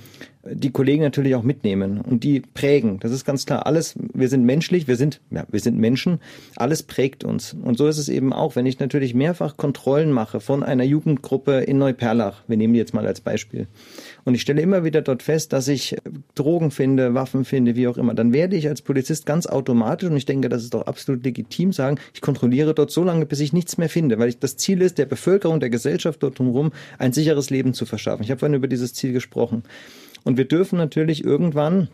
Die 0.53 0.71
Kollegen 0.71 1.03
natürlich 1.03 1.35
auch 1.35 1.43
mitnehmen 1.43 2.01
und 2.01 2.25
die 2.25 2.41
prägen. 2.41 2.99
Das 3.01 3.13
ist 3.13 3.25
ganz 3.25 3.47
klar. 3.47 3.67
Alles, 3.67 3.95
wir 4.15 4.29
sind 4.29 4.45
menschlich, 4.45 4.89
wir 4.89 4.97
sind, 4.97 5.21
ja, 5.31 5.45
wir 5.51 5.61
sind 5.61 5.79
Menschen. 5.79 6.21
Alles 6.57 6.83
prägt 6.83 7.25
uns. 7.25 7.55
Und 7.55 7.79
so 7.79 7.87
ist 7.87 7.99
es 7.99 8.09
eben 8.09 8.33
auch, 8.33 8.57
wenn 8.57 8.67
ich 8.67 8.79
natürlich 8.79 9.15
mehrfach 9.15 9.57
Kontrollen 9.57 10.13
mache 10.13 10.41
von 10.41 10.63
einer 10.63 10.85
Jugendgruppe 10.85 11.61
in 11.61 11.79
Neuperlach. 11.79 12.43
Wir 12.49 12.57
nehmen 12.57 12.75
die 12.75 12.79
jetzt 12.79 12.95
mal 12.95 13.07
als 13.07 13.21
Beispiel. 13.21 13.67
Und 14.25 14.35
ich 14.35 14.43
stelle 14.43 14.61
immer 14.61 14.85
wieder 14.85 15.03
dort 15.03 15.23
fest, 15.23 15.53
dass 15.53 15.69
ich 15.69 15.97
Drogen 16.35 16.71
finde, 16.71 17.15
Waffen 17.15 17.45
finde, 17.45 17.77
wie 17.77 17.89
auch 17.89 17.97
immer. 17.97 18.15
Dann 18.15 18.33
werde 18.33 18.57
ich 18.57 18.69
als 18.69 18.83
Polizist 18.83 19.27
ganz 19.27 19.47
automatisch, 19.47 20.09
und 20.09 20.17
ich 20.17 20.27
denke, 20.27 20.49
das 20.49 20.63
ist 20.63 20.75
doch 20.75 20.87
absolut 20.87 21.25
legitim, 21.25 21.73
sagen, 21.73 21.99
ich 22.15 22.21
kontrolliere 22.21 22.75
dort 22.75 22.91
so 22.91 23.05
lange, 23.05 23.27
bis 23.27 23.41
ich 23.41 23.53
nichts 23.53 23.79
mehr 23.79 23.89
finde, 23.89 24.19
weil 24.19 24.29
ich, 24.29 24.39
das 24.39 24.57
Ziel 24.57 24.83
ist, 24.83 24.99
der 24.99 25.07
Bevölkerung, 25.07 25.61
der 25.61 25.71
Gesellschaft 25.71 26.23
dort 26.23 26.39
drumherum 26.39 26.73
ein 26.99 27.13
sicheres 27.13 27.51
Leben 27.51 27.75
zu 27.75 27.87
verschaffen. 27.87 28.23
Ich 28.23 28.31
habe 28.31 28.39
vorhin 28.39 28.55
über 28.55 28.69
dieses 28.69 28.95
Ziel 28.95 29.13
gesprochen. 29.13 29.63
Und 30.27 30.37
wir 30.37 30.45
dürfen 30.45 30.77
natürlich 30.77 31.25
irgendwann 31.25 31.89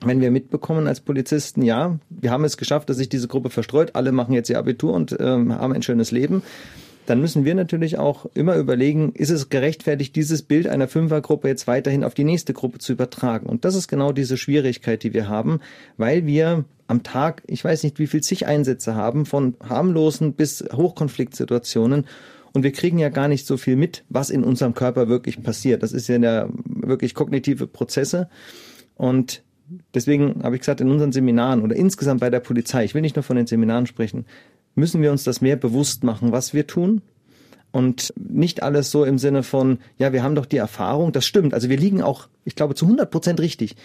wenn 0.00 0.20
wir 0.20 0.30
mitbekommen 0.30 0.86
als 0.86 1.00
Polizisten, 1.00 1.62
ja, 1.62 1.98
wir 2.08 2.30
haben 2.30 2.44
es 2.44 2.56
geschafft, 2.56 2.88
dass 2.88 2.98
sich 2.98 3.08
diese 3.08 3.26
Gruppe 3.26 3.50
verstreut, 3.50 3.96
alle 3.96 4.12
machen 4.12 4.32
jetzt 4.32 4.48
ihr 4.48 4.58
Abitur 4.58 4.92
und 4.92 5.16
ähm, 5.18 5.52
haben 5.52 5.72
ein 5.72 5.82
schönes 5.82 6.12
Leben, 6.12 6.42
dann 7.06 7.20
müssen 7.20 7.44
wir 7.44 7.54
natürlich 7.54 7.98
auch 7.98 8.26
immer 8.34 8.56
überlegen, 8.56 9.12
ist 9.14 9.30
es 9.30 9.48
gerechtfertigt, 9.48 10.14
dieses 10.14 10.42
Bild 10.42 10.68
einer 10.68 10.88
Fünfergruppe 10.88 11.48
jetzt 11.48 11.66
weiterhin 11.66 12.04
auf 12.04 12.14
die 12.14 12.24
nächste 12.24 12.52
Gruppe 12.52 12.78
zu 12.78 12.92
übertragen? 12.92 13.46
Und 13.46 13.64
das 13.64 13.74
ist 13.74 13.88
genau 13.88 14.12
diese 14.12 14.36
Schwierigkeit, 14.36 15.02
die 15.02 15.14
wir 15.14 15.28
haben, 15.28 15.60
weil 15.96 16.26
wir 16.26 16.64
am 16.86 17.02
Tag, 17.02 17.42
ich 17.46 17.64
weiß 17.64 17.82
nicht, 17.82 17.98
wie 17.98 18.06
viel 18.06 18.22
zig 18.22 18.46
Einsätze 18.46 18.94
haben, 18.94 19.26
von 19.26 19.54
harmlosen 19.66 20.34
bis 20.34 20.64
Hochkonfliktsituationen. 20.72 22.04
Und 22.52 22.62
wir 22.62 22.72
kriegen 22.72 22.98
ja 22.98 23.08
gar 23.08 23.28
nicht 23.28 23.46
so 23.46 23.56
viel 23.56 23.76
mit, 23.76 24.04
was 24.08 24.30
in 24.30 24.44
unserem 24.44 24.74
Körper 24.74 25.08
wirklich 25.08 25.42
passiert. 25.42 25.82
Das 25.82 25.92
ist 25.92 26.08
ja 26.08 26.18
der, 26.18 26.48
wirklich 26.64 27.14
kognitive 27.14 27.66
Prozesse. 27.66 28.28
Und 28.96 29.42
deswegen 29.94 30.42
habe 30.42 30.56
ich 30.56 30.60
gesagt, 30.60 30.80
in 30.80 30.90
unseren 30.90 31.12
Seminaren 31.12 31.62
oder 31.62 31.76
insgesamt 31.76 32.20
bei 32.20 32.30
der 32.30 32.40
Polizei, 32.40 32.84
ich 32.84 32.94
will 32.94 33.02
nicht 33.02 33.16
nur 33.16 33.22
von 33.22 33.36
den 33.36 33.46
Seminaren 33.46 33.86
sprechen, 33.86 34.26
müssen 34.74 35.02
wir 35.02 35.10
uns 35.10 35.24
das 35.24 35.40
mehr 35.40 35.56
bewusst 35.56 36.04
machen, 36.04 36.32
was 36.32 36.54
wir 36.54 36.66
tun. 36.66 37.02
Und 37.70 38.14
nicht 38.16 38.62
alles 38.62 38.90
so 38.90 39.04
im 39.04 39.18
Sinne 39.18 39.42
von, 39.42 39.78
ja, 39.98 40.12
wir 40.12 40.22
haben 40.22 40.34
doch 40.34 40.46
die 40.46 40.56
Erfahrung, 40.56 41.12
das 41.12 41.26
stimmt. 41.26 41.52
Also 41.52 41.68
wir 41.68 41.76
liegen 41.76 42.02
auch, 42.02 42.28
ich 42.44 42.54
glaube, 42.54 42.74
zu 42.74 42.86
100 42.86 43.10
Prozent 43.10 43.40
richtig. 43.40 43.76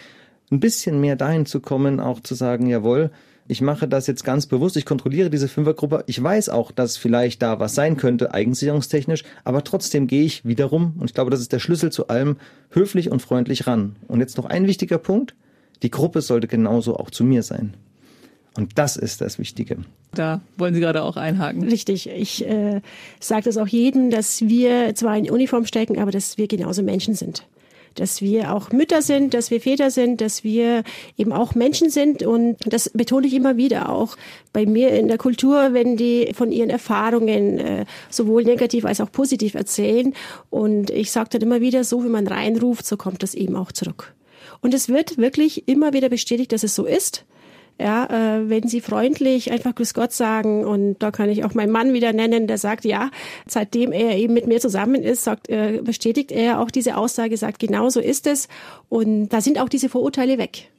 Ein 0.52 0.62
bisschen 0.62 1.02
mehr 1.02 1.18
dahin 1.18 1.46
zu 1.46 1.60
kommen, 1.60 2.00
auch 2.00 2.22
zu 2.22 2.34
sagen, 2.34 2.68
jawohl, 2.68 3.12
ich 3.48 3.62
mache 3.62 3.88
das 3.88 4.08
jetzt 4.08 4.24
ganz 4.24 4.46
bewusst, 4.46 4.78
ich 4.78 4.86
kontrolliere 4.86 5.30
diese 5.30 5.48
Fünfergruppe. 5.48 6.04
Ich 6.08 6.22
weiß 6.22 6.50
auch, 6.50 6.72
dass 6.72 6.98
vielleicht 6.98 7.42
da 7.42 7.60
was 7.60 7.76
sein 7.76 7.98
könnte, 7.98 8.34
eigensicherungstechnisch, 8.34 9.24
aber 9.44 9.64
trotzdem 9.64 10.08
gehe 10.08 10.24
ich 10.24 10.46
wiederum, 10.46 10.96
und 11.00 11.06
ich 11.06 11.14
glaube, 11.14 11.32
das 11.32 11.42
ist 11.42 11.52
der 11.52 11.60
Schlüssel 11.60 11.92
zu 11.92 12.08
allem, 12.08 12.38
höflich 12.70 13.12
und 13.12 13.22
freundlich 13.22 13.68
ran. 13.68 13.96
Und 14.08 14.22
jetzt 14.22 14.38
noch 14.38 14.46
ein 14.46 14.68
wichtiger 14.68 14.98
Punkt, 14.98 15.36
die 15.82 15.92
Gruppe 15.92 16.22
sollte 16.22 16.48
genauso 16.48 16.96
auch 16.96 17.12
zu 17.12 17.24
mir 17.24 17.44
sein. 17.44 17.74
Und 18.56 18.78
das 18.78 18.98
ist 18.98 19.22
das 19.22 19.40
Wichtige. 19.40 19.78
Da 20.14 20.42
wollen 20.58 20.76
Sie 20.76 20.80
gerade 20.80 21.02
auch 21.02 21.18
einhaken. 21.18 21.64
Richtig. 21.64 22.08
Ich 22.08 22.46
äh, 22.48 22.82
sage 23.20 23.46
das 23.46 23.58
auch 23.58 23.68
jedem, 23.68 24.12
dass 24.12 24.42
wir 24.42 24.94
zwar 24.94 25.18
in 25.18 25.30
Uniform 25.30 25.66
stecken, 25.66 26.00
aber 26.00 26.12
dass 26.12 26.38
wir 26.38 26.48
genauso 26.48 26.84
Menschen 26.84 27.16
sind. 27.16 27.48
Dass 27.96 28.22
wir 28.22 28.54
auch 28.54 28.72
Mütter 28.72 29.02
sind, 29.02 29.34
dass 29.34 29.52
wir 29.52 29.62
Väter 29.62 29.92
sind, 29.92 30.22
dass 30.22 30.44
wir 30.44 30.84
eben 31.18 31.32
auch 31.32 31.56
Menschen 31.56 31.90
sind. 31.90 32.24
Und 32.24 32.58
das 32.66 32.90
betone 32.90 33.28
ich 33.28 33.34
immer 33.34 33.58
wieder 33.58 33.90
auch 33.90 34.16
bei 34.52 34.66
mir 34.66 34.92
in 34.92 35.08
der 35.08 35.18
Kultur, 35.18 35.74
wenn 35.74 35.98
die 35.98 36.32
von 36.34 36.52
ihren 36.52 36.70
Erfahrungen 36.70 37.60
äh, 37.60 37.86
sowohl 38.10 38.44
negativ 38.44 38.86
als 38.86 39.02
auch 39.02 39.12
positiv 39.12 39.56
erzählen. 39.56 40.14
Und 40.50 40.90
ich 40.90 41.12
sage 41.12 41.30
dann 41.32 41.42
immer 41.42 41.62
wieder, 41.62 41.84
so 41.84 42.04
wie 42.04 42.10
man 42.10 42.28
reinruft, 42.28 42.86
so 42.86 42.98
kommt 42.98 43.24
das 43.24 43.34
eben 43.34 43.56
auch 43.56 43.72
zurück. 43.72 44.14
Und 44.62 44.74
es 44.74 44.90
wird 44.90 45.18
wirklich 45.18 45.68
immer 45.68 45.94
wieder 45.94 46.10
bestätigt, 46.10 46.52
dass 46.52 46.64
es 46.64 46.76
so 46.76 46.86
ist. 46.86 47.26
Ja, 47.80 48.06
äh, 48.06 48.50
wenn 48.50 48.68
sie 48.68 48.82
freundlich 48.82 49.52
einfach 49.52 49.74
Grüß 49.74 49.94
Gott 49.94 50.14
sagen 50.14 50.64
und 50.64 51.00
da 51.00 51.10
kann 51.10 51.30
ich 51.30 51.44
auch 51.44 51.56
meinen 51.56 51.72
Mann 51.72 51.94
wieder 51.94 52.14
nennen, 52.14 52.46
der 52.46 52.60
sagt, 52.60 52.86
ja, 52.86 53.10
seitdem 53.48 53.92
er 53.92 54.16
eben 54.16 54.34
mit 54.34 54.48
mir 54.48 54.60
zusammen 54.60 55.02
ist, 55.02 55.24
sagt, 55.24 55.50
äh, 55.50 55.82
bestätigt 55.84 56.32
er 56.32 56.60
auch 56.60 56.70
diese 56.70 56.98
Aussage, 56.98 57.36
sagt, 57.36 57.60
genau 57.60 57.90
so 57.90 58.00
ist 58.00 58.28
es 58.28 58.48
und 58.90 59.30
da 59.30 59.42
sind 59.42 59.60
auch 59.60 59.70
diese 59.70 59.90
Vorurteile 59.90 60.38
weg. 60.38 60.70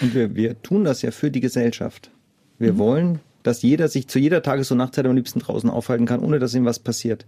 Und 0.00 0.14
wir, 0.14 0.34
wir 0.34 0.60
tun 0.60 0.84
das 0.84 1.02
ja 1.02 1.12
für 1.12 1.30
die 1.30 1.40
Gesellschaft. 1.40 2.10
Wir 2.58 2.72
mhm. 2.72 2.78
wollen, 2.78 3.20
dass 3.44 3.62
jeder 3.62 3.88
sich 3.88 4.08
zu 4.08 4.18
jeder 4.18 4.42
Tages- 4.42 4.72
und 4.72 4.78
Nachtzeit 4.78 5.06
am 5.06 5.14
liebsten 5.14 5.38
draußen 5.38 5.70
aufhalten 5.70 6.06
kann, 6.06 6.20
ohne 6.20 6.40
dass 6.40 6.54
ihm 6.54 6.64
was 6.64 6.80
passiert. 6.80 7.26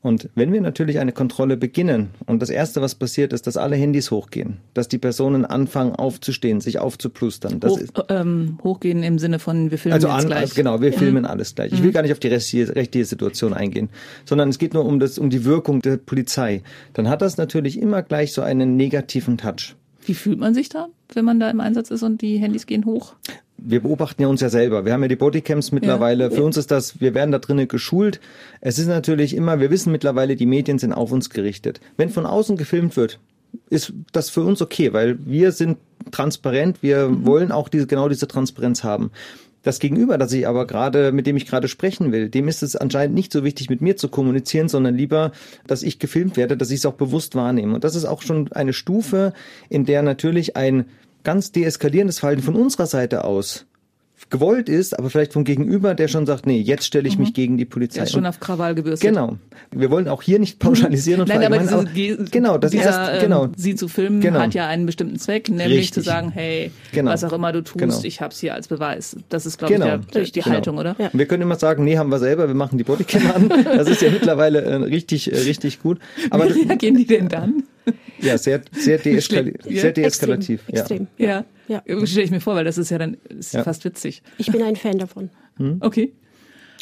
Und 0.00 0.30
wenn 0.36 0.52
wir 0.52 0.60
natürlich 0.60 1.00
eine 1.00 1.12
Kontrolle 1.12 1.56
beginnen 1.56 2.10
und 2.26 2.40
das 2.40 2.50
Erste, 2.50 2.80
was 2.80 2.94
passiert, 2.94 3.32
ist, 3.32 3.48
dass 3.48 3.56
alle 3.56 3.74
Handys 3.74 4.12
hochgehen, 4.12 4.58
dass 4.72 4.86
die 4.86 4.98
Personen 4.98 5.44
anfangen 5.44 5.94
aufzustehen, 5.94 6.60
sich 6.60 6.78
aufzuplustern. 6.78 7.58
Das 7.58 7.72
Hoch, 7.72 8.04
ähm, 8.08 8.58
hochgehen 8.62 9.02
im 9.02 9.18
Sinne 9.18 9.40
von, 9.40 9.72
wir 9.72 9.78
filmen 9.78 9.94
also 9.94 10.08
an, 10.08 10.26
gleich. 10.26 10.54
Genau, 10.54 10.80
wir 10.80 10.92
filmen 10.92 11.24
alles 11.24 11.54
gleich. 11.56 11.72
Ich 11.72 11.82
will 11.82 11.90
gar 11.90 12.02
nicht 12.02 12.12
auf 12.12 12.20
die 12.20 12.28
rechtliche 12.28 13.04
Situation 13.04 13.52
eingehen, 13.52 13.88
sondern 14.24 14.48
es 14.50 14.58
geht 14.58 14.72
nur 14.72 14.84
um, 14.84 15.00
das, 15.00 15.18
um 15.18 15.30
die 15.30 15.44
Wirkung 15.44 15.82
der 15.82 15.96
Polizei. 15.96 16.62
Dann 16.92 17.08
hat 17.08 17.20
das 17.20 17.36
natürlich 17.36 17.80
immer 17.80 18.02
gleich 18.02 18.32
so 18.32 18.42
einen 18.42 18.76
negativen 18.76 19.36
Touch. 19.36 19.74
Wie 20.06 20.14
fühlt 20.14 20.38
man 20.38 20.54
sich 20.54 20.68
da, 20.68 20.88
wenn 21.14 21.24
man 21.24 21.40
da 21.40 21.50
im 21.50 21.60
Einsatz 21.60 21.90
ist 21.90 22.02
und 22.02 22.22
die 22.22 22.38
Handys 22.38 22.66
gehen 22.66 22.84
hoch? 22.84 23.14
wir 23.58 23.82
beobachten 23.82 24.22
ja 24.22 24.28
uns 24.28 24.40
ja 24.40 24.48
selber. 24.48 24.84
Wir 24.84 24.92
haben 24.92 25.02
ja 25.02 25.08
die 25.08 25.16
Bodycams 25.16 25.72
mittlerweile. 25.72 26.24
Ja. 26.24 26.30
Für 26.30 26.44
uns 26.44 26.56
ist 26.56 26.70
das, 26.70 27.00
wir 27.00 27.14
werden 27.14 27.32
da 27.32 27.38
drinnen 27.38 27.68
geschult. 27.68 28.20
Es 28.60 28.78
ist 28.78 28.86
natürlich 28.86 29.34
immer, 29.34 29.60
wir 29.60 29.70
wissen 29.70 29.92
mittlerweile, 29.92 30.36
die 30.36 30.46
Medien 30.46 30.78
sind 30.78 30.92
auf 30.92 31.12
uns 31.12 31.28
gerichtet. 31.28 31.80
Wenn 31.96 32.08
von 32.08 32.24
außen 32.24 32.56
gefilmt 32.56 32.96
wird, 32.96 33.18
ist 33.68 33.92
das 34.12 34.30
für 34.30 34.42
uns 34.42 34.62
okay, 34.62 34.92
weil 34.92 35.18
wir 35.24 35.52
sind 35.52 35.78
transparent. 36.12 36.82
Wir 36.82 37.08
mhm. 37.08 37.26
wollen 37.26 37.52
auch 37.52 37.68
diese, 37.68 37.86
genau 37.86 38.08
diese 38.08 38.28
Transparenz 38.28 38.84
haben. 38.84 39.10
Das 39.62 39.80
Gegenüber, 39.80 40.18
das 40.18 40.32
ich 40.32 40.46
aber 40.46 40.66
gerade, 40.66 41.12
mit 41.12 41.26
dem 41.26 41.36
ich 41.36 41.46
gerade 41.46 41.68
sprechen 41.68 42.12
will, 42.12 42.28
dem 42.28 42.48
ist 42.48 42.62
es 42.62 42.76
anscheinend 42.76 43.14
nicht 43.14 43.32
so 43.32 43.44
wichtig, 43.44 43.68
mit 43.68 43.80
mir 43.80 43.96
zu 43.96 44.08
kommunizieren, 44.08 44.68
sondern 44.68 44.94
lieber, 44.94 45.32
dass 45.66 45.82
ich 45.82 45.98
gefilmt 45.98 46.36
werde, 46.36 46.56
dass 46.56 46.70
ich 46.70 46.78
es 46.78 46.86
auch 46.86 46.94
bewusst 46.94 47.34
wahrnehme. 47.34 47.74
Und 47.74 47.84
das 47.84 47.96
ist 47.96 48.04
auch 48.04 48.22
schon 48.22 48.52
eine 48.52 48.72
Stufe, 48.72 49.32
in 49.68 49.84
der 49.84 50.02
natürlich 50.02 50.56
ein 50.56 50.86
ganz 51.24 51.52
deeskalierendes 51.52 52.20
Verhalten 52.20 52.42
von 52.42 52.54
unserer 52.54 52.86
Seite 52.86 53.24
aus 53.24 53.66
gewollt 54.30 54.68
ist, 54.68 54.98
aber 54.98 55.10
vielleicht 55.10 55.32
vom 55.32 55.44
Gegenüber, 55.44 55.94
der 55.94 56.08
schon 56.08 56.26
sagt, 56.26 56.46
nee, 56.46 56.60
jetzt 56.60 56.84
stelle 56.84 57.08
ich 57.08 57.16
mhm. 57.16 57.24
mich 57.24 57.34
gegen 57.34 57.56
die 57.56 57.64
Polizei. 57.64 57.96
Der 57.96 58.04
ist 58.04 58.12
schon 58.12 58.26
auf 58.26 58.40
Krawall 58.40 58.74
gebürstet. 58.74 59.08
Genau. 59.08 59.38
Wir 59.70 59.90
wollen 59.90 60.08
auch 60.08 60.22
hier 60.22 60.38
nicht 60.38 60.58
pauschalisieren 60.58 61.22
und 61.22 61.28
Nein, 61.28 61.44
aber 61.44 61.58
diese, 61.58 61.78
auch, 61.78 62.30
genau, 62.30 62.58
das 62.58 62.70
dieser, 62.70 63.12
erst, 63.12 63.22
genau. 63.22 63.44
Ähm, 63.44 63.52
sie 63.56 63.74
zu 63.74 63.88
filmen 63.88 64.20
genau. 64.20 64.40
hat 64.40 64.54
ja 64.54 64.66
einen 64.66 64.86
bestimmten 64.86 65.18
Zweck, 65.18 65.48
nämlich 65.48 65.78
Richtig. 65.78 65.92
zu 65.92 66.00
sagen, 66.02 66.30
hey, 66.30 66.70
genau. 66.92 67.10
was 67.10 67.24
auch 67.24 67.32
immer 67.32 67.52
du 67.52 67.62
tust, 67.62 67.78
genau. 67.78 68.00
ich 68.02 68.20
habe 68.20 68.32
es 68.32 68.40
hier 68.40 68.54
als 68.54 68.68
Beweis. 68.68 69.16
Das 69.28 69.46
ist, 69.46 69.58
glaube 69.58 69.74
genau. 69.74 69.96
ich, 69.96 70.06
der, 70.06 70.24
die 70.24 70.32
genau. 70.32 70.46
Haltung, 70.46 70.78
oder? 70.78 70.96
Ja. 70.98 71.10
Wir 71.12 71.26
können 71.26 71.42
immer 71.42 71.56
sagen, 71.56 71.84
nee, 71.84 71.96
haben 71.96 72.10
wir 72.10 72.18
selber, 72.18 72.48
wir 72.48 72.54
machen 72.54 72.78
die 72.78 72.84
Bodycam 72.84 73.30
an. 73.30 73.48
Das 73.78 73.88
ist 73.88 74.02
ja 74.02 74.10
mittlerweile 74.10 74.62
äh, 74.62 74.74
richtig, 74.76 75.32
äh, 75.32 75.36
richtig 75.36 75.80
gut. 75.80 75.98
Aber 76.30 76.52
Wie 76.52 76.62
reagieren 76.62 76.96
die 76.96 77.06
denn 77.06 77.28
dann? 77.28 77.64
Ja, 78.20 78.36
sehr, 78.36 78.62
sehr, 78.72 78.98
deeskali 78.98 79.54
sehr 79.64 79.92
deeskalativ. 79.92 80.68
Extrem. 80.68 81.06
Ja. 81.16 81.44
ja. 81.68 81.82
Ja. 81.86 82.06
Stelle 82.06 82.24
ich 82.24 82.30
mir 82.30 82.40
vor, 82.40 82.56
weil 82.56 82.64
das 82.64 82.78
ist 82.78 82.90
ja 82.90 82.98
dann 82.98 83.16
ist 83.28 83.54
ja. 83.54 83.62
fast 83.62 83.84
witzig. 83.84 84.22
Ich 84.38 84.50
bin 84.50 84.62
ein 84.62 84.74
Fan 84.74 84.98
davon. 84.98 85.30
Hm? 85.58 85.78
Okay. 85.80 86.12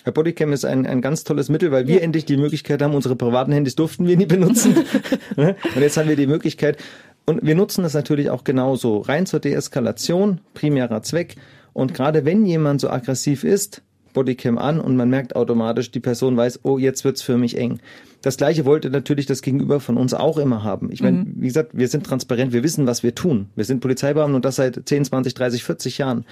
Herr 0.05 0.13
Bodycam 0.13 0.53
ist 0.53 0.65
ein, 0.65 0.87
ein 0.87 1.03
ganz 1.03 1.25
tolles 1.25 1.49
Mittel, 1.49 1.73
weil 1.73 1.89
wir 1.89 1.97
ja. 1.97 2.01
endlich 2.03 2.25
die 2.25 2.37
Möglichkeit 2.37 2.81
haben, 2.81 2.95
unsere 2.95 3.17
privaten 3.17 3.53
Handys 3.53 3.75
durften 3.75 4.07
wir 4.07 4.17
nie 4.17 4.27
benutzen. 4.27 4.77
Ne? 5.37 5.57
und 5.75 5.83
jetzt 5.83 5.97
haben 5.97 6.09
wir 6.09 6.17
die 6.17 6.27
Möglichkeit. 6.27 6.79
Und 7.27 7.45
wir 7.45 7.57
nutzen 7.57 7.83
das 7.83 7.93
natürlich 7.93 8.31
auch 8.31 8.45
genauso. 8.45 9.01
Rein 9.01 9.27
zur 9.27 9.41
Deeskalation, 9.41 10.41
primärer 10.55 11.03
Zweck. 11.03 11.35
Und 11.73 11.93
gerade 11.93 12.25
wenn 12.25 12.47
jemand 12.47 12.81
so 12.81 12.89
aggressiv 12.89 13.43
ist, 13.45 13.83
Bodycam 14.17 14.57
an 14.57 14.81
und 14.81 14.97
man 14.97 15.11
merkt 15.11 15.37
automatisch, 15.37 15.91
die 15.91 16.01
Person 16.01 16.39
weiß, 16.39 16.61
oh, 16.63 16.79
jetzt 16.79 17.05
wird's 17.05 17.21
für 17.21 17.37
mich 17.37 17.59
eng. 17.59 17.81
Das 18.23 18.39
gleiche 18.39 18.65
wollte 18.65 18.89
natürlich 18.89 19.27
das 19.27 19.43
Gegenüber 19.43 19.79
von 19.79 19.99
uns 19.99 20.15
auch 20.15 20.39
immer 20.39 20.65
haben. 20.65 20.91
Ich 20.91 21.03
meine, 21.03 21.19
mhm. 21.19 21.35
wie 21.37 21.47
gesagt, 21.47 21.73
wir 21.75 21.87
sind 21.89 22.07
transparent, 22.07 22.55
wir 22.55 22.63
wissen, 22.63 22.87
was 22.87 23.03
wir 23.03 23.15
tun. 23.15 23.51
Wir 23.57 23.67
sind 23.67 23.81
Polizeibeamten 23.81 24.35
und 24.35 24.47
das 24.47 24.57
seit 24.57 24.81
10, 24.89 25.05
20, 25.05 25.35
30, 25.35 25.65
40 25.65 25.99
Jahren. 25.99 26.25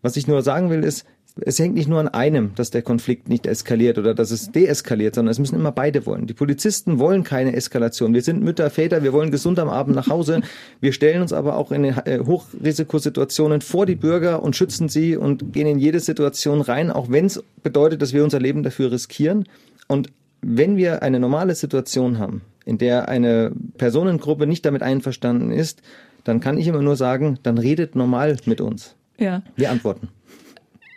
Was 0.00 0.16
ich 0.16 0.26
nur 0.26 0.40
sagen 0.40 0.70
will, 0.70 0.82
ist, 0.82 1.04
es 1.44 1.58
hängt 1.58 1.74
nicht 1.74 1.88
nur 1.88 2.00
an 2.00 2.08
einem, 2.08 2.54
dass 2.54 2.70
der 2.70 2.82
Konflikt 2.82 3.28
nicht 3.28 3.46
eskaliert 3.46 3.98
oder 3.98 4.14
dass 4.14 4.30
es 4.30 4.50
deeskaliert, 4.50 5.14
sondern 5.14 5.30
es 5.30 5.38
müssen 5.38 5.56
immer 5.56 5.72
beide 5.72 6.06
wollen. 6.06 6.26
Die 6.26 6.34
Polizisten 6.34 6.98
wollen 6.98 7.24
keine 7.24 7.54
Eskalation. 7.54 8.14
Wir 8.14 8.22
sind 8.22 8.42
Mütter, 8.42 8.70
Väter, 8.70 9.02
wir 9.02 9.12
wollen 9.12 9.30
gesund 9.30 9.58
am 9.58 9.68
Abend 9.68 9.96
nach 9.96 10.08
Hause. 10.08 10.40
Wir 10.80 10.92
stellen 10.92 11.22
uns 11.22 11.32
aber 11.32 11.56
auch 11.56 11.72
in 11.72 11.84
äh, 11.84 12.20
Hochrisikosituationen 12.24 13.60
vor 13.60 13.86
die 13.86 13.96
Bürger 13.96 14.42
und 14.42 14.56
schützen 14.56 14.88
sie 14.88 15.16
und 15.16 15.52
gehen 15.52 15.66
in 15.66 15.78
jede 15.78 16.00
Situation 16.00 16.60
rein, 16.60 16.90
auch 16.90 17.10
wenn 17.10 17.26
es 17.26 17.42
bedeutet, 17.62 18.02
dass 18.02 18.12
wir 18.12 18.24
unser 18.24 18.40
Leben 18.40 18.62
dafür 18.62 18.92
riskieren. 18.92 19.46
Und 19.88 20.10
wenn 20.42 20.76
wir 20.76 21.02
eine 21.02 21.20
normale 21.20 21.54
Situation 21.54 22.18
haben, 22.18 22.42
in 22.64 22.78
der 22.78 23.08
eine 23.08 23.52
Personengruppe 23.78 24.46
nicht 24.46 24.64
damit 24.64 24.82
einverstanden 24.82 25.50
ist, 25.50 25.82
dann 26.24 26.40
kann 26.40 26.58
ich 26.58 26.66
immer 26.66 26.82
nur 26.82 26.96
sagen, 26.96 27.38
dann 27.42 27.58
redet 27.58 27.96
normal 27.96 28.36
mit 28.44 28.60
uns. 28.60 28.94
Ja. 29.18 29.42
Wir 29.56 29.70
antworten. 29.70 30.08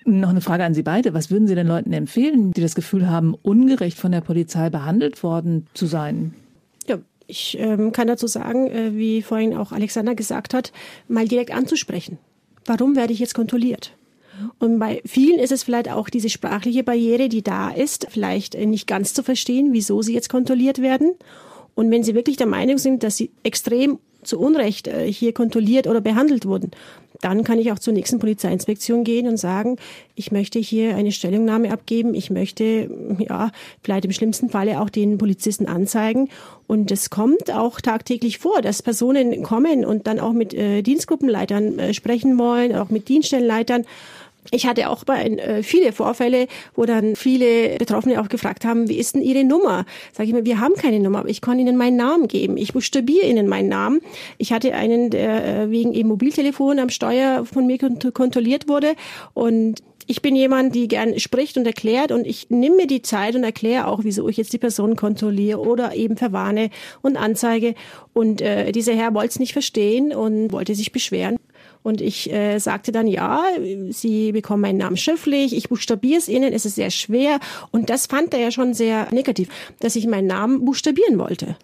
Noch 0.06 0.30
eine 0.30 0.42
Frage 0.42 0.64
an 0.64 0.74
Sie 0.74 0.84
beide. 0.84 1.14
Was 1.14 1.32
würden 1.32 1.48
Sie 1.48 1.56
den 1.56 1.68
Leuten 1.68 1.94
empfehlen, 1.94 2.52
die 2.52 2.62
das 2.62 2.76
Gefühl 2.76 3.10
haben, 3.10 3.36
ungerecht 3.42 3.98
von 3.98 4.12
der 4.12 4.22
Polizei 4.22 4.70
behandelt 4.70 5.24
worden 5.24 5.68
zu 5.74 5.86
sein? 5.86 6.34
Ja, 6.88 6.98
ich 7.28 7.58
ähm, 7.60 7.92
kann 7.92 8.08
dazu 8.08 8.28
sagen, 8.28 8.68
äh, 8.68 8.96
wie 8.96 9.22
vorhin 9.22 9.56
auch 9.56 9.72
Alexander 9.72 10.16
gesagt 10.16 10.54
hat, 10.54 10.72
mal 11.08 11.28
direkt 11.28 11.54
anzusprechen. 11.54 12.18
Warum 12.66 12.96
werde 12.96 13.14
ich 13.14 13.20
jetzt 13.20 13.34
kontrolliert? 13.34 13.96
Und 14.60 14.80
bei 14.80 15.02
vielen 15.06 15.40
ist 15.40 15.52
es 15.52 15.64
vielleicht 15.64 15.90
auch 15.90 16.10
diese 16.10 16.30
sprachliche 16.30 16.84
Barriere, 16.84 17.30
die 17.30 17.44
da 17.44 17.70
ist, 17.70 18.08
vielleicht 18.10 18.56
nicht 18.56 18.88
ganz 18.88 19.14
zu 19.14 19.24
verstehen, 19.24 19.74
wieso 19.74 20.02
sie 20.02 20.14
jetzt 20.14 20.30
kontrolliert 20.30 20.82
werden. 20.82 21.14
Und 21.76 21.92
wenn 21.92 22.04
sie 22.04 22.16
wirklich 22.16 22.38
der 22.38 22.48
Meinung 22.48 22.78
sind, 22.78 23.04
dass 23.04 23.18
sie 23.18 23.32
extrem 23.44 24.00
zu 24.24 24.40
Unrecht 24.40 24.88
äh, 24.88 25.12
hier 25.12 25.34
kontrolliert 25.34 25.88
oder 25.88 26.02
behandelt 26.02 26.46
wurden, 26.46 26.72
dann 27.24 27.44
kann 27.44 27.60
ich 27.60 27.72
auch 27.72 27.80
zur 27.80 27.94
nächsten 27.94 28.20
Polizeiinspektion 28.20 29.04
gehen 29.04 29.28
und 29.28 29.38
sagen, 29.38 29.78
ich 30.16 30.32
möchte 30.32 30.60
hier 30.60 30.96
eine 30.96 31.12
Stellungnahme 31.12 31.72
abgeben, 31.72 32.14
ich 32.14 32.30
möchte, 32.30 32.90
ja, 33.18 33.52
vielleicht 33.82 34.06
im 34.06 34.12
schlimmsten 34.12 34.50
Falle 34.50 34.82
auch 34.82 34.90
den 34.90 35.18
Polizisten 35.18 35.68
anzeigen. 35.68 36.30
Und 36.68 36.92
es 36.92 37.10
kommt 37.10 37.52
auch 37.52 37.80
tagtäglich 37.82 38.40
vor, 38.40 38.62
dass 38.62 38.82
Personen 38.82 39.44
kommen 39.44 39.86
und 39.86 40.08
dann 40.08 40.20
auch 40.20 40.34
mit 40.34 40.54
äh, 40.54 40.82
Dienstgruppenleitern 40.82 41.80
äh, 41.80 41.94
sprechen 41.94 42.38
wollen, 42.38 42.76
auch 42.76 42.90
mit 42.90 43.08
Dienststellenleitern 43.08 43.86
ich 44.52 44.66
hatte 44.66 44.90
auch 44.90 45.04
bei 45.04 45.26
äh, 45.26 45.64
viele 45.64 45.92
Vorfälle, 45.92 46.48
wo 46.76 46.86
dann 46.86 47.16
viele 47.16 47.78
Betroffene 47.78 48.22
auch 48.22 48.30
gefragt 48.30 48.66
haben, 48.66 48.90
wie 48.90 48.98
ist 48.98 49.16
denn 49.16 49.22
Ihre 49.22 49.44
Nummer? 49.44 49.86
Sag 50.12 50.28
ich 50.28 50.34
mir, 50.34 50.46
wir 50.46 50.60
haben 50.60 50.76
keine 50.76 51.00
Nummer, 51.00 51.20
aber 51.20 51.30
ich 51.30 51.42
kann 51.42 51.60
Ihnen 51.60 51.78
meinen 51.78 51.98
Namen 51.98 52.28
geben. 52.28 52.58
Ich 52.58 52.74
buchstabiere 52.74 53.26
Ihnen 53.26 53.48
meinen 53.48 53.70
Namen. 53.70 54.02
Ich 54.38 54.52
hatte 54.52 54.74
einen, 54.74 55.10
der 55.10 55.64
äh, 55.64 55.72
wegen 55.72 55.94
eben 55.94 56.10
Mobiltelefon 56.10 56.80
am 56.80 56.90
Steuer 56.90 57.46
von 57.46 57.66
mir 57.66 57.78
kontrolliert 58.14 58.68
wurde 58.68 58.96
und 59.34 59.82
ich 60.08 60.22
bin 60.22 60.36
jemand, 60.36 60.76
die 60.76 60.88
gern 60.88 61.18
spricht 61.20 61.58
und 61.58 61.66
erklärt 61.66 62.12
und 62.12 62.28
ich 62.28 62.50
nehme 62.50 62.76
mir 62.76 62.88
die 62.88 63.02
Zeit 63.02 63.36
und 63.36 63.44
erkläre 63.44 63.88
auch, 63.88 64.04
wieso 64.04 64.28
ich 64.28 64.38
jetzt 64.38 64.54
die 64.54 64.58
Person 64.58 64.96
kontrolliere 64.96 65.60
oder 65.60 65.96
eben 65.96 66.18
verwarne 66.18 66.70
und 67.02 67.18
anzeige. 67.18 67.76
Und 68.14 68.42
äh, 68.42 68.72
dieser 68.72 68.94
Herr 68.94 69.14
wollte 69.14 69.30
es 69.30 69.40
nicht 69.40 69.54
verstehen 69.54 70.14
und 70.14 70.52
wollte 70.52 70.76
sich 70.76 70.92
beschweren. 70.92 71.38
Und 71.84 72.02
ich 72.02 72.32
äh, 72.32 72.60
sagte 72.60 72.92
dann, 72.92 73.08
ja, 73.08 73.44
Sie 73.90 74.32
bekommen 74.32 74.62
meinen 74.62 74.78
Namen 74.78 74.98
schriftlich, 74.98 75.56
ich 75.56 75.70
buchstabiere 75.70 76.18
es 76.18 76.30
Ihnen, 76.30 76.54
es 76.54 76.66
ist 76.66 76.76
sehr 76.76 76.92
schwer. 76.92 77.40
Und 77.72 77.90
das 77.90 78.08
fand 78.08 78.34
er 78.34 78.40
ja 78.40 78.52
schon 78.52 78.74
sehr 78.74 79.08
negativ, 79.12 79.50
dass 79.80 79.96
ich 79.96 80.08
meinen 80.08 80.28
Namen 80.28 80.66
buchstabieren 80.66 81.20
wollte. 81.20 81.58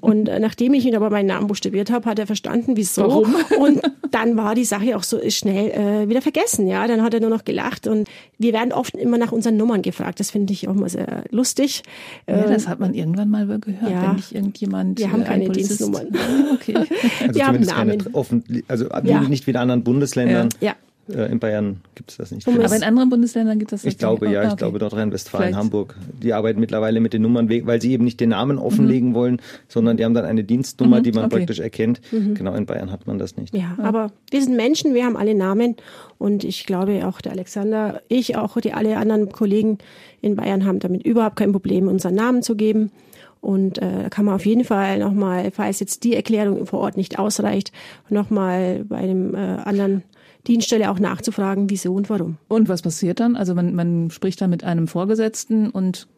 Und 0.00 0.28
äh, 0.28 0.38
nachdem 0.40 0.74
ich 0.74 0.84
ihn 0.84 0.94
aber 0.94 1.10
meinen 1.10 1.26
Namen 1.26 1.46
buchstabiert 1.46 1.90
habe, 1.90 2.08
hat 2.08 2.18
er 2.18 2.26
verstanden, 2.26 2.76
wieso. 2.76 3.02
Warum? 3.02 3.34
Und 3.58 3.82
dann 4.10 4.36
war 4.36 4.54
die 4.54 4.64
Sache 4.64 4.96
auch 4.96 5.02
so 5.02 5.18
schnell 5.30 5.70
äh, 5.70 6.08
wieder 6.08 6.22
vergessen. 6.22 6.66
Ja, 6.66 6.86
dann 6.86 7.02
hat 7.02 7.14
er 7.14 7.20
nur 7.20 7.30
noch 7.30 7.44
gelacht. 7.44 7.86
Und 7.86 8.08
wir 8.38 8.52
werden 8.52 8.72
oft 8.72 8.94
immer 8.96 9.18
nach 9.18 9.32
unseren 9.32 9.56
Nummern 9.56 9.82
gefragt. 9.82 10.20
Das 10.20 10.30
finde 10.30 10.52
ich 10.52 10.68
auch 10.68 10.74
mal 10.74 10.88
sehr 10.88 11.24
lustig. 11.30 11.82
Ja, 12.26 12.42
das 12.42 12.68
hat 12.68 12.80
man 12.80 12.94
irgendwann 12.94 13.30
mal 13.30 13.46
gehört, 13.46 13.90
ja, 13.90 14.02
wenn 14.02 14.16
nicht 14.16 14.34
irgendjemand. 14.34 14.98
Wir 14.98 15.12
haben 15.12 15.22
äh, 15.22 15.26
keine 15.26 15.48
Dienstnummern. 15.48 16.08
okay. 16.54 16.74
Also 17.20 17.34
wir 17.34 17.46
haben 17.46 17.60
Namen. 17.60 18.04
Offen, 18.12 18.44
also 18.68 18.88
ja. 19.04 19.20
nicht 19.20 19.46
wie 19.46 19.52
in 19.52 19.56
anderen 19.56 19.84
Bundesländern. 19.84 20.48
Ja. 20.60 20.72
Äh, 20.72 20.74
in 21.08 21.40
Bayern 21.40 21.80
gibt 21.96 22.12
es 22.12 22.16
das 22.16 22.30
nicht. 22.30 22.46
Aber 22.46 22.76
in 22.76 22.82
anderen 22.84 23.10
Bundesländern 23.10 23.58
gibt 23.58 23.72
es 23.72 23.82
das 23.82 23.92
Ich 23.92 23.98
glaube, 23.98 24.26
ja, 24.26 24.40
oh, 24.40 24.42
okay. 24.42 24.48
ich 24.52 24.56
glaube 24.56 24.78
Nordrhein-Westfalen, 24.78 25.56
Hamburg. 25.56 25.96
Die 26.22 26.32
arbeiten 26.32 26.60
mittlerweile 26.60 27.00
mit 27.00 27.12
den 27.12 27.22
Nummern, 27.22 27.48
weil 27.48 27.80
sie 27.80 27.92
eben 27.92 28.04
nicht 28.04 28.20
den 28.20 28.30
Namen 28.30 28.58
offenlegen 28.58 29.10
mhm. 29.10 29.14
wollen, 29.14 29.42
sondern 29.66 29.96
die 29.96 30.04
haben 30.04 30.14
dann 30.14 30.24
eine 30.24 30.44
Dienstnummer, 30.44 30.98
mhm, 30.98 31.02
die 31.02 31.12
man 31.12 31.24
okay. 31.24 31.38
praktisch 31.38 31.58
erkennt. 31.58 32.00
Mhm. 32.12 32.34
Genau, 32.34 32.54
in 32.54 32.66
Bayern 32.66 32.92
hat 32.92 33.06
man 33.08 33.18
das 33.18 33.36
nicht. 33.36 33.54
Ja, 33.54 33.76
aber 33.78 34.12
wir 34.30 34.42
sind 34.42 34.56
Menschen, 34.56 34.94
wir 34.94 35.04
haben 35.04 35.16
alle 35.16 35.34
Namen 35.34 35.76
und 36.18 36.44
ich 36.44 36.66
glaube 36.66 37.06
auch 37.06 37.20
der 37.20 37.32
Alexander, 37.32 38.00
ich 38.08 38.36
auch 38.36 38.60
die 38.60 38.72
alle 38.72 38.96
anderen 38.96 39.30
Kollegen 39.32 39.78
in 40.20 40.36
Bayern 40.36 40.64
haben 40.64 40.78
damit 40.78 41.04
überhaupt 41.04 41.36
kein 41.36 41.50
Problem, 41.50 41.88
unseren 41.88 42.14
Namen 42.14 42.42
zu 42.42 42.54
geben. 42.54 42.92
Und 43.40 43.78
äh, 43.78 44.08
kann 44.08 44.24
man 44.24 44.36
auf 44.36 44.46
jeden 44.46 44.62
Fall 44.62 45.00
nochmal, 45.00 45.50
falls 45.50 45.80
jetzt 45.80 46.04
die 46.04 46.14
Erklärung 46.14 46.64
vor 46.64 46.78
Ort 46.78 46.96
nicht 46.96 47.18
ausreicht, 47.18 47.72
nochmal 48.08 48.84
bei 48.88 48.98
einem 48.98 49.34
äh, 49.34 49.38
anderen 49.38 50.04
Dienststelle 50.46 50.90
auch 50.90 50.98
nachzufragen, 50.98 51.70
wieso 51.70 51.94
und 51.94 52.10
warum. 52.10 52.36
Und 52.48 52.68
was 52.68 52.82
passiert 52.82 53.20
dann? 53.20 53.36
Also 53.36 53.54
man, 53.54 53.74
man 53.74 54.10
spricht 54.10 54.40
dann 54.40 54.50
mit 54.50 54.64
einem 54.64 54.88
Vorgesetzten 54.88 55.70
und 55.70 56.08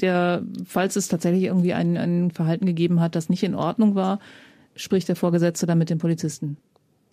der, 0.00 0.42
falls 0.64 0.96
es 0.96 1.08
tatsächlich 1.08 1.44
irgendwie 1.44 1.74
ein, 1.74 1.96
ein 1.96 2.30
Verhalten 2.30 2.64
gegeben 2.64 3.00
hat, 3.00 3.14
das 3.14 3.28
nicht 3.28 3.42
in 3.42 3.54
Ordnung 3.54 3.94
war, 3.94 4.18
spricht 4.74 5.08
der 5.08 5.16
Vorgesetzte 5.16 5.66
dann 5.66 5.78
mit 5.78 5.90
dem 5.90 5.98
Polizisten. 5.98 6.56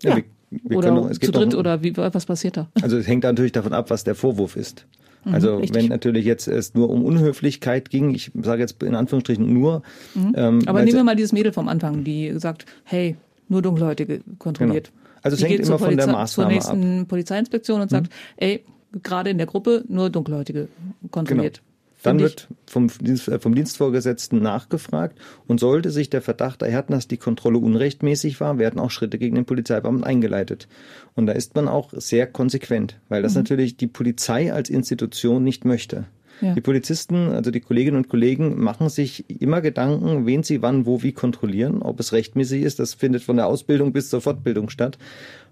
Ja, 0.01 0.11
ja. 0.11 0.23
Wir, 0.49 0.59
wir 0.63 0.77
oder 0.77 0.91
noch, 0.91 1.11
zu 1.11 1.31
dritt 1.31 1.51
noch, 1.51 1.59
oder 1.59 1.83
wie, 1.83 1.97
was 1.97 2.25
passiert 2.25 2.57
da? 2.57 2.69
Also 2.81 2.97
es 2.97 3.07
hängt 3.07 3.23
natürlich 3.23 3.53
davon 3.53 3.73
ab, 3.73 3.89
was 3.89 4.03
der 4.03 4.15
Vorwurf 4.15 4.55
ist. 4.55 4.85
Mhm, 5.25 5.33
also 5.33 5.59
mhm, 5.59 5.73
wenn 5.73 5.87
natürlich 5.87 6.25
jetzt 6.25 6.47
es 6.47 6.73
nur 6.75 6.89
um 6.89 7.03
Unhöflichkeit 7.03 7.89
ging, 7.89 8.13
ich 8.13 8.31
sage 8.41 8.61
jetzt 8.61 8.81
in 8.83 8.95
Anführungsstrichen 8.95 9.51
nur. 9.51 9.81
Mhm. 10.13 10.33
Ähm, 10.35 10.61
Aber 10.65 10.83
nehmen 10.83 10.97
wir 10.97 11.03
mal 11.03 11.15
dieses 11.15 11.33
Mädel 11.33 11.51
vom 11.51 11.67
Anfang, 11.67 12.03
die 12.03 12.33
sagt, 12.37 12.65
hey, 12.83 13.17
nur 13.49 13.61
Dunkelhäutige 13.61 14.21
kontrolliert. 14.37 14.91
Genau. 14.91 15.02
Also 15.23 15.35
es 15.35 15.41
die 15.41 15.47
hängt 15.47 15.65
immer 15.65 15.79
von 15.79 15.97
der 15.97 16.07
Maßnahme 16.07 16.27
zur 16.27 16.45
nächsten 16.45 17.01
ab. 17.01 17.07
Polizeiinspektion 17.07 17.81
und 17.81 17.89
sagt, 17.89 18.07
mhm. 18.07 18.11
ey, 18.37 18.65
gerade 19.01 19.29
in 19.29 19.37
der 19.37 19.47
Gruppe 19.47 19.83
nur 19.87 20.09
Dunkelhäutige 20.09 20.67
kontrolliert. 21.09 21.57
Genau. 21.57 21.73
Dann 22.03 22.19
wird 22.19 22.49
vom, 22.67 22.89
äh, 23.05 23.39
vom 23.39 23.55
Dienstvorgesetzten 23.55 24.41
nachgefragt 24.41 25.17
und 25.47 25.61
sollte 25.61 25.89
sich 25.89 26.09
der 26.09 26.21
Verdacht 26.21 26.61
erhärten, 26.61 26.91
dass 26.91 27.07
die 27.07 27.17
Kontrolle 27.17 27.59
unrechtmäßig 27.59 28.41
war, 28.41 28.57
werden 28.59 28.79
auch 28.79 28.91
Schritte 28.91 29.17
gegen 29.17 29.35
den 29.35 29.45
Polizeibeamten 29.45 30.03
eingeleitet. 30.03 30.67
Und 31.15 31.27
da 31.27 31.33
ist 31.33 31.55
man 31.55 31.69
auch 31.69 31.93
sehr 31.93 32.27
konsequent, 32.27 32.99
weil 33.07 33.21
das 33.21 33.33
mhm. 33.33 33.39
natürlich 33.39 33.77
die 33.77 33.87
Polizei 33.87 34.51
als 34.53 34.69
Institution 34.69 35.43
nicht 35.45 35.63
möchte. 35.63 36.05
Ja. 36.43 36.53
Die 36.53 36.61
Polizisten, 36.61 37.29
also 37.29 37.51
die 37.51 37.61
Kolleginnen 37.61 37.97
und 37.97 38.09
Kollegen, 38.09 38.61
machen 38.61 38.89
sich 38.89 39.29
immer 39.41 39.61
Gedanken, 39.61 40.25
wen 40.25 40.43
sie 40.43 40.61
wann, 40.61 40.85
wo, 40.85 41.01
wie 41.01 41.13
kontrollieren. 41.13 41.81
Ob 41.81 41.99
es 41.99 42.11
rechtmäßig 42.11 42.63
ist, 42.63 42.79
das 42.79 42.93
findet 42.93 43.23
von 43.23 43.37
der 43.37 43.47
Ausbildung 43.47 43.93
bis 43.93 44.09
zur 44.09 44.21
Fortbildung 44.21 44.69
statt. 44.69 44.97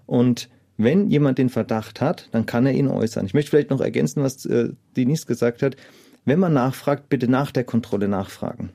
Und 0.06 0.50
wenn 0.76 1.08
jemand 1.08 1.38
den 1.38 1.48
Verdacht 1.48 2.00
hat, 2.00 2.28
dann 2.32 2.44
kann 2.44 2.66
er 2.66 2.72
ihn 2.72 2.88
äußern. 2.88 3.24
Ich 3.24 3.34
möchte 3.34 3.50
vielleicht 3.50 3.70
noch 3.70 3.80
ergänzen, 3.80 4.22
was 4.22 4.44
äh, 4.44 4.70
Denise 4.96 5.26
gesagt 5.26 5.62
hat. 5.62 5.76
Wenn 6.24 6.38
man 6.38 6.52
nachfragt, 6.52 7.08
bitte 7.08 7.28
nach 7.28 7.50
der 7.50 7.64
Kontrolle 7.64 8.08
nachfragen 8.08 8.70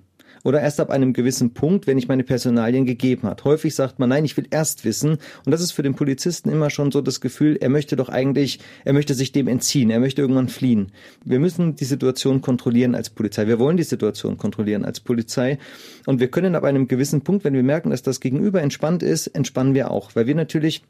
oder 0.47 0.61
erst 0.61 0.79
ab 0.79 0.91
einem 0.91 1.11
gewissen 1.11 1.53
Punkt, 1.53 1.87
wenn 1.87 1.97
ich 1.97 2.07
meine 2.07 2.23
Personalien 2.23 2.85
gegeben 2.85 3.23
hat. 3.23 3.43
Häufig 3.43 3.75
sagt 3.75 3.99
man, 3.99 4.07
nein, 4.07 4.23
ich 4.23 4.37
will 4.37 4.47
erst 4.49 4.85
wissen. 4.85 5.17
Und 5.43 5.51
das 5.51 5.59
ist 5.59 5.73
für 5.73 5.83
den 5.83 5.93
Polizisten 5.93 6.49
immer 6.49 6.69
schon 6.69 6.89
so 6.89 7.01
das 7.01 7.19
Gefühl, 7.19 7.57
er 7.59 7.67
möchte 7.67 7.97
doch 7.97 8.07
eigentlich, 8.07 8.59
er 8.85 8.93
möchte 8.93 9.13
sich 9.13 9.33
dem 9.33 9.49
entziehen, 9.49 9.89
er 9.89 9.99
möchte 9.99 10.21
irgendwann 10.21 10.47
fliehen. 10.47 10.93
Wir 11.25 11.39
müssen 11.39 11.75
die 11.75 11.83
Situation 11.83 12.39
kontrollieren 12.39 12.95
als 12.95 13.09
Polizei. 13.09 13.45
Wir 13.45 13.59
wollen 13.59 13.75
die 13.75 13.83
Situation 13.83 14.37
kontrollieren 14.37 14.85
als 14.85 15.01
Polizei. 15.01 15.57
Und 16.05 16.21
wir 16.21 16.29
können 16.29 16.55
ab 16.55 16.63
einem 16.63 16.87
gewissen 16.87 17.25
Punkt, 17.25 17.43
wenn 17.43 17.53
wir 17.53 17.63
merken, 17.63 17.89
dass 17.89 18.01
das 18.01 18.21
Gegenüber 18.21 18.61
entspannt 18.61 19.03
ist, 19.03 19.27
entspannen 19.27 19.73
wir 19.73 19.91
auch, 19.91 20.15
weil 20.15 20.27
wir 20.27 20.35
natürlich 20.35 20.81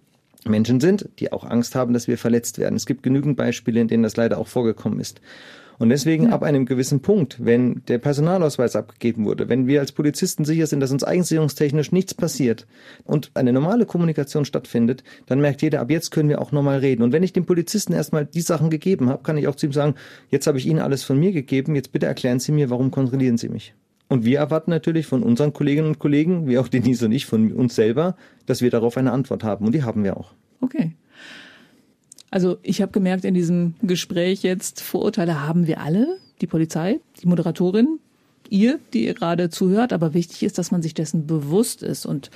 Menschen 0.46 0.80
sind, 0.80 1.10
die 1.18 1.32
auch 1.34 1.44
Angst 1.44 1.74
haben, 1.74 1.94
dass 1.94 2.08
wir 2.08 2.20
verletzt 2.20 2.60
werden. 2.60 2.76
Es 2.76 2.86
gibt 2.86 3.02
genügend 3.02 3.38
Beispiele, 3.38 3.82
in 3.82 3.88
denen 3.88 4.04
das 4.04 4.18
leider 4.18 4.38
auch 4.38 4.48
vorgekommen 4.48 5.00
ist. 5.00 5.20
Und 5.80 5.90
deswegen 5.90 6.26
ja. 6.26 6.30
ab 6.32 6.44
einem 6.44 6.66
gewissen 6.66 7.02
Punkt, 7.02 7.44
wenn 7.44 7.84
der 7.88 8.00
Personalausweis 8.00 8.76
abgegeben 8.76 9.26
wurde, 9.26 9.48
wenn 9.48 9.68
wir 9.68 9.80
als 9.80 9.92
Polizisten 9.92 10.44
sicher 10.44 10.66
sind, 10.66 10.80
dass 10.80 10.92
uns 10.92 11.04
eigensicherungstechnisch 11.04 11.92
nichts 11.92 12.14
passiert 12.14 12.66
und 13.04 13.32
eine 13.36 13.54
normale 13.54 13.86
Kommunikation 13.86 14.46
stattfindet, 14.46 15.04
dann 15.28 15.40
merkt 15.40 15.62
jeder, 15.62 15.82
ab 15.82 15.92
jetzt 15.92 16.10
können 16.12 16.30
wir 16.30 16.42
auch 16.42 16.52
normal 16.52 16.80
reden. 16.80 17.04
Und 17.04 17.12
wenn 17.12 17.24
ich 17.24 17.34
dem 17.34 17.46
Polizisten 17.46 17.94
erstmal 17.94 18.26
die 18.26 18.42
Sachen 18.42 18.70
gegeben 18.70 19.10
habe, 19.10 19.24
kann 19.24 19.38
ich 19.38 19.48
auch 19.48 19.56
zu 19.56 19.68
ihm 19.68 19.74
sagen, 19.74 19.96
jetzt 20.30 20.48
habe 20.48 20.58
ich 20.58 20.66
Ihnen 20.66 20.80
alles 20.80 21.04
von 21.04 21.20
mir 21.20 21.32
gegeben, 21.32 21.76
jetzt 21.76 21.92
bitte 21.92 22.08
erklären 22.08 22.40
Sie 22.40 22.52
mir, 22.52 22.70
warum 22.70 22.90
kontrollieren 22.90 23.38
Sie 23.38 23.50
mich? 23.50 23.74
Und 24.10 24.24
wir 24.24 24.40
erwarten 24.40 24.72
natürlich 24.72 25.06
von 25.06 25.22
unseren 25.22 25.54
Kolleginnen 25.54 25.88
und 25.88 26.00
Kollegen, 26.00 26.48
wie 26.48 26.58
auch 26.58 26.70
Denise 26.70 27.06
und 27.06 27.12
ich, 27.12 27.26
von 27.26 27.52
uns 27.52 27.76
selber, 27.76 28.16
dass 28.46 28.62
wir 28.62 28.72
darauf 28.72 28.98
eine 28.98 29.12
Antwort 29.12 29.44
haben. 29.44 29.66
Und 29.66 29.76
die 29.76 29.84
haben 29.84 30.04
wir 30.04 30.18
auch. 30.18 30.34
Okay. 30.62 30.94
Also 32.30 32.58
ich 32.62 32.82
habe 32.82 32.92
gemerkt 32.92 33.26
in 33.26 33.34
diesem 33.34 33.76
Gespräch 33.82 34.44
jetzt, 34.44 34.82
Vorurteile 34.82 35.48
haben 35.48 35.68
wir 35.68 35.82
alle, 35.82 36.18
die 36.42 36.48
Polizei, 36.48 37.00
die 37.22 37.28
Moderatorin, 37.28 38.00
ihr, 38.50 38.80
die 38.94 39.06
ihr 39.06 39.14
gerade 39.14 39.50
zuhört, 39.50 39.94
aber 39.94 40.14
wichtig 40.14 40.44
ist, 40.44 40.58
dass 40.58 40.72
man 40.72 40.82
sich 40.82 40.94
dessen 40.94 41.26
bewusst 41.26 41.84
ist 41.84 42.06
und 42.06 42.30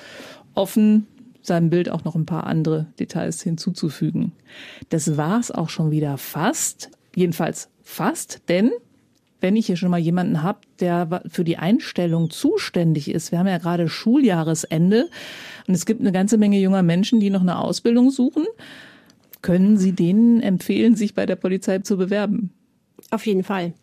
offen 0.55 1.07
seinem 1.41 1.69
Bild 1.69 1.89
auch 1.89 2.03
noch 2.03 2.15
ein 2.15 2.25
paar 2.25 2.45
andere 2.45 2.87
Details 2.99 3.41
hinzuzufügen. 3.41 4.31
Das 4.89 5.17
war's 5.17 5.51
auch 5.51 5.69
schon 5.69 5.91
wieder 5.91 6.17
fast, 6.17 6.91
jedenfalls 7.15 7.69
fast, 7.81 8.41
denn 8.47 8.71
wenn 9.39 9.55
ich 9.55 9.65
hier 9.65 9.75
schon 9.75 9.89
mal 9.89 9.97
jemanden 9.97 10.43
habe, 10.43 10.59
der 10.79 11.23
für 11.27 11.43
die 11.43 11.57
Einstellung 11.57 12.29
zuständig 12.29 13.09
ist, 13.09 13.31
wir 13.31 13.39
haben 13.39 13.47
ja 13.47 13.57
gerade 13.57 13.89
Schuljahresende 13.89 15.09
und 15.67 15.73
es 15.73 15.87
gibt 15.87 15.99
eine 15.99 16.11
ganze 16.11 16.37
Menge 16.37 16.59
junger 16.59 16.83
Menschen, 16.83 17.19
die 17.19 17.31
noch 17.31 17.41
eine 17.41 17.57
Ausbildung 17.57 18.11
suchen 18.11 18.45
können 19.41 19.77
Sie 19.77 19.93
denen 19.93 20.41
empfehlen, 20.41 20.95
sich 20.95 21.13
bei 21.13 21.25
der 21.25 21.35
Polizei 21.35 21.79
zu 21.79 21.97
bewerben? 21.97 22.51
Auf 23.09 23.25
jeden 23.25 23.43
Fall. 23.43 23.73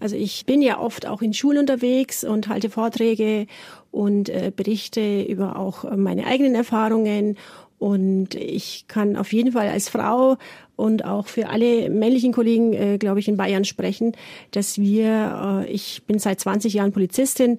Also 0.00 0.16
ich 0.16 0.46
bin 0.46 0.62
ja 0.62 0.80
oft 0.80 1.06
auch 1.06 1.20
in 1.20 1.34
Schulen 1.34 1.58
unterwegs 1.58 2.24
und 2.24 2.48
halte 2.48 2.70
Vorträge 2.70 3.46
und 3.90 4.30
äh, 4.30 4.50
berichte 4.54 5.22
über 5.22 5.56
auch 5.56 5.84
meine 5.96 6.26
eigenen 6.26 6.54
Erfahrungen. 6.54 7.36
Und 7.78 8.34
ich 8.34 8.86
kann 8.88 9.16
auf 9.16 9.32
jeden 9.32 9.52
Fall 9.52 9.68
als 9.68 9.88
Frau 9.88 10.36
und 10.76 11.04
auch 11.04 11.26
für 11.26 11.48
alle 11.48 11.90
männlichen 11.90 12.32
Kollegen, 12.32 12.72
äh, 12.72 12.98
glaube 12.98 13.20
ich, 13.20 13.28
in 13.28 13.36
Bayern 13.36 13.64
sprechen, 13.64 14.12
dass 14.50 14.78
wir, 14.78 15.64
äh, 15.66 15.70
ich 15.70 16.02
bin 16.06 16.18
seit 16.18 16.40
20 16.40 16.74
Jahren 16.74 16.92
Polizistin 16.92 17.58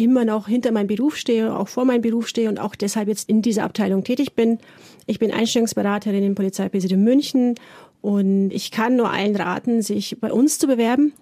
immer 0.00 0.24
noch 0.24 0.48
hinter 0.48 0.72
meinem 0.72 0.86
Beruf 0.86 1.16
stehe, 1.16 1.54
auch 1.54 1.68
vor 1.68 1.84
meinem 1.84 2.00
Beruf 2.00 2.26
stehe 2.26 2.48
und 2.48 2.58
auch 2.58 2.74
deshalb 2.74 3.08
jetzt 3.08 3.28
in 3.28 3.42
dieser 3.42 3.64
Abteilung 3.64 4.02
tätig 4.02 4.34
bin. 4.34 4.58
Ich 5.06 5.18
bin 5.18 5.30
Einstellungsberaterin 5.30 6.24
im 6.24 6.34
Polizeipräsidium 6.34 7.02
München 7.02 7.54
und 8.00 8.50
ich 8.50 8.70
kann 8.70 8.96
nur 8.96 9.10
allen 9.10 9.36
raten, 9.36 9.82
sich 9.82 10.18
bei 10.18 10.32
uns 10.32 10.58
zu 10.58 10.66
bewerben. 10.66 11.12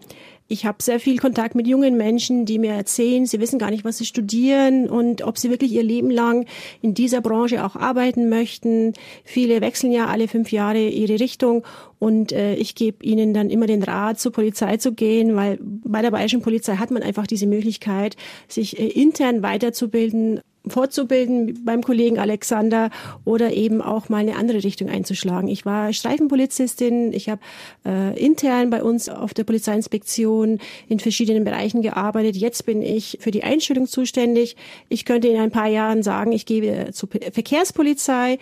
Ich 0.51 0.65
habe 0.65 0.83
sehr 0.83 0.99
viel 0.99 1.19
Kontakt 1.19 1.55
mit 1.55 1.67
jungen 1.67 1.99
Menschen, 1.99 2.47
die 2.47 2.59
mir 2.59 2.73
erzählen, 2.73 3.27
sie 3.27 3.39
wissen 3.39 3.59
gar 3.59 3.71
nicht, 3.71 3.85
was 3.85 3.99
sie 3.99 4.07
studieren 4.07 4.89
und 4.89 5.21
ob 5.21 5.37
sie 5.37 5.51
wirklich 5.51 5.73
ihr 5.73 5.83
Leben 5.83 6.11
lang 6.11 6.47
in 6.81 6.95
dieser 6.95 7.21
Branche 7.21 7.63
auch 7.67 7.77
arbeiten 7.77 8.31
möchten. 8.31 8.95
Viele 9.25 9.61
wechseln 9.61 9.93
ja 9.93 10.07
alle 10.07 10.27
fünf 10.27 10.51
Jahre 10.51 10.89
ihre 10.89 11.21
Richtung 11.21 11.65
und 11.99 12.33
äh, 12.33 12.55
ich 12.55 12.75
gebe 12.75 13.05
ihnen 13.05 13.35
dann 13.35 13.51
immer 13.51 13.67
den 13.67 13.83
Rat, 13.83 14.21
zur 14.21 14.33
Polizei 14.33 14.79
zu 14.79 14.93
gehen, 14.93 15.37
weil 15.37 15.59
bei 15.61 16.01
der 16.01 16.13
bayerischen 16.13 16.41
Polizei 16.41 16.77
hat 16.77 16.91
man 16.91 17.03
einfach 17.03 17.27
diese 17.27 17.47
Möglichkeit, 17.47 18.17
sich 18.49 18.79
äh, 18.79 18.87
intern 18.87 19.43
weiterzubilden, 19.43 20.41
fortzubilden 20.67 21.65
beim 21.65 21.83
Kollegen 21.83 22.19
Alexander 22.19 22.91
oder 23.25 23.53
eben 23.53 23.81
auch 23.81 24.09
mal 24.09 24.19
eine 24.19 24.37
andere 24.37 24.65
Richtung 24.65 24.89
einzuschlagen. 24.89 25.49
Ich 25.49 25.65
war 25.65 25.93
Streifenpolizistin, 25.93 27.13
ich 27.13 27.29
habe 27.29 27.41
äh, 27.87 28.19
intern 28.19 28.71
bei 28.71 28.83
uns 28.83 29.09
auf 29.09 29.35
der 29.35 29.45
Polizeiinspektion 29.45 30.59
in 30.89 31.01
verschiedenen 31.01 31.45
Bereichen 31.45 31.83
gearbeitet. 31.83 32.37
Jetzt 32.37 32.67
bin 32.67 32.83
ich 32.83 33.19
für 33.21 33.31
die 33.31 33.45
Einstellung 33.45 33.87
zuständig. 33.87 34.57
Ich 34.89 35.05
könnte 35.05 35.29
in 35.29 35.41
ein 35.41 35.51
paar 35.51 35.69
Jahren 35.69 36.03
sagen, 36.03 36.33
ich 36.33 36.47
gehe 36.47 36.93
zur 36.93 37.09
Verkehrspolizei 37.09 38.39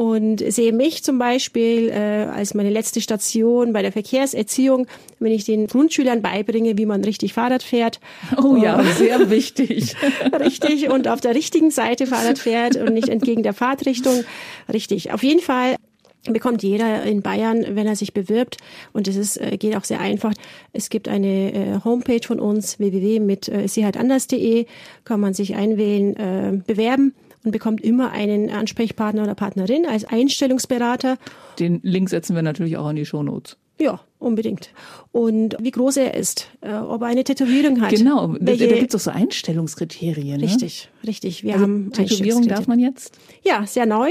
und 0.00 0.42
sehe 0.50 0.72
mich 0.72 1.04
zum 1.04 1.18
Beispiel 1.18 1.90
äh, 1.90 2.24
als 2.32 2.54
meine 2.54 2.70
letzte 2.70 3.02
Station 3.02 3.74
bei 3.74 3.82
der 3.82 3.92
Verkehrserziehung, 3.92 4.86
wenn 5.18 5.30
ich 5.30 5.44
den 5.44 5.66
Grundschülern 5.66 6.22
beibringe, 6.22 6.78
wie 6.78 6.86
man 6.86 7.04
richtig 7.04 7.34
Fahrrad 7.34 7.62
fährt. 7.62 8.00
Oh 8.42 8.56
ja, 8.56 8.82
sehr 8.96 9.28
wichtig. 9.28 9.94
richtig 10.40 10.88
und 10.88 11.06
auf 11.06 11.20
der 11.20 11.34
richtigen 11.34 11.70
Seite 11.70 12.06
Fahrrad 12.06 12.38
fährt 12.38 12.76
und 12.76 12.94
nicht 12.94 13.10
entgegen 13.10 13.42
der 13.42 13.52
Fahrtrichtung. 13.52 14.24
Richtig. 14.72 15.12
Auf 15.12 15.22
jeden 15.22 15.40
Fall 15.40 15.76
bekommt 16.24 16.62
jeder 16.62 17.02
in 17.02 17.20
Bayern, 17.20 17.66
wenn 17.76 17.86
er 17.86 17.94
sich 17.94 18.14
bewirbt. 18.14 18.56
Und 18.94 19.06
es 19.06 19.16
ist, 19.16 19.36
äh, 19.36 19.58
geht 19.58 19.76
auch 19.76 19.84
sehr 19.84 20.00
einfach. 20.00 20.32
Es 20.72 20.88
gibt 20.88 21.08
eine 21.08 21.52
äh, 21.52 21.84
Homepage 21.84 22.26
von 22.26 22.40
uns, 22.40 22.78
www 22.78 23.20
mit 23.20 23.50
äh, 23.50 24.64
kann 25.04 25.20
man 25.20 25.34
sich 25.34 25.56
einwählen, 25.56 26.16
äh, 26.16 26.62
bewerben 26.66 27.12
und 27.44 27.50
bekommt 27.52 27.80
immer 27.80 28.10
einen 28.10 28.50
Ansprechpartner 28.50 29.22
oder 29.22 29.34
Partnerin 29.34 29.86
als 29.86 30.04
Einstellungsberater. 30.04 31.16
Den 31.58 31.80
Link 31.82 32.10
setzen 32.10 32.34
wir 32.34 32.42
natürlich 32.42 32.76
auch 32.76 32.90
in 32.90 32.96
die 32.96 33.06
Shownotes. 33.06 33.56
Ja, 33.80 33.98
unbedingt. 34.18 34.72
Und 35.10 35.56
wie 35.58 35.70
groß 35.70 35.96
er 35.96 36.12
ist, 36.12 36.48
äh, 36.60 36.74
ob 36.74 37.00
er 37.00 37.08
eine 37.08 37.24
Tätowierung 37.24 37.80
hat. 37.80 37.88
Genau, 37.88 38.36
welche, 38.38 38.68
da 38.68 38.74
gibt 38.76 38.94
es 38.94 39.02
doch 39.02 39.10
so 39.10 39.18
Einstellungskriterien. 39.18 40.38
Ne? 40.38 40.46
Richtig, 40.46 40.90
richtig. 41.06 41.42
Wir 41.42 41.54
also 41.54 41.64
haben 41.64 41.90
Tätowierung 41.90 42.46
darf 42.46 42.66
man 42.66 42.78
jetzt? 42.78 43.18
Ja, 43.42 43.66
sehr 43.66 43.86
neu. 43.86 44.10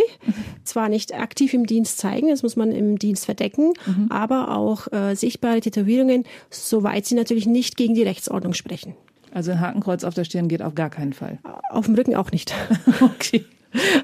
Zwar 0.63 0.89
nicht 0.89 1.13
aktiv 1.13 1.53
im 1.53 1.67
Dienst 1.67 1.99
zeigen, 1.99 2.29
das 2.29 2.41
muss 2.41 2.55
man 2.55 2.71
im 2.71 2.97
Dienst 2.97 3.25
verdecken, 3.25 3.73
mhm. 3.85 4.07
aber 4.09 4.57
auch 4.57 4.91
äh, 4.91 5.13
sichtbare 5.13 5.59
Tätowierungen, 5.59 6.23
soweit 6.49 7.05
sie 7.05 7.13
natürlich 7.13 7.45
nicht 7.45 7.77
gegen 7.77 7.93
die 7.93 8.03
Rechtsordnung 8.03 8.55
sprechen. 8.55 8.95
Also 9.31 9.51
ein 9.51 9.59
Hakenkreuz 9.59 10.03
auf 10.03 10.13
der 10.13 10.23
Stirn 10.23 10.47
geht 10.47 10.61
auf 10.61 10.75
gar 10.75 10.89
keinen 10.89 11.13
Fall. 11.13 11.39
Auf 11.69 11.85
dem 11.85 11.95
Rücken 11.95 12.15
auch 12.15 12.31
nicht. 12.31 12.53
okay. 13.01 13.45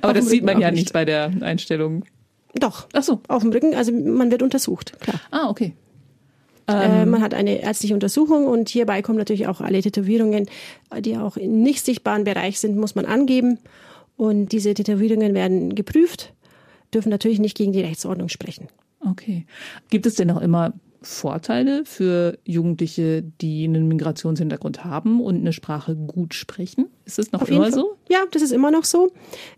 Aber 0.01 0.09
auf 0.09 0.13
das 0.13 0.29
sieht 0.29 0.43
man 0.43 0.59
ja 0.59 0.71
nicht 0.71 0.93
bei 0.93 1.05
der 1.05 1.31
Einstellung. 1.41 2.03
Doch. 2.53 2.87
Ach 2.93 3.03
so. 3.03 3.21
Auf 3.27 3.41
dem 3.41 3.51
Rücken, 3.51 3.75
also 3.75 3.91
man 3.91 4.31
wird 4.31 4.43
untersucht, 4.43 4.99
klar. 4.99 5.19
Ah, 5.31 5.49
okay. 5.49 5.73
Äh, 6.67 7.01
ähm. 7.03 7.09
man 7.09 7.21
hat 7.21 7.33
eine 7.33 7.61
ärztliche 7.61 7.93
Untersuchung 7.93 8.47
und 8.47 8.69
hierbei 8.69 9.01
kommen 9.01 9.17
natürlich 9.17 9.47
auch 9.47 9.61
alle 9.61 9.81
Tätowierungen, 9.81 10.47
die 10.99 11.17
auch 11.17 11.37
im 11.37 11.61
nicht 11.61 11.85
sichtbaren 11.85 12.23
Bereich 12.23 12.59
sind, 12.59 12.77
muss 12.77 12.95
man 12.95 13.05
angeben. 13.05 13.59
Und 14.17 14.51
diese 14.51 14.73
Tätowierungen 14.73 15.33
werden 15.33 15.75
geprüft, 15.75 16.33
dürfen 16.93 17.09
natürlich 17.09 17.39
nicht 17.39 17.57
gegen 17.57 17.73
die 17.73 17.81
Rechtsordnung 17.81 18.29
sprechen. 18.29 18.67
Okay. 19.01 19.45
Gibt 19.89 20.05
es 20.05 20.15
denn 20.15 20.31
auch 20.31 20.41
immer 20.41 20.73
Vorteile 21.05 21.85
für 21.85 22.37
Jugendliche, 22.45 23.23
die 23.41 23.63
einen 23.63 23.87
Migrationshintergrund 23.87 24.83
haben 24.83 25.21
und 25.21 25.37
eine 25.37 25.53
Sprache 25.53 25.95
gut 25.95 26.33
sprechen? 26.33 26.87
Ist 27.05 27.19
das 27.19 27.31
noch 27.31 27.43
Auf 27.43 27.49
immer 27.49 27.71
so? 27.71 27.95
Ja, 28.09 28.19
das 28.31 28.41
ist 28.41 28.51
immer 28.51 28.71
noch 28.71 28.83
so. 28.83 29.11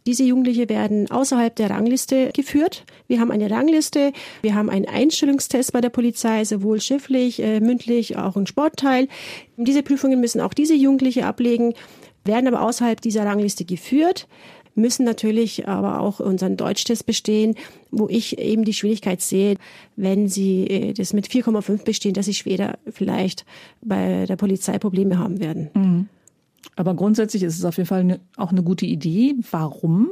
Diese 0.06 0.24
Jugendliche 0.24 0.70
werden 0.70 1.10
außerhalb 1.10 1.56
der 1.56 1.70
Rangliste 1.70 2.32
geführt. 2.34 2.86
Wir 3.08 3.20
haben 3.20 3.32
eine 3.32 3.50
Rangliste, 3.50 4.12
wir 4.41 4.56
haben 4.56 4.70
einen 4.70 4.86
Einstellungstest 4.86 5.72
bei 5.72 5.82
der 5.82 5.89
Polizei, 5.89 6.43
sowohl 6.43 6.82
schriftlich, 6.82 7.41
äh, 7.41 7.60
mündlich, 7.60 8.18
auch 8.18 8.36
ein 8.36 8.48
Sportteil. 8.48 9.08
Diese 9.56 9.84
Prüfungen 9.84 10.20
müssen 10.20 10.41
auch 10.41 10.54
diese 10.54 10.76
Jugendliche 10.76 11.26
ablegen, 11.26 11.74
werden 12.26 12.48
aber 12.48 12.62
außerhalb 12.62 13.00
dieser 13.02 13.26
Rangliste 13.26 13.66
geführt 13.66 14.28
müssen 14.78 15.05
natürlich 15.05 15.67
aber 15.67 15.99
auch 15.99 16.19
unseren 16.19 16.55
Deutschtest 16.55 17.05
bestehen, 17.05 17.55
wo 17.91 18.07
ich 18.07 18.38
eben 18.38 18.63
die 18.63 18.73
Schwierigkeit 18.73 19.21
sehe, 19.21 19.55
wenn 19.95 20.28
sie 20.30 20.67
äh, 20.67 20.93
das 20.93 21.13
mit 21.13 21.28
4,5 21.28 21.84
bestehen, 21.84 22.13
dass 22.13 22.25
sie 22.28 22.34
später 22.34 22.78
vielleicht 22.89 23.45
bei 23.82 24.25
der 24.25 24.36
Polizei 24.36 24.80
Probleme 24.80 25.17
haben 25.17 25.39
werden. 25.39 25.69
Mhm. 25.73 26.09
Aber 26.75 26.93
grundsätzlich 26.93 27.43
ist 27.43 27.57
es 27.57 27.65
auf 27.65 27.78
jeden 27.78 27.88
Fall 27.88 28.19
auch 28.36 28.51
eine 28.51 28.63
gute 28.63 28.86
Idee. 28.86 29.36
Warum 29.51 30.09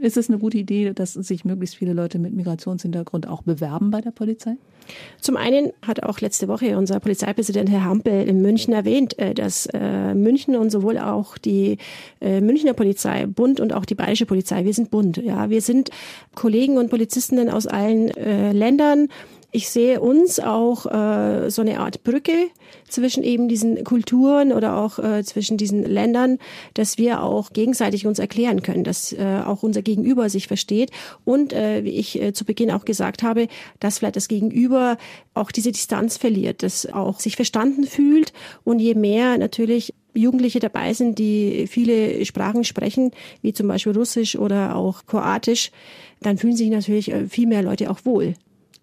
ist 0.00 0.16
es 0.16 0.28
eine 0.28 0.38
gute 0.38 0.58
Idee, 0.58 0.92
dass 0.92 1.14
sich 1.14 1.44
möglichst 1.44 1.76
viele 1.76 1.92
Leute 1.92 2.18
mit 2.18 2.34
Migrationshintergrund 2.34 3.28
auch 3.28 3.42
bewerben 3.42 3.90
bei 3.90 4.00
der 4.00 4.10
Polizei? 4.10 4.56
Zum 5.20 5.36
einen 5.36 5.72
hat 5.82 6.02
auch 6.02 6.20
letzte 6.20 6.48
Woche 6.48 6.76
unser 6.78 7.00
Polizeipräsident 7.00 7.70
Herr 7.70 7.84
Hampel 7.84 8.26
in 8.26 8.40
München 8.40 8.72
erwähnt, 8.72 9.18
äh, 9.18 9.34
dass 9.34 9.66
äh, 9.66 10.14
München 10.14 10.56
und 10.56 10.70
sowohl 10.70 10.98
auch 10.98 11.38
die 11.38 11.78
äh, 12.20 12.40
Münchner 12.40 12.72
Polizei, 12.72 13.26
Bund 13.26 13.60
und 13.60 13.72
auch 13.72 13.84
die 13.84 13.94
bayerische 13.94 14.26
Polizei, 14.26 14.64
wir 14.64 14.74
sind 14.74 14.90
Bund. 14.90 15.18
Ja, 15.18 15.50
wir 15.50 15.60
sind 15.60 15.90
Kollegen 16.34 16.78
und 16.78 16.90
Polizistinnen 16.90 17.50
aus 17.50 17.66
allen 17.66 18.08
Ländern 18.08 19.08
ich 19.50 19.70
sehe 19.70 20.00
uns 20.00 20.40
auch 20.40 20.84
äh, 20.84 21.50
so 21.50 21.62
eine 21.62 21.80
Art 21.80 22.04
Brücke 22.04 22.48
zwischen 22.86 23.22
eben 23.22 23.48
diesen 23.48 23.82
Kulturen 23.82 24.52
oder 24.52 24.76
auch 24.76 24.98
äh, 24.98 25.24
zwischen 25.24 25.56
diesen 25.56 25.84
Ländern, 25.84 26.38
dass 26.74 26.98
wir 26.98 27.22
auch 27.22 27.54
gegenseitig 27.54 28.06
uns 28.06 28.18
erklären 28.18 28.62
können, 28.62 28.84
dass 28.84 29.12
äh, 29.14 29.40
auch 29.44 29.62
unser 29.62 29.80
Gegenüber 29.80 30.28
sich 30.28 30.48
versteht. 30.48 30.90
Und 31.24 31.54
äh, 31.54 31.82
wie 31.82 31.92
ich 31.92 32.20
äh, 32.20 32.34
zu 32.34 32.44
Beginn 32.44 32.70
auch 32.70 32.84
gesagt 32.84 33.22
habe, 33.22 33.48
dass 33.80 33.98
vielleicht 33.98 34.16
das 34.16 34.28
Gegenüber 34.28 34.98
auch 35.32 35.50
diese 35.50 35.72
Distanz 35.72 36.18
verliert, 36.18 36.62
dass 36.62 36.84
auch 36.84 37.18
sich 37.18 37.36
verstanden 37.36 37.84
fühlt. 37.84 38.34
Und 38.64 38.80
je 38.80 38.94
mehr 38.94 39.38
natürlich 39.38 39.94
Jugendliche 40.12 40.60
dabei 40.60 40.92
sind, 40.92 41.18
die 41.18 41.66
viele 41.68 42.22
Sprachen 42.26 42.64
sprechen, 42.64 43.12
wie 43.40 43.54
zum 43.54 43.66
Beispiel 43.68 43.92
Russisch 43.92 44.36
oder 44.36 44.76
auch 44.76 45.06
Kroatisch, 45.06 45.70
dann 46.20 46.36
fühlen 46.36 46.56
sich 46.56 46.68
natürlich 46.68 47.10
äh, 47.10 47.28
viel 47.28 47.46
mehr 47.46 47.62
Leute 47.62 47.90
auch 47.90 48.04
wohl 48.04 48.34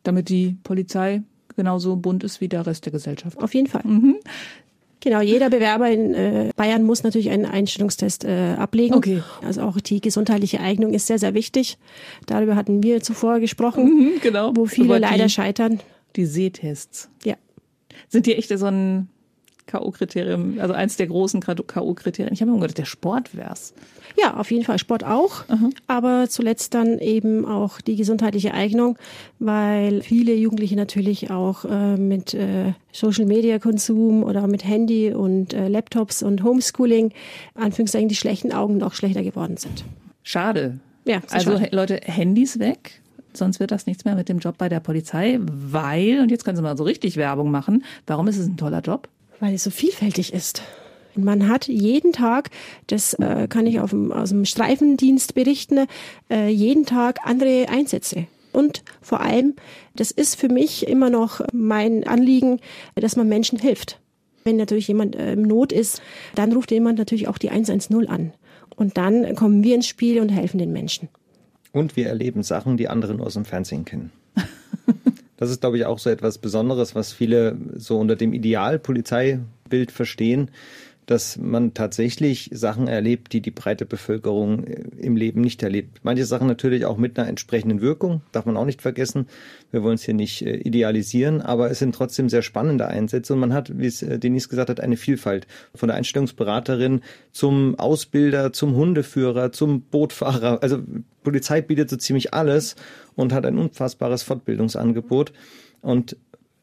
damit 0.07 0.29
die 0.29 0.57
Polizei 0.63 1.23
genauso 1.55 1.95
bunt 1.95 2.23
ist 2.23 2.41
wie 2.41 2.47
der 2.47 2.65
Rest 2.65 2.85
der 2.85 2.91
Gesellschaft. 2.91 3.41
Auf 3.41 3.53
jeden 3.53 3.67
Fall. 3.67 3.81
Mhm. 3.83 4.15
Genau, 4.99 5.21
jeder 5.21 5.51
Bewerber 5.51 5.91
in 5.91 6.15
äh, 6.15 6.49
Bayern 6.55 6.83
muss 6.83 7.03
natürlich 7.03 7.29
einen 7.29 7.45
Einstellungstest 7.45 8.25
äh, 8.25 8.55
ablegen. 8.57 8.95
Okay. 8.95 9.21
Also 9.43 9.61
auch 9.61 9.79
die 9.79 10.01
gesundheitliche 10.01 10.59
Eignung 10.59 10.93
ist 10.93 11.05
sehr, 11.05 11.19
sehr 11.19 11.35
wichtig. 11.35 11.77
Darüber 12.25 12.55
hatten 12.55 12.81
wir 12.81 13.01
zuvor 13.01 13.39
gesprochen, 13.39 13.83
mhm, 13.83 14.11
genau. 14.21 14.53
wo 14.55 14.65
viele 14.65 14.97
leider 14.97 15.29
scheitern. 15.29 15.79
Die 16.15 16.25
Sehtests. 16.25 17.09
Ja. 17.23 17.35
Sind 18.09 18.25
die 18.25 18.35
echt 18.35 18.49
so 18.49 18.65
ein 18.65 19.09
K.O.-Kriterium, 19.67 20.59
also 20.59 20.73
eins 20.73 20.97
der 20.97 21.07
großen 21.07 21.41
K.O.-Kriterien. 21.41 22.31
Ich 22.31 22.41
habe 22.41 22.51
mir 22.51 22.59
gedacht, 22.59 22.77
der 22.77 22.85
Sport 22.85 23.35
wär's. 23.35 23.73
Ja, 24.17 24.35
auf 24.35 24.51
jeden 24.51 24.63
Fall 24.63 24.77
Sport 24.79 25.03
auch, 25.03 25.43
Aha. 25.49 25.69
aber 25.87 26.29
zuletzt 26.29 26.73
dann 26.73 26.99
eben 26.99 27.45
auch 27.45 27.81
die 27.81 27.95
gesundheitliche 27.95 28.53
Eignung, 28.53 28.97
weil 29.39 30.01
viele 30.01 30.33
Jugendliche 30.35 30.75
natürlich 30.75 31.31
auch 31.31 31.65
äh, 31.65 31.97
mit 31.97 32.33
äh, 32.33 32.73
Social 32.91 33.25
Media 33.25 33.59
Konsum 33.59 34.23
oder 34.23 34.47
mit 34.47 34.63
Handy 34.63 35.13
und 35.13 35.53
äh, 35.53 35.67
Laptops 35.67 36.23
und 36.23 36.43
Homeschooling 36.43 37.11
Anführungszeichen 37.55 38.07
die 38.07 38.15
schlechten 38.15 38.53
Augen 38.53 38.77
noch 38.77 38.93
schlechter 38.93 39.23
geworden 39.23 39.57
sind. 39.57 39.83
Schade. 40.23 40.79
Ja, 41.05 41.21
also 41.31 41.57
schade. 41.57 41.69
Leute, 41.75 41.99
Handys 42.03 42.59
weg, 42.59 43.01
sonst 43.33 43.59
wird 43.59 43.71
das 43.71 43.85
nichts 43.85 44.05
mehr 44.05 44.15
mit 44.15 44.29
dem 44.29 44.39
Job 44.39 44.57
bei 44.57 44.69
der 44.69 44.79
Polizei, 44.79 45.39
weil, 45.41 46.19
und 46.21 46.31
jetzt 46.31 46.45
können 46.45 46.55
Sie 46.55 46.63
mal 46.63 46.77
so 46.77 46.83
richtig 46.83 47.17
Werbung 47.17 47.51
machen, 47.51 47.83
warum 48.07 48.27
ist 48.27 48.37
es 48.37 48.47
ein 48.47 48.57
toller 48.57 48.79
Job? 48.79 49.09
Weil 49.39 49.55
es 49.55 49.63
so 49.63 49.69
vielfältig 49.69 50.33
ist. 50.33 50.61
Man 51.15 51.47
hat 51.47 51.67
jeden 51.67 52.11
Tag, 52.11 52.49
das 52.87 53.13
äh, 53.15 53.47
kann 53.47 53.67
ich 53.67 53.79
dem, 53.79 54.11
aus 54.11 54.29
dem 54.29 54.45
Streifendienst 54.45 55.33
berichten, 55.33 55.87
äh, 56.29 56.49
jeden 56.49 56.85
Tag 56.85 57.19
andere 57.23 57.67
Einsätze. 57.69 58.27
Und 58.51 58.83
vor 59.01 59.21
allem, 59.21 59.55
das 59.95 60.11
ist 60.11 60.35
für 60.35 60.49
mich 60.49 60.87
immer 60.87 61.09
noch 61.09 61.41
mein 61.53 62.05
Anliegen, 62.05 62.59
dass 62.95 63.15
man 63.15 63.27
Menschen 63.27 63.59
hilft. 63.59 63.99
Wenn 64.43 64.57
natürlich 64.57 64.87
jemand 64.87 65.15
äh, 65.15 65.33
im 65.33 65.43
Not 65.43 65.71
ist, 65.71 66.01
dann 66.35 66.53
ruft 66.53 66.71
jemand 66.71 66.99
natürlich 66.99 67.27
auch 67.27 67.37
die 67.37 67.49
110 67.49 68.07
an. 68.07 68.33
Und 68.75 68.97
dann 68.97 69.35
kommen 69.35 69.63
wir 69.63 69.75
ins 69.75 69.87
Spiel 69.87 70.19
und 70.21 70.29
helfen 70.29 70.57
den 70.57 70.71
Menschen. 70.71 71.09
Und 71.71 71.95
wir 71.95 72.07
erleben 72.07 72.43
Sachen, 72.43 72.77
die 72.77 72.87
andere 72.87 73.15
nur 73.15 73.25
aus 73.25 73.33
dem 73.33 73.45
Fernsehen 73.45 73.85
kennen. 73.85 74.11
Das 75.37 75.49
ist, 75.49 75.61
glaube 75.61 75.77
ich, 75.77 75.85
auch 75.85 75.99
so 75.99 76.09
etwas 76.09 76.37
Besonderes, 76.37 76.95
was 76.95 77.11
viele 77.11 77.57
so 77.75 77.99
unter 77.99 78.15
dem 78.15 78.33
Ideal-Polizeibild 78.33 79.91
verstehen. 79.91 80.51
Dass 81.05 81.37
man 81.37 81.73
tatsächlich 81.73 82.49
Sachen 82.53 82.87
erlebt, 82.87 83.33
die 83.33 83.41
die 83.41 83.51
breite 83.51 83.85
Bevölkerung 83.85 84.63
äh, 84.65 84.83
im 84.97 85.15
Leben 85.15 85.41
nicht 85.41 85.61
erlebt. 85.61 85.99
Manche 86.03 86.25
Sachen 86.25 86.47
natürlich 86.47 86.85
auch 86.85 86.97
mit 86.97 87.17
einer 87.17 87.27
entsprechenden 87.27 87.81
Wirkung, 87.81 88.21
darf 88.31 88.45
man 88.45 88.57
auch 88.57 88.65
nicht 88.65 88.81
vergessen. 88.81 89.27
Wir 89.71 89.83
wollen 89.83 89.95
es 89.95 90.03
hier 90.03 90.13
nicht 90.13 90.41
äh, 90.41 90.55
idealisieren, 90.55 91.41
aber 91.41 91.69
es 91.69 91.79
sind 91.79 91.93
trotzdem 91.93 92.29
sehr 92.29 92.41
spannende 92.41 92.87
Einsätze 92.87 93.33
und 93.33 93.39
man 93.39 93.53
hat, 93.53 93.77
wie 93.77 93.87
es 93.87 94.01
äh, 94.01 94.17
Denise 94.19 94.49
gesagt 94.49 94.69
hat, 94.69 94.79
eine 94.79 94.97
Vielfalt 94.97 95.47
von 95.73 95.87
der 95.87 95.97
Einstellungsberaterin 95.97 97.01
zum 97.31 97.77
Ausbilder, 97.77 98.53
zum 98.53 98.75
Hundeführer, 98.75 99.51
zum 99.51 99.81
Bootfahrer. 99.81 100.63
Also 100.63 100.79
Polizei 101.23 101.61
bietet 101.61 101.89
so 101.89 101.97
ziemlich 101.97 102.33
alles 102.33 102.75
und 103.15 103.33
hat 103.33 103.45
ein 103.45 103.57
unfassbares 103.57 104.23
Fortbildungsangebot 104.23 105.33
und 105.81 106.17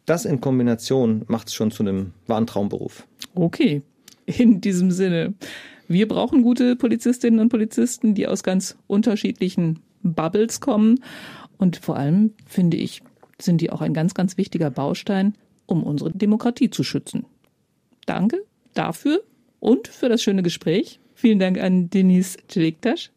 das 0.05 0.25
in 0.25 0.41
Kombination 0.41 1.25
macht 1.29 1.49
es 1.49 1.55
schon 1.55 1.71
zu 1.71 1.85
einem 1.85 2.13
wahren 2.27 2.47
Traumberuf. 2.47 3.07
Okay, 3.35 3.83
in 4.39 4.61
diesem 4.61 4.91
Sinne. 4.91 5.35
Wir 5.89 6.09
brauchen 6.09 6.43
gute 6.43 6.77
Polizistinnen 6.77 7.41
und 7.41 7.49
Polizisten, 7.49 8.15
die 8.15 8.27
aus 8.27 8.43
ganz 8.43 8.77
unterschiedlichen 8.87 9.81
Bubbles 10.03 10.61
kommen. 10.61 11.03
Und 11.59 11.77
vor 11.77 11.97
allem, 11.97 12.33
finde 12.47 12.77
ich, 12.77 13.03
sind 13.41 13.61
die 13.61 13.71
auch 13.71 13.81
ein 13.81 13.95
ganz, 13.95 14.15
ganz 14.15 14.37
wichtiger 14.37 14.71
Baustein, 14.71 15.35
um 15.67 15.83
unsere 15.83 16.11
Demokratie 16.11 16.71
zu 16.71 16.83
schützen. 16.83 17.25
Danke 18.07 18.43
dafür 18.75 19.23
und 19.61 19.89
für 19.89 20.09
das 20.09 20.23
schöne 20.23 20.43
Gespräch. 20.43 20.99
Vielen 21.15 21.39
Dank 21.39 21.59
an 21.61 21.91
Denise 21.91 22.39
Celiktasch 22.49 23.11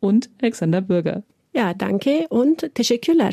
und 0.00 0.30
Alexander 0.40 0.80
Bürger. 0.80 1.22
Ja, 1.54 1.74
danke 1.74 2.28
und 2.28 2.74
teşekkürler. 2.74 3.32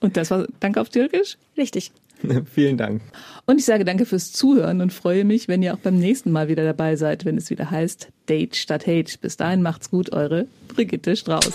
Und 0.00 0.16
das 0.16 0.30
war 0.30 0.46
Danke 0.60 0.80
auf 0.80 0.90
Türkisch? 0.90 1.38
Richtig. 1.56 1.90
Vielen 2.52 2.76
Dank. 2.76 3.02
Und 3.46 3.58
ich 3.58 3.64
sage 3.64 3.84
danke 3.84 4.06
fürs 4.06 4.32
Zuhören 4.32 4.80
und 4.80 4.92
freue 4.92 5.24
mich, 5.24 5.48
wenn 5.48 5.62
ihr 5.62 5.74
auch 5.74 5.78
beim 5.78 5.98
nächsten 5.98 6.30
Mal 6.30 6.48
wieder 6.48 6.64
dabei 6.64 6.96
seid, 6.96 7.24
wenn 7.24 7.36
es 7.36 7.50
wieder 7.50 7.70
heißt 7.70 8.08
Date 8.28 8.56
statt 8.56 8.86
Hate. 8.86 9.18
Bis 9.20 9.36
dahin 9.36 9.62
macht's 9.62 9.90
gut, 9.90 10.12
eure 10.12 10.46
Brigitte 10.68 11.16
Strauß. 11.16 11.52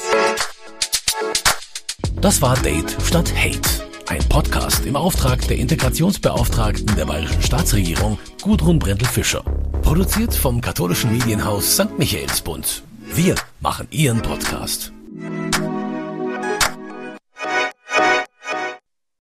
Das 2.21 2.41
war 2.41 2.55
Date 2.61 2.95
statt 3.03 3.33
Hate. 3.35 3.83
Ein 4.07 4.23
Podcast 4.29 4.85
im 4.85 4.95
Auftrag 4.95 5.47
der 5.47 5.57
Integrationsbeauftragten 5.57 6.95
der 6.95 7.05
Bayerischen 7.05 7.41
Staatsregierung 7.41 8.19
Gudrun 8.41 8.77
Brendel-Fischer. 8.77 9.43
Produziert 9.81 10.33
vom 10.33 10.61
katholischen 10.61 11.11
Medienhaus 11.11 11.75
St. 11.75 11.97
Michaelsbund. 11.97 12.83
Wir 13.13 13.35
machen 13.61 13.87
Ihren 13.91 14.21
Podcast. 14.21 14.91